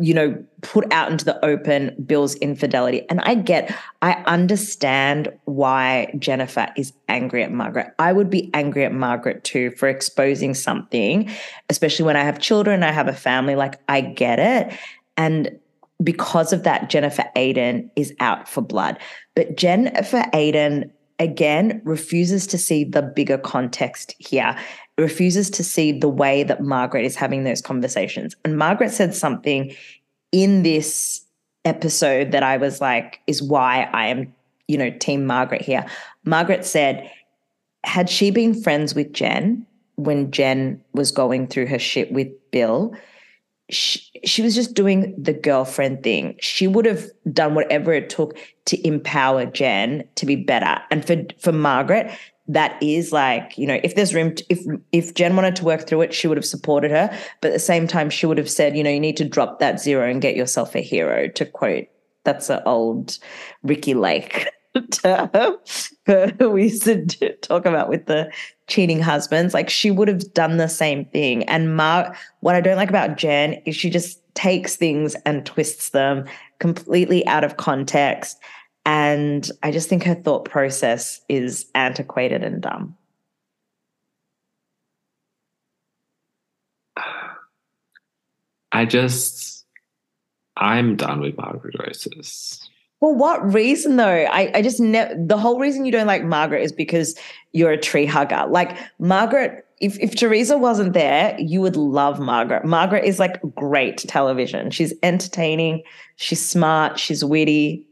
[0.00, 3.08] you know, put out into the open Bill's infidelity.
[3.08, 3.72] And I get,
[4.02, 7.94] I understand why Jennifer is angry at Margaret.
[8.00, 11.30] I would be angry at Margaret too for exposing something,
[11.70, 13.54] especially when I have children, I have a family.
[13.54, 14.76] Like I get it.
[15.16, 15.56] And
[16.02, 18.98] because of that, Jennifer Aydin is out for blood.
[19.34, 24.56] But Jennifer Aydin, again, refuses to see the bigger context here,
[24.98, 28.36] refuses to see the way that Margaret is having those conversations.
[28.44, 29.74] And Margaret said something
[30.32, 31.24] in this
[31.64, 34.34] episode that I was like, is why I am,
[34.68, 35.86] you know, Team Margaret here.
[36.24, 37.10] Margaret said,
[37.84, 39.66] had she been friends with Jen
[39.96, 42.94] when Jen was going through her shit with Bill,
[43.72, 46.36] she, she was just doing the girlfriend thing.
[46.40, 48.36] She would have done whatever it took
[48.66, 50.80] to empower Jen to be better.
[50.90, 52.10] And for for Margaret,
[52.48, 55.86] that is like you know if there's room to, if if jen wanted to work
[55.86, 57.08] through it she would have supported her
[57.40, 59.60] but at the same time she would have said you know you need to drop
[59.60, 61.86] that zero and get yourself a hero to quote
[62.24, 63.18] that's an old
[63.62, 64.48] ricki lake
[64.90, 65.30] term
[66.52, 68.30] we used to talk about with the
[68.72, 71.42] cheating husbands like she would have done the same thing.
[71.44, 75.90] And Mar what i don't like about jen is she just takes things and twists
[75.90, 76.24] them
[76.58, 78.38] completely out of context.
[78.86, 82.96] And i just think her thought process is antiquated and dumb.
[88.72, 89.66] I just
[90.56, 92.70] i'm done with margaret roses
[93.02, 94.04] for what reason though?
[94.04, 97.18] I, I just ne- the whole reason you don't like Margaret is because
[97.50, 98.46] you're a tree hugger.
[98.48, 102.64] Like Margaret, if, if Teresa wasn't there, you would love Margaret.
[102.64, 104.70] Margaret is like great television.
[104.70, 105.82] She's entertaining,
[106.14, 107.88] she's smart, she's witty.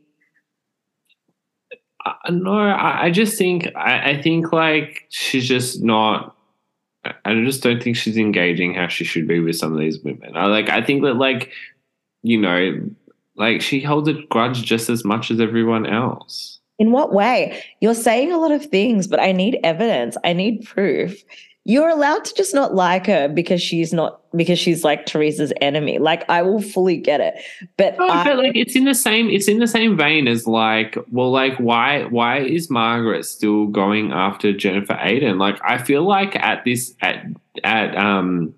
[2.07, 6.37] Uh, no, I, I just think I, I think like she's just not
[7.24, 10.37] I just don't think she's engaging how she should be with some of these women.
[10.37, 11.51] I like I think that like
[12.23, 12.81] you know
[13.41, 16.61] like she holds a grudge just as much as everyone else.
[16.79, 17.65] In what way?
[17.81, 20.17] You're saying a lot of things, but I need evidence.
[20.25, 21.25] I need proof.
[21.65, 25.99] You're allowed to just not like her because she's not because she's like Teresa's enemy.
[25.99, 27.35] Like I will fully get it.
[27.79, 30.47] But, no, I, but like it's in the same it's in the same vein as
[30.47, 35.39] like, well, like why why is Margaret still going after Jennifer Aydin?
[35.39, 37.25] Like I feel like at this at
[37.65, 38.55] at um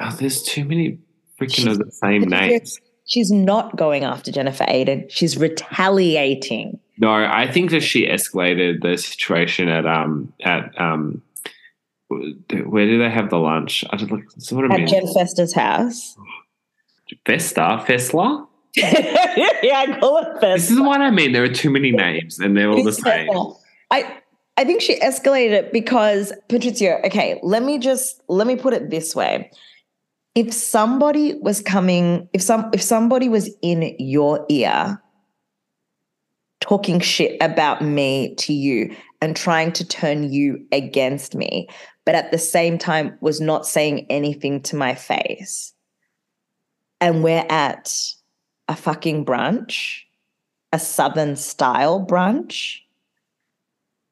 [0.00, 0.98] oh, there's too many
[1.38, 5.10] freaking of the same names she's not going after Jennifer Aydin.
[5.10, 6.78] She's retaliating.
[6.98, 11.22] No, I think that she escalated the situation at um at um
[12.08, 13.84] where do they have the lunch?
[13.90, 14.84] I just look what I mean.
[14.84, 16.16] At Jen Festa's house.
[17.26, 18.46] Festa, Fessler.
[18.76, 20.54] yeah, I call it Festa.
[20.54, 21.32] This is what I mean.
[21.32, 23.28] There are too many names, and they're all the same.
[23.90, 24.20] I
[24.56, 27.04] I think she escalated it because Patrizio.
[27.06, 29.50] Okay, let me just let me put it this way
[30.38, 35.02] if somebody was coming if some if somebody was in your ear
[36.60, 41.68] talking shit about me to you and trying to turn you against me
[42.06, 45.72] but at the same time was not saying anything to my face
[47.00, 47.92] and we're at
[48.68, 50.02] a fucking brunch
[50.72, 52.78] a southern style brunch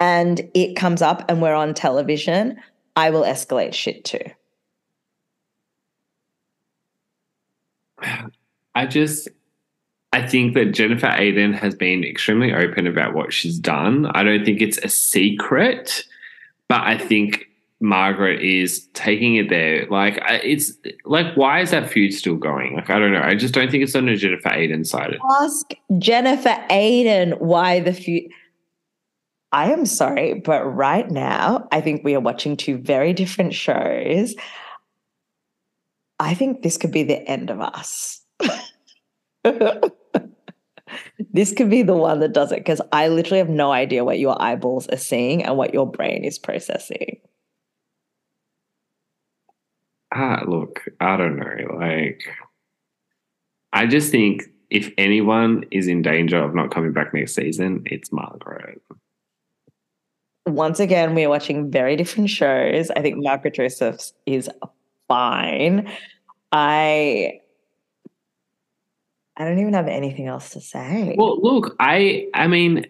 [0.00, 2.56] and it comes up and we're on television
[2.96, 4.24] i will escalate shit too
[8.74, 9.28] I just
[10.12, 14.06] I think that Jennifer Aydin has been extremely open about what she's done.
[14.14, 16.04] I don't think it's a secret,
[16.68, 17.46] but I think
[17.80, 19.86] Margaret is taking it there.
[19.86, 20.72] Like it's
[21.04, 22.74] like why is that feud still going?
[22.74, 23.22] Like I don't know.
[23.22, 25.18] I just don't think it's on the Jennifer Aydin side.
[25.40, 28.30] Ask Jennifer Aydin why the feud.
[29.52, 34.34] I am sorry, but right now, I think we are watching two very different shows.
[36.18, 38.22] I think this could be the end of us.
[41.32, 44.18] this could be the one that does it because I literally have no idea what
[44.18, 47.20] your eyeballs are seeing and what your brain is processing.
[50.14, 51.76] Ah, look, I don't know.
[51.78, 52.22] Like,
[53.72, 58.10] I just think if anyone is in danger of not coming back next season, it's
[58.12, 58.80] Margaret.
[60.46, 62.90] Once again, we are watching very different shows.
[62.90, 64.48] I think Margaret Josephs is
[65.08, 65.90] fine.
[66.52, 67.40] I
[69.36, 71.14] I don't even have anything else to say.
[71.18, 72.86] Well, look, I I mean,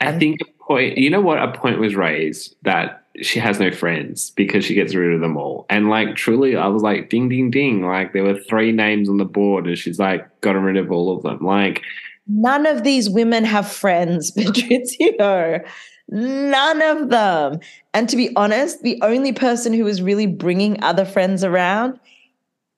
[0.00, 0.98] I think a point.
[0.98, 1.42] You know what?
[1.42, 5.36] A point was raised that she has no friends because she gets rid of them
[5.36, 5.66] all.
[5.70, 7.82] And like, truly, I was like, ding, ding, ding.
[7.82, 11.16] Like, there were three names on the board, and she's like, gotten rid of all
[11.16, 11.44] of them.
[11.44, 11.82] Like,
[12.26, 15.64] none of these women have friends, Patrizio.
[16.08, 17.60] None of them.
[17.92, 21.98] And to be honest, the only person who is really bringing other friends around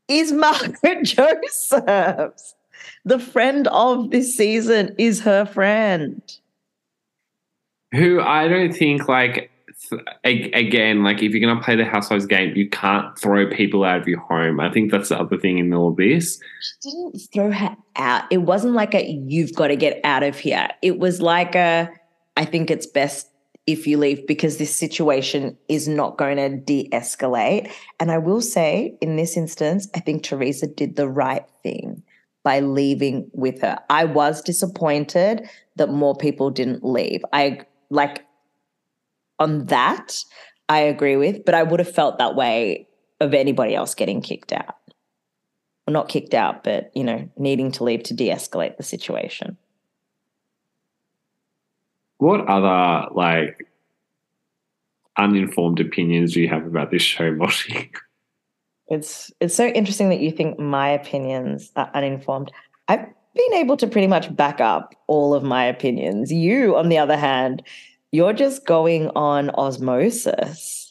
[0.09, 2.55] is Margaret Josephs.
[3.05, 6.23] The friend of this season is her friend.
[7.93, 9.51] Who I don't think like
[10.24, 14.01] again, like if you're going to play the Housewives game, you can't throw people out
[14.01, 14.59] of your home.
[14.61, 16.40] I think that's the other thing in all this.
[16.61, 18.24] She didn't throw her out.
[18.31, 20.69] It wasn't like a you've got to get out of here.
[20.82, 21.90] It was like a
[22.37, 23.31] I think it's best
[23.67, 27.71] if you leave because this situation is not going to de-escalate.
[27.99, 32.03] And I will say, in this instance, I think Teresa did the right thing
[32.45, 33.79] by leaving with her.
[33.91, 37.25] I was disappointed that more people didn't leave.
[37.33, 38.25] I like
[39.39, 40.25] on that,
[40.69, 42.87] I agree with, but I would have felt that way
[43.21, 44.77] of anybody else getting kicked out.
[45.87, 49.57] Well, not kicked out, but you know, needing to leave to de-escalate the situation.
[52.18, 53.66] What other like
[55.18, 57.90] uninformed opinions do you have about this show, Moshi?
[58.88, 62.52] It's it's so interesting that you think my opinions are uninformed.
[62.88, 66.32] I've been able to pretty much back up all of my opinions.
[66.32, 67.62] You, on the other hand,
[68.12, 70.86] you're just going on osmosis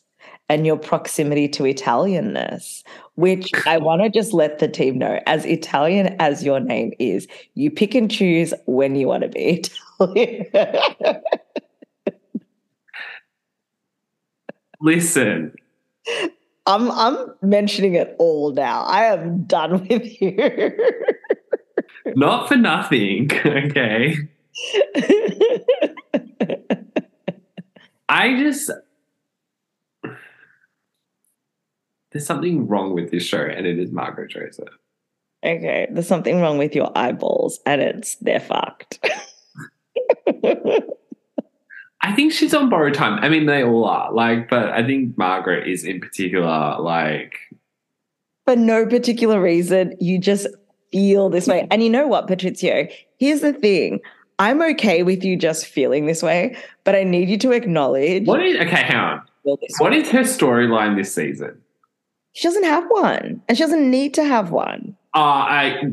[0.49, 2.83] and your proximity to Italianness,
[3.15, 7.27] which I want to just let the team know as Italian as your name is,
[7.55, 9.63] you pick and choose when you want to be
[9.99, 11.21] Italian.
[14.81, 15.53] Listen.
[16.67, 18.83] I'm I'm mentioning it all now.
[18.83, 20.71] I am done with you.
[22.15, 24.17] Not for nothing, okay?
[28.09, 28.71] I just
[32.15, 34.69] there's something wrong with this show, and it is Margaret Joseph.
[35.45, 39.05] Okay, there's something wrong with your eyeballs, and it's they're fucked.
[42.01, 43.19] I think she's on borrowed time.
[43.21, 47.35] I mean, they all are like, but I think Margaret is in particular like.
[48.45, 50.47] For no particular reason, you just
[50.93, 51.67] feel this way.
[51.69, 52.89] And you know what, Patrizio?
[53.17, 53.99] Here's the thing.
[54.39, 56.55] I'm okay with you just feeling this way,
[56.85, 58.25] but I need you to acknowledge.
[58.25, 58.83] What is okay?
[58.83, 59.21] Hang on.
[59.79, 61.61] What is her storyline this season?
[62.35, 64.95] She doesn't have one, and she doesn't need to have one.
[65.13, 65.91] Uh, I.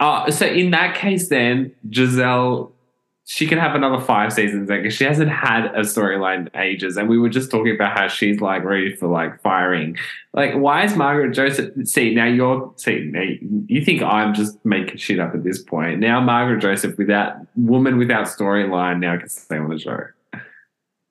[0.00, 2.72] Uh, so in that case, then Gizelle,
[3.24, 6.96] she can have another five seasons because she hasn't had a storyline ages.
[6.96, 9.96] And we were just talking about how she's like ready for like firing.
[10.32, 11.72] Like, why is Margaret Joseph?
[11.84, 13.22] See, now you're see, now
[13.68, 16.00] you think I'm just making shit up at this point.
[16.00, 20.00] Now Margaret Joseph, without woman without storyline, now can stay on the show.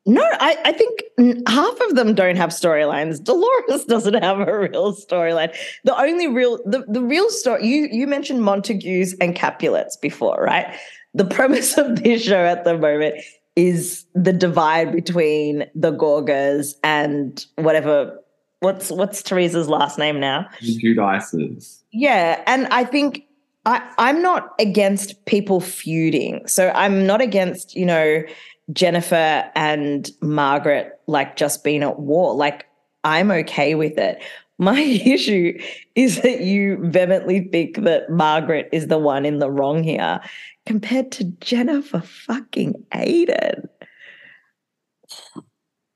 [0.07, 1.03] No, I, I think
[1.47, 3.23] half of them don't have storylines.
[3.23, 5.55] Dolores doesn't have a real storyline.
[5.83, 10.75] The only real the, the real story you you mentioned Montagues and Capulets before, right?
[11.13, 13.15] the premise of this show at the moment
[13.55, 18.17] is the divide between the Gorgas and whatever
[18.61, 20.47] what's what's Teresa's last name now?
[20.61, 21.81] Giudices.
[21.91, 23.23] Yeah, and I think
[23.65, 26.47] I I'm not against people feuding.
[26.47, 28.23] So I'm not against, you know,
[28.71, 32.35] Jennifer and Margaret like just being at war.
[32.35, 32.65] Like
[33.03, 34.21] I'm okay with it.
[34.57, 35.59] My issue
[35.95, 40.21] is that you vehemently think that Margaret is the one in the wrong here
[40.67, 43.67] compared to Jennifer fucking Aydin.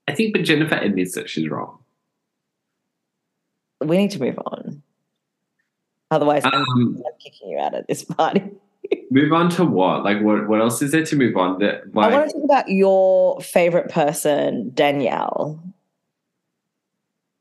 [0.07, 1.77] I think, but Jennifer admits that she's wrong.
[3.81, 4.81] We need to move on.
[6.09, 8.41] Otherwise, um, I'm kicking you out of this party.
[9.11, 10.03] Move on to what?
[10.03, 10.47] Like, what?
[10.47, 11.59] What else is there to move on?
[11.59, 15.61] That like, I want to talk about your favorite person, Danielle.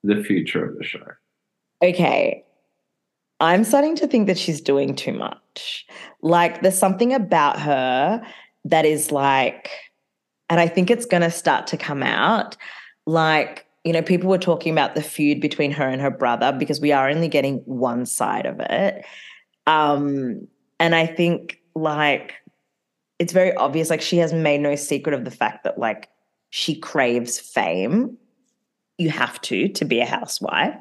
[0.02, 1.06] The future of the show.
[1.82, 2.44] Okay,
[3.40, 5.86] I'm starting to think that she's doing too much.
[6.22, 8.22] Like there's something about her
[8.64, 9.70] that is like
[10.50, 12.56] And I think it's going to start to come out.
[13.06, 16.80] Like, you know, people were talking about the feud between her and her brother because
[16.80, 19.04] we are only getting one side of it.
[19.66, 20.46] Um,
[20.78, 22.34] and I think like
[23.18, 26.08] it's very obvious, like she has made no secret of the fact that like
[26.50, 28.16] she craves fame.
[28.96, 30.76] You have to to be a housewife,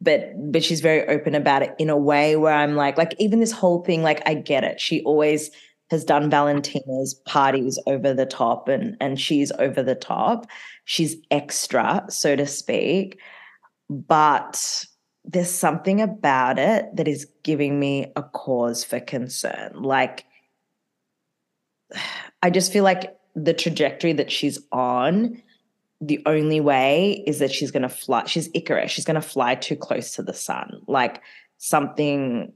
[0.00, 3.40] but but she's very open about it in a way where I'm like, like even
[3.40, 4.80] this whole thing, like I get it.
[4.80, 5.50] She always
[5.90, 10.46] has done Valentina's parties over the top and and she's over the top.
[10.86, 13.20] She's extra, so to speak.
[13.90, 14.86] But
[15.32, 19.72] there's something about it that is giving me a cause for concern.
[19.74, 20.26] Like
[22.42, 25.42] I just feel like the trajectory that she's on,
[26.00, 28.24] the only way is that she's going to fly.
[28.26, 28.90] She's Icarus.
[28.90, 30.80] She's going to fly too close to the sun.
[30.86, 31.22] Like
[31.58, 32.52] something,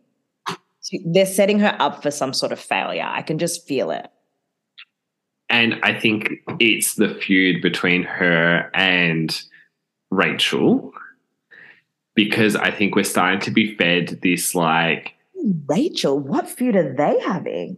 [1.05, 3.07] they're setting her up for some sort of failure.
[3.07, 4.07] I can just feel it.
[5.51, 9.39] And I think it's the feud between her and
[10.11, 10.93] Rachel
[12.15, 15.15] because I think we're starting to be fed this like
[15.67, 17.77] Rachel, what feud are they having?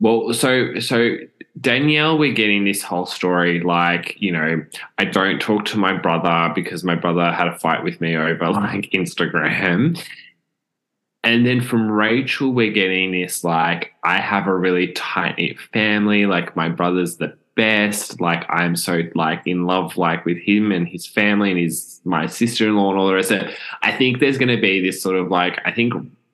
[0.00, 1.16] Well, so so
[1.60, 4.64] Danielle, we're getting this whole story like, you know,
[4.98, 8.46] I don't talk to my brother because my brother had a fight with me over
[8.52, 10.00] like Instagram.
[11.24, 16.26] And then from Rachel, we're getting this like, I have a really tight knit family.
[16.26, 18.20] Like, my brother's the best.
[18.20, 22.26] Like, I'm so like in love, like with him and his family and his my
[22.26, 23.54] sister in law and all the rest of it.
[23.82, 25.92] I think there's going to be this sort of like, I think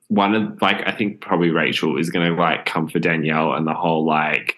[0.09, 3.67] one of like I think probably Rachel is going to like come for Danielle and
[3.67, 4.57] the whole like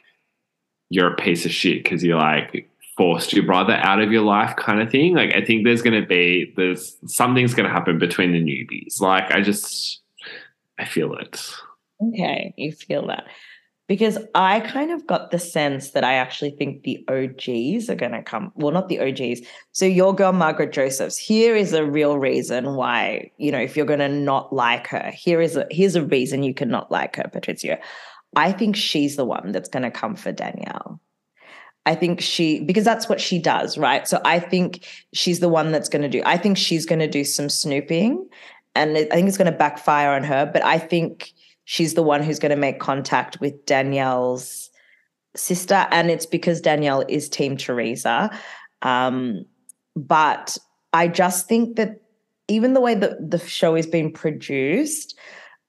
[0.91, 4.57] you're a piece of shit because you like forced your brother out of your life
[4.57, 5.15] kind of thing.
[5.15, 9.01] Like I think there's going to be there's something's going to happen between the newbies.
[9.01, 10.01] Like I just
[10.79, 11.55] I feel it.
[12.03, 13.25] Okay, you feel that
[13.89, 18.13] because I kind of got the sense that I actually think the OGs are going
[18.13, 18.53] to come.
[18.57, 19.47] Well, not the OGs.
[19.73, 21.17] So your girl Margaret Josephs.
[21.17, 25.13] Here is a real reason why you know if you're going to not like her.
[25.15, 27.79] Here is a here's a reason you cannot like her, Patricia.
[28.35, 31.01] I think she's the one that's going to come for Danielle.
[31.87, 34.09] I think she because that's what she does, right?
[34.09, 34.85] So I think
[35.15, 36.23] she's the one that's going to do.
[36.27, 38.29] I think she's going to do some snooping,
[38.75, 40.51] and I think it's going to backfire on her.
[40.53, 41.33] But I think
[41.67, 44.71] she's the one who's going to make contact with Danielle's
[45.37, 48.31] sister, and it's because Danielle is Team Teresa.
[48.81, 49.45] Um,
[49.95, 50.57] but
[50.95, 52.01] I just think that
[52.49, 55.19] even the way that the show is being produced,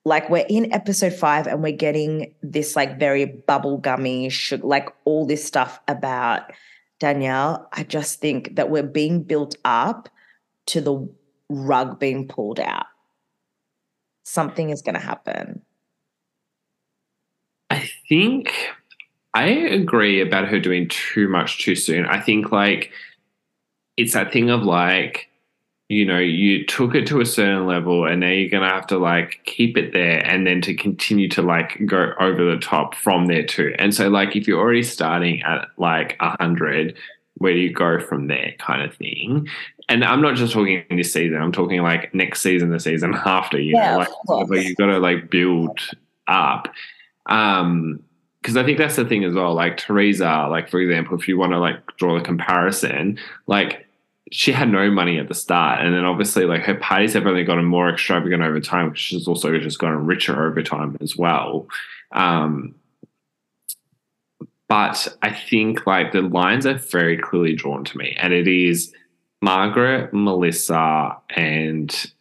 [0.04, 5.44] like we're in episode five and we're getting this like very bubblegummy, like all this
[5.44, 6.52] stuff about
[7.00, 7.68] Danielle.
[7.72, 10.08] I just think that we're being built up
[10.66, 11.08] to the
[11.48, 12.86] rug being pulled out.
[14.24, 15.62] Something is going to happen.
[18.08, 18.54] I think
[19.34, 22.06] I agree about her doing too much too soon.
[22.06, 22.90] I think like
[23.98, 25.28] it's that thing of like,
[25.90, 28.98] you know, you took it to a certain level and now you're gonna have to
[28.98, 33.26] like keep it there and then to continue to like go over the top from
[33.26, 33.74] there too.
[33.78, 36.96] And so like if you're already starting at like a hundred,
[37.34, 39.48] where do you go from there kind of thing?
[39.90, 43.60] And I'm not just talking this season, I'm talking like next season, the season after,
[43.60, 45.78] you yeah, know, like you've got to like build
[46.26, 46.68] up.
[47.28, 48.02] Um,
[48.40, 49.52] because I think that's the thing as well.
[49.54, 53.86] Like Teresa, like for example, if you want to like draw the comparison, like
[54.30, 57.44] she had no money at the start, and then obviously like her parties have only
[57.44, 61.66] gotten more extravagant over time, has also just gotten richer over time as well.
[62.12, 62.74] Um,
[64.68, 68.94] but I think like the lines are very clearly drawn to me, and it is
[69.40, 72.12] Margaret, Melissa, and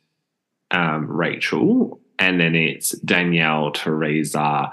[0.72, 4.72] um, Rachel, and then it's Danielle, Teresa,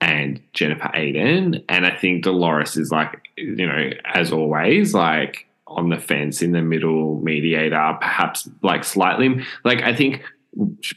[0.00, 1.64] and Jennifer Aydin.
[1.68, 6.52] And I think Dolores is like, you know, as always, like on the fence in
[6.52, 10.22] the middle mediator, perhaps like slightly like I think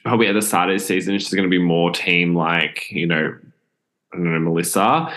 [0.03, 3.07] probably at the start of the season she's going to be more team like, you
[3.07, 3.35] know,
[4.13, 5.13] I don't know, Melissa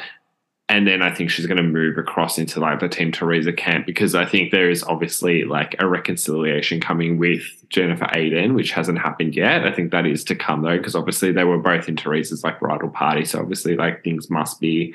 [0.73, 3.85] and then I think she's going to move across into like the Team Teresa camp
[3.85, 8.99] because I think there is obviously like a reconciliation coming with Jennifer Aydin, which hasn't
[8.99, 9.67] happened yet.
[9.67, 12.59] I think that is to come though, because obviously they were both in Teresa's like
[12.59, 14.95] bridal party, so obviously like things must be,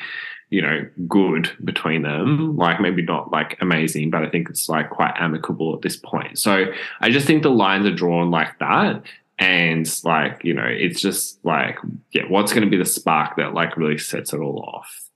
[0.50, 2.58] you know, good between them.
[2.58, 6.40] Like maybe not like amazing, but I think it's like quite amicable at this point.
[6.40, 9.04] So I just think the lines are drawn like that
[9.38, 11.78] and like you know it's just like
[12.12, 15.07] yeah what's going to be the spark that like really sets it all off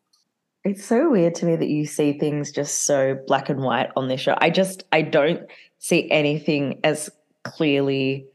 [0.63, 4.07] it's so weird to me that you see things just so black and white on
[4.07, 4.35] this show.
[4.39, 5.41] I just I don't
[5.79, 7.09] see anything as
[7.43, 8.25] clearly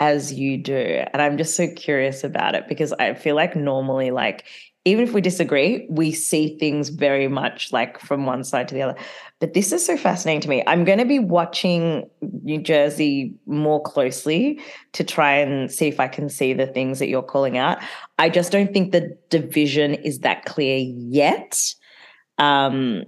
[0.00, 1.04] as you do.
[1.12, 4.44] And I'm just so curious about it because I feel like normally, like,
[4.84, 8.82] even if we disagree, we see things very much like from one side to the
[8.82, 8.96] other.
[9.38, 10.62] But this is so fascinating to me.
[10.66, 12.08] I'm going to be watching
[12.42, 14.60] New Jersey more closely
[14.92, 17.78] to try and see if I can see the things that you're calling out.
[18.18, 21.74] I just don't think the division is that clear yet.
[22.38, 23.04] Um,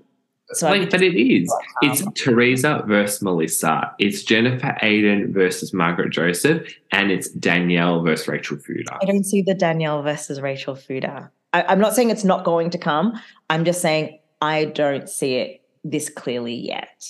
[0.52, 1.52] so like, but it is.
[1.82, 3.94] It's Teresa versus Melissa.
[3.98, 8.98] It's Jennifer Aydin versus Margaret Joseph, and it's Danielle versus Rachel Fuda.
[9.01, 11.31] I don't see the Danielle versus Rachel Fuda.
[11.52, 13.20] I, I'm not saying it's not going to come.
[13.48, 17.06] I'm just saying I don't see it this clearly yet.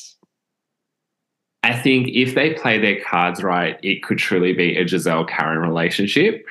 [1.62, 5.58] I think if they play their cards right, it could truly be a Gizelle Karen
[5.58, 6.46] relationship,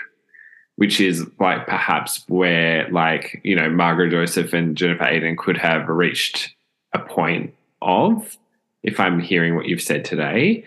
[0.76, 5.88] which is like perhaps where like, you know, Margaret Joseph and Jennifer Aydin could have
[5.88, 6.56] reached
[6.94, 8.38] a point of,
[8.84, 10.64] if I'm hearing what you've said today.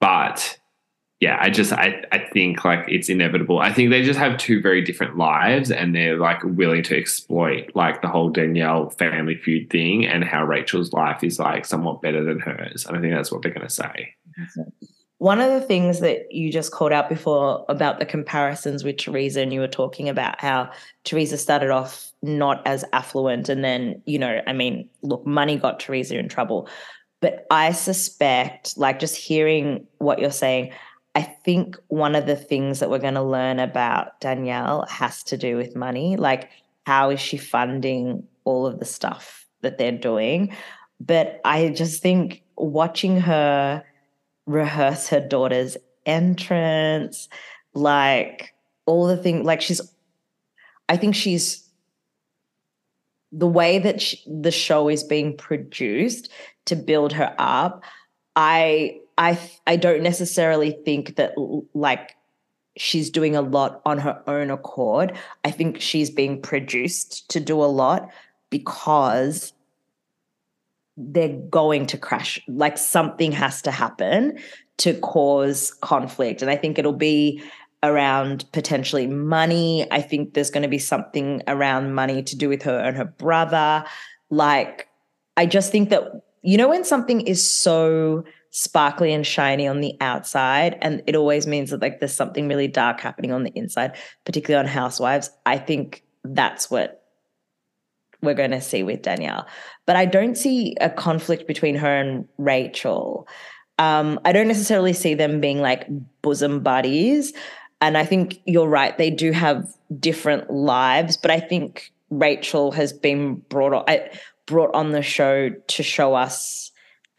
[0.00, 0.58] But
[1.20, 3.58] yeah, I just I, I think like it's inevitable.
[3.58, 7.70] I think they just have two very different lives and they're like willing to exploit
[7.74, 12.24] like the whole Danielle family feud thing and how Rachel's life is like somewhat better
[12.24, 12.86] than hers.
[12.86, 14.14] And I think that's what they're gonna say.
[15.18, 19.42] One of the things that you just called out before about the comparisons with Teresa,
[19.42, 20.70] and you were talking about how
[21.04, 25.80] Teresa started off not as affluent, and then, you know, I mean, look, money got
[25.80, 26.68] Teresa in trouble.
[27.20, 30.72] But I suspect, like just hearing what you're saying,
[31.14, 35.36] I think one of the things that we're going to learn about Danielle has to
[35.36, 36.16] do with money.
[36.16, 36.48] Like,
[36.86, 40.54] how is she funding all of the stuff that they're doing?
[41.00, 43.84] But I just think watching her
[44.46, 45.76] rehearse her daughter's
[46.06, 47.28] entrance,
[47.74, 48.54] like
[48.86, 49.80] all the things, like she's,
[50.88, 51.69] I think she's,
[53.32, 56.30] the way that the show is being produced
[56.66, 57.84] to build her up,
[58.36, 61.32] I I I don't necessarily think that
[61.74, 62.16] like
[62.76, 65.16] she's doing a lot on her own accord.
[65.44, 68.08] I think she's being produced to do a lot
[68.48, 69.52] because
[70.96, 72.40] they're going to crash.
[72.48, 74.38] Like something has to happen
[74.78, 76.42] to cause conflict.
[76.42, 77.42] And I think it'll be
[77.82, 79.86] around potentially money.
[79.90, 83.04] I think there's going to be something around money to do with her and her
[83.04, 83.84] brother.
[84.28, 84.88] Like,
[85.36, 86.04] I just think that,
[86.42, 91.46] you know, when something is so sparkly and shiny on the outside and it always
[91.46, 95.56] means that like there's something really dark happening on the inside particularly on housewives i
[95.56, 97.04] think that's what
[98.22, 99.46] we're going to see with danielle
[99.86, 103.28] but i don't see a conflict between her and rachel
[103.78, 105.86] um, i don't necessarily see them being like
[106.20, 107.32] bosom buddies
[107.80, 109.66] and i think you're right they do have
[109.98, 114.08] different lives but i think rachel has been brought on, eh,
[114.46, 116.70] brought on the show to show us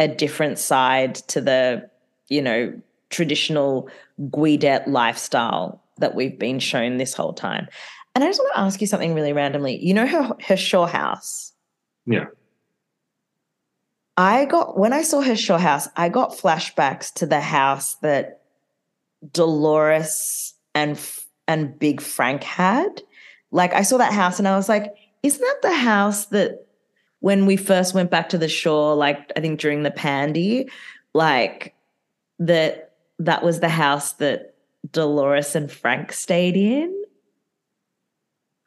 [0.01, 1.89] a different side to the,
[2.27, 2.73] you know,
[3.09, 3.87] traditional
[4.19, 7.67] Guidette lifestyle that we've been shown this whole time.
[8.15, 9.77] And I just want to ask you something really randomly.
[9.77, 11.53] You know her her Shore house?
[12.05, 12.25] Yeah.
[14.17, 18.41] I got when I saw her Shore house, I got flashbacks to the house that
[19.31, 20.99] Dolores and
[21.47, 23.01] and Big Frank had.
[23.51, 24.93] Like I saw that house and I was like,
[25.23, 26.65] isn't that the house that
[27.19, 30.69] when we first went back to the shore, like I think during the pandy,
[31.13, 31.75] like
[32.39, 34.55] that that was the house that
[34.91, 37.03] Dolores and Frank stayed in.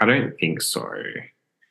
[0.01, 0.86] I don't think so.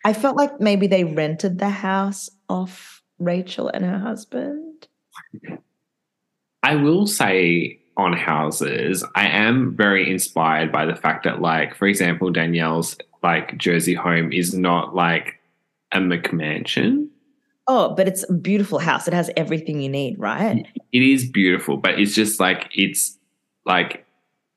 [0.05, 4.87] I felt like maybe they rented the house off Rachel and her husband.
[6.61, 11.87] I will say on houses, I am very inspired by the fact that, like, for
[11.87, 15.39] example, Danielle's like Jersey home is not like
[15.91, 17.07] a McMansion.
[17.67, 19.07] Oh, but it's a beautiful house.
[19.07, 20.67] It has everything you need, right?
[20.91, 23.17] It is beautiful, but it's just like it's
[23.65, 24.02] like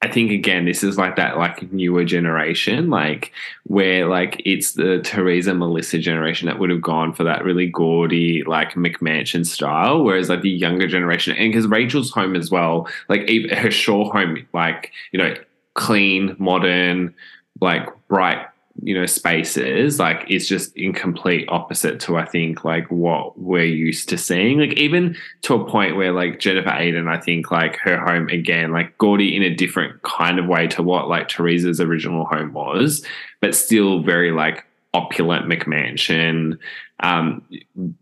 [0.03, 3.33] I think again, this is like that like newer generation, like
[3.65, 8.43] where like it's the Teresa Melissa generation that would have gone for that really gaudy
[8.45, 13.23] like McMansion style, whereas like the younger generation, and because Rachel's home as well, like
[13.23, 15.35] even her Shore home, like you know,
[15.75, 17.15] clean, modern,
[17.61, 18.47] like bright
[18.83, 23.65] you know spaces like it's just in complete opposite to i think like what we're
[23.65, 24.59] used to seeing.
[24.59, 28.73] Like even to a point where like jennifer aydin i think like her home again
[28.73, 33.05] like gaudy in a different kind of way to what like teresa's original home was
[33.41, 36.59] but still very like opulent mcmansion
[37.01, 37.43] um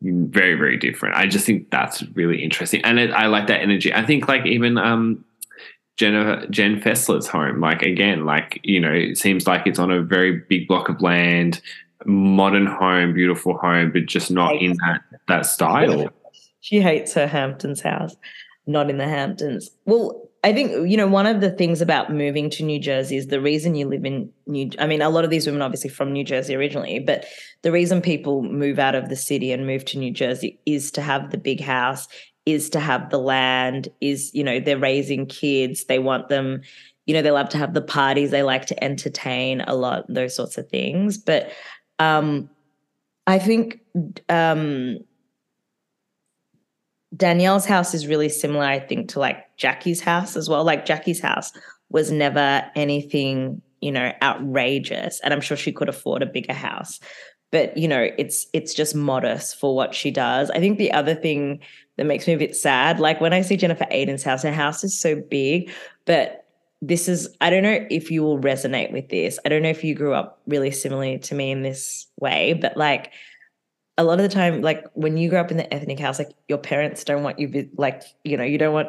[0.03, 1.17] very very different.
[1.17, 2.81] I just think that's really interesting.
[2.85, 3.93] And it, i like that energy.
[3.93, 5.25] I think like even um
[5.97, 7.61] Jenna, Jen Fessler's home.
[7.61, 11.01] Like again, like you know, it seems like it's on a very big block of
[11.01, 11.61] land,
[12.05, 16.09] modern home, beautiful home, but just not in that that style.
[16.61, 18.17] She hates her Hamptons house,
[18.67, 19.71] not in the Hamptons.
[19.85, 23.29] Well, I think you know one of the things about moving to New Jersey is
[23.29, 24.71] the reason you live in New.
[24.79, 27.25] I mean, a lot of these women obviously from New Jersey originally, but
[27.63, 31.03] the reason people move out of the city and move to New Jersey is to
[31.03, 32.09] have the big house,
[32.47, 36.61] is to have the land, is you know they're raising kids, they want them,
[37.07, 40.35] you know they love to have the parties, they like to entertain a lot, those
[40.35, 41.19] sorts of things.
[41.19, 41.51] But
[41.99, 42.51] um,
[43.27, 43.81] I think
[44.29, 44.99] um,
[47.17, 50.65] Danielle's house is really similar, I think, to like Jackie's house as well.
[50.65, 51.53] Like Jackie's house
[51.91, 55.21] was never anything, you know, outrageous.
[55.21, 57.01] And I'm sure she could afford a bigger house.
[57.53, 60.51] But, you know, it's it's just modest for what she does.
[60.51, 61.61] I think the other thing
[61.97, 64.83] that makes me a bit sad, like when I see Jennifer Aydin's house, her house
[64.85, 65.71] is so big,
[66.07, 66.47] but
[66.83, 69.39] this is I don't know if you will resonate with this.
[69.45, 72.77] I don't know if you grew up really similarly to me in this way, but
[72.77, 73.13] like
[73.97, 76.33] a lot of the time, like when you grow up in the ethnic house, like
[76.49, 78.89] your parents don't want you, like, you know, you don't want,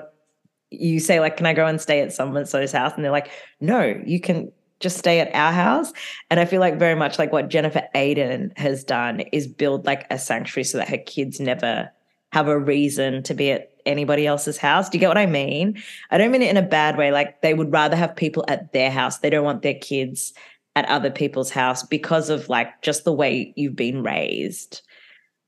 [0.72, 2.94] you say, like, can I go and stay at someone's house?
[2.96, 3.30] And they're like,
[3.62, 5.94] no, you can just stay at our house.
[6.30, 10.06] And I feel like very much like what Jennifer Aydin has done is build like
[10.10, 11.92] a sanctuary so that her kids never
[12.36, 14.90] have a reason to be at anybody else's house.
[14.90, 15.82] Do you get what I mean?
[16.12, 17.12] I don't mean it in a bad way.
[17.12, 19.18] Like they would rather have people at their house.
[19.18, 20.34] They don't want their kids
[20.76, 24.82] at other people's house because of like just the way you've been raised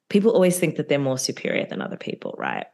[0.10, 2.66] people always think that they're more superior than other people, right?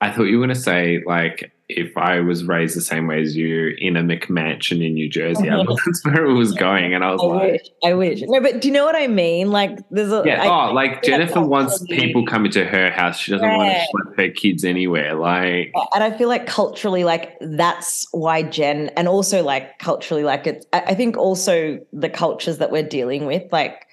[0.00, 3.22] I thought you were going to say, like, if I was raised the same way
[3.22, 5.64] as you in a McMansion in New Jersey, I uh-huh.
[5.64, 6.92] thought that's where it was going.
[6.92, 8.22] And I was I like, wish, I wish.
[8.22, 9.50] No, but do you know what I mean?
[9.50, 10.22] Like, there's a.
[10.26, 13.18] yeah, I- oh, like Jennifer wants people coming to her house.
[13.18, 15.14] She doesn't want to schlep her kids anywhere.
[15.14, 20.46] Like, and I feel like culturally, like that's why Jen, and also like culturally, like
[20.46, 20.66] it's.
[20.72, 23.83] I think also the cultures that we're dealing with, like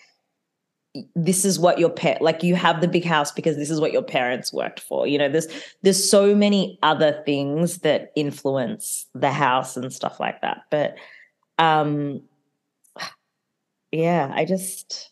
[1.16, 3.94] this is what your pet, like you have the big house because this is what
[3.94, 5.08] your parents worked for.
[5.08, 5.48] You know, there's
[5.82, 10.64] there's so many other things that influence the house and stuff like that.
[10.70, 10.96] But,
[11.58, 12.22] um,
[13.92, 15.10] yeah, I just.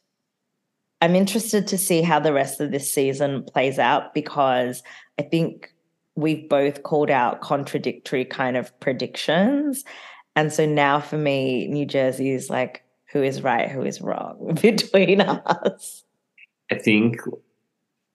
[1.01, 4.83] I'm interested to see how the rest of this season plays out because
[5.17, 5.73] I think
[6.17, 9.85] we've both called out contradictory kind of predictions.
[10.35, 14.57] And so now for me, New Jersey is like, who is right, who is wrong
[14.61, 16.03] between us.
[16.71, 17.21] I think,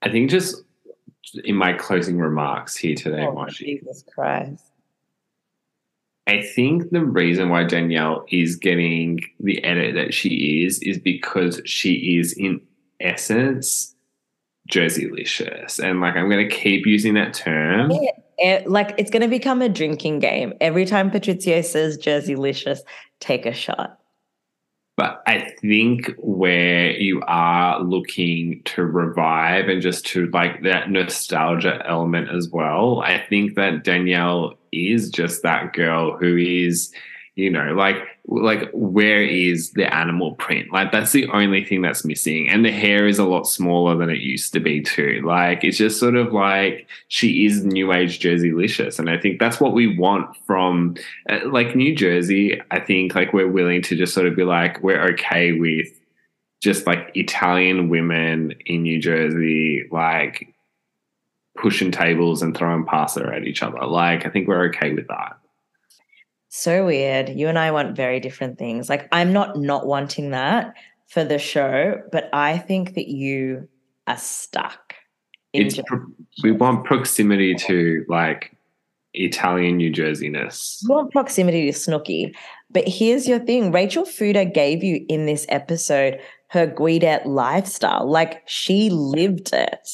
[0.02, 0.62] I think just
[1.44, 4.64] in my closing remarks here today, Oh, Jesus Christ.
[6.26, 11.60] I think the reason why Danielle is getting the edit that she is is because
[11.66, 12.60] she is in
[13.00, 13.94] essence
[14.70, 15.78] Jerseylicious.
[15.78, 17.90] And like I'm gonna keep using that term.
[17.90, 20.54] Yeah, eh, like it's going to become a drinking game.
[20.60, 22.78] Every time Patrizio says Jerseylicious,
[23.20, 23.98] take a shot.
[24.96, 31.82] But I think where you are looking to revive and just to like that nostalgia
[31.84, 36.92] element as well, I think that Danielle is just that girl who is,
[37.36, 37.96] you know, like
[38.26, 40.72] like where is the animal print?
[40.72, 42.48] Like that's the only thing that's missing.
[42.48, 45.20] And the hair is a lot smaller than it used to be too.
[45.24, 49.00] Like it's just sort of like she is new age Jerseylicious.
[49.00, 50.94] And I think that's what we want from
[51.28, 54.80] uh, like New Jersey, I think like we're willing to just sort of be like
[54.82, 55.88] we're okay with
[56.62, 60.54] just like Italian women in New Jersey, like
[61.58, 63.84] pushing tables and throwing pasta at each other.
[63.84, 65.36] Like I think we're okay with that.
[66.56, 67.30] So weird.
[67.30, 68.88] You and I want very different things.
[68.88, 70.72] Like I'm not not wanting that
[71.08, 73.68] for the show, but I think that you
[74.06, 74.94] are stuck.
[75.52, 76.06] in It's pro-
[76.44, 78.56] we want proximity to like
[79.14, 80.78] Italian New Jerseyness.
[80.88, 82.32] We want proximity to Snooki.
[82.70, 86.20] But here's your thing Rachel Fuda gave you in this episode
[86.50, 88.08] her Guidette lifestyle.
[88.08, 89.88] Like she lived it.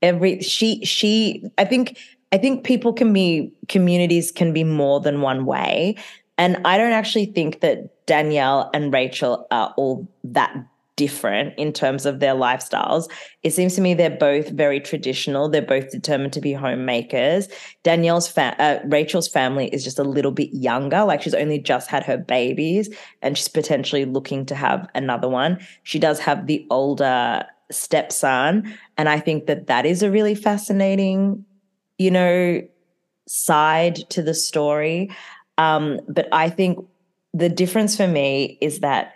[0.00, 1.98] Every she she I think
[2.32, 5.96] I think people can be communities can be more than one way.
[6.36, 10.54] And I don't actually think that Danielle and Rachel are all that
[10.98, 13.08] different in terms of their lifestyles.
[13.44, 15.48] It seems to me they're both very traditional.
[15.48, 17.48] They're both determined to be homemakers.
[17.84, 21.04] Danielle's fa- uh, Rachel's family is just a little bit younger.
[21.04, 22.90] Like she's only just had her babies
[23.22, 25.60] and she's potentially looking to have another one.
[25.84, 28.76] She does have the older stepson.
[28.96, 31.44] And I think that that is a really fascinating,
[31.98, 32.62] you know,
[33.26, 35.10] side to the story.
[35.58, 36.78] Um, but I think
[37.34, 39.12] the difference for me is that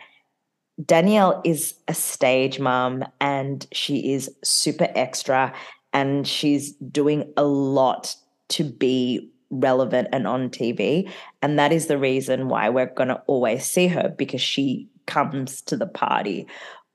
[0.85, 5.53] Danielle is a stage mom and she is super extra
[5.93, 8.17] and she's doing a lot
[8.49, 11.11] to be relevant and on TV.
[11.43, 15.61] And that is the reason why we're going to always see her because she comes
[15.63, 16.47] to the party.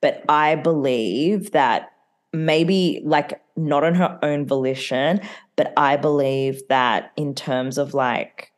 [0.01, 1.91] But I believe that
[2.33, 5.21] maybe like not on her own volition,
[5.55, 8.51] but I believe that in terms of like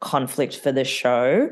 [0.00, 1.50] conflict for the show,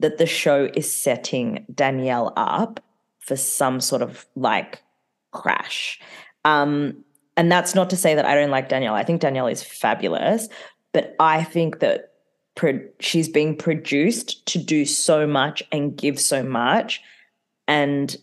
[0.00, 2.80] that the show is setting Danielle up
[3.18, 4.82] for some sort of like
[5.32, 6.00] crash.
[6.44, 7.04] Um,
[7.36, 8.94] and that's not to say that I don't like Danielle.
[8.94, 10.48] I think Danielle is fabulous,
[10.92, 12.12] but I think that
[12.54, 17.00] pro- she's being produced to do so much and give so much.
[17.68, 18.16] And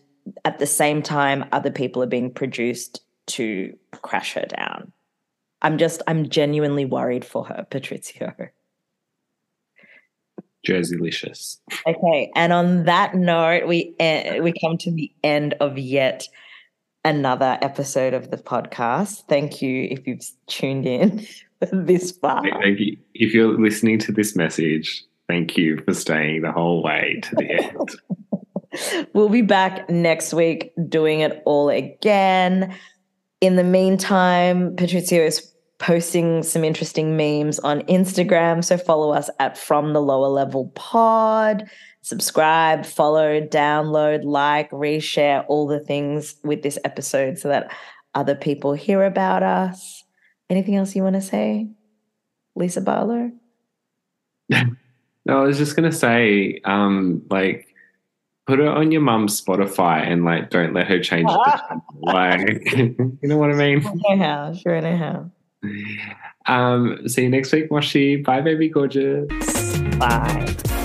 [0.44, 4.92] at the same time, other people are being produced to crash her down.
[5.62, 8.50] I'm just, I'm genuinely worried for her, Patrizio.
[10.66, 11.58] Jerseylicious.
[11.86, 16.28] Okay, and on that note, we uh, we come to the end of yet
[17.04, 19.24] another episode of the podcast.
[19.28, 21.26] Thank you if you've tuned in
[21.72, 22.42] this far.
[22.42, 22.96] Thank you.
[23.14, 27.50] If you're listening to this message, thank you for staying the whole way to the
[27.50, 27.90] end.
[29.12, 32.74] we'll be back next week doing it all again.
[33.40, 38.64] In the meantime, Patrizio is posting some interesting memes on Instagram.
[38.64, 41.70] So follow us at From the Lower Level Pod.
[42.02, 47.70] Subscribe, follow, download, like, reshare all the things with this episode so that
[48.14, 50.04] other people hear about us.
[50.50, 51.68] Anything else you want to say,
[52.56, 53.30] Lisa Barlow?
[54.48, 54.66] no,
[55.28, 57.67] I was just gonna say, um, like,
[58.48, 61.82] put it on your mum's Spotify and like don't let her change the.
[62.00, 63.82] Like, you know what I mean?
[63.82, 64.56] Sure in.
[64.56, 65.30] Sure in a.
[66.46, 68.16] Um, see you next week, Moshi.
[68.16, 69.26] Bye, baby gorgeous.
[69.98, 70.76] Bye.